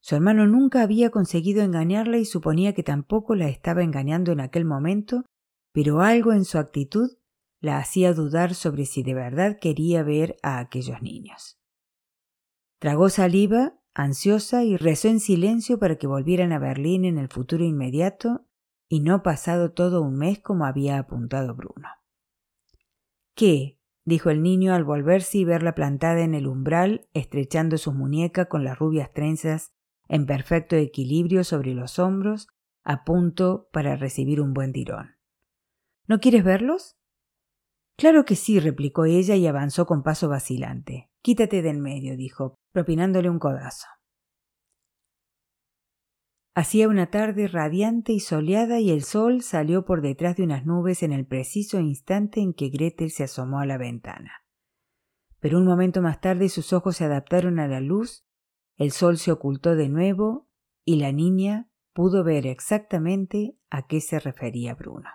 Su 0.00 0.16
hermano 0.16 0.46
nunca 0.48 0.82
había 0.82 1.10
conseguido 1.10 1.62
engañarla 1.62 2.18
y 2.18 2.24
suponía 2.24 2.74
que 2.74 2.82
tampoco 2.82 3.36
la 3.36 3.48
estaba 3.48 3.84
engañando 3.84 4.32
en 4.32 4.40
aquel 4.40 4.64
momento, 4.64 5.24
pero 5.72 6.00
algo 6.00 6.32
en 6.32 6.44
su 6.44 6.58
actitud 6.58 7.10
la 7.60 7.78
hacía 7.78 8.12
dudar 8.12 8.54
sobre 8.54 8.86
si 8.86 9.04
de 9.04 9.14
verdad 9.14 9.58
quería 9.60 10.02
ver 10.02 10.36
a 10.42 10.58
aquellos 10.58 11.00
niños. 11.00 11.61
Tragó 12.82 13.10
saliva, 13.10 13.74
ansiosa, 13.94 14.64
y 14.64 14.76
rezó 14.76 15.06
en 15.06 15.20
silencio 15.20 15.78
para 15.78 15.98
que 15.98 16.08
volvieran 16.08 16.50
a 16.50 16.58
Berlín 16.58 17.04
en 17.04 17.16
el 17.16 17.28
futuro 17.28 17.64
inmediato 17.64 18.44
y 18.88 18.98
no 18.98 19.22
pasado 19.22 19.70
todo 19.70 20.02
un 20.02 20.16
mes 20.16 20.40
como 20.40 20.64
había 20.64 20.98
apuntado 20.98 21.54
Bruno. 21.54 21.86
¿Qué? 23.36 23.78
dijo 24.04 24.30
el 24.30 24.42
niño 24.42 24.74
al 24.74 24.82
volverse 24.82 25.38
y 25.38 25.44
verla 25.44 25.76
plantada 25.76 26.22
en 26.22 26.34
el 26.34 26.48
umbral, 26.48 27.06
estrechando 27.14 27.78
sus 27.78 27.94
muñecas 27.94 28.48
con 28.48 28.64
las 28.64 28.80
rubias 28.80 29.12
trenzas 29.12 29.70
en 30.08 30.26
perfecto 30.26 30.74
equilibrio 30.74 31.44
sobre 31.44 31.74
los 31.74 32.00
hombros, 32.00 32.48
a 32.82 33.04
punto 33.04 33.68
para 33.72 33.94
recibir 33.94 34.40
un 34.40 34.54
buen 34.54 34.72
tirón. 34.72 35.12
¿No 36.08 36.18
quieres 36.18 36.42
verlos? 36.42 36.96
Claro 37.94 38.24
que 38.24 38.34
sí, 38.34 38.58
replicó 38.58 39.04
ella 39.04 39.36
y 39.36 39.46
avanzó 39.46 39.86
con 39.86 40.02
paso 40.02 40.28
vacilante. 40.28 41.11
Quítate 41.22 41.62
de 41.62 41.70
en 41.70 41.80
medio, 41.80 42.16
dijo, 42.16 42.56
propinándole 42.72 43.30
un 43.30 43.38
codazo. 43.38 43.86
Hacía 46.54 46.88
una 46.88 47.10
tarde 47.10 47.46
radiante 47.46 48.12
y 48.12 48.20
soleada 48.20 48.80
y 48.80 48.90
el 48.90 49.04
sol 49.04 49.40
salió 49.40 49.84
por 49.84 50.02
detrás 50.02 50.36
de 50.36 50.42
unas 50.42 50.66
nubes 50.66 51.02
en 51.02 51.12
el 51.12 51.24
preciso 51.24 51.78
instante 51.78 52.40
en 52.40 52.52
que 52.52 52.68
Gretel 52.68 53.10
se 53.10 53.24
asomó 53.24 53.60
a 53.60 53.66
la 53.66 53.78
ventana. 53.78 54.44
Pero 55.38 55.58
un 55.58 55.64
momento 55.64 56.02
más 56.02 56.20
tarde 56.20 56.48
sus 56.48 56.72
ojos 56.72 56.96
se 56.96 57.04
adaptaron 57.04 57.60
a 57.60 57.68
la 57.68 57.80
luz, 57.80 58.26
el 58.76 58.90
sol 58.90 59.16
se 59.16 59.32
ocultó 59.32 59.76
de 59.76 59.88
nuevo 59.88 60.48
y 60.84 60.96
la 60.96 61.12
niña 61.12 61.70
pudo 61.94 62.24
ver 62.24 62.46
exactamente 62.46 63.56
a 63.70 63.86
qué 63.86 64.00
se 64.00 64.18
refería 64.18 64.74
Bruno. 64.74 65.08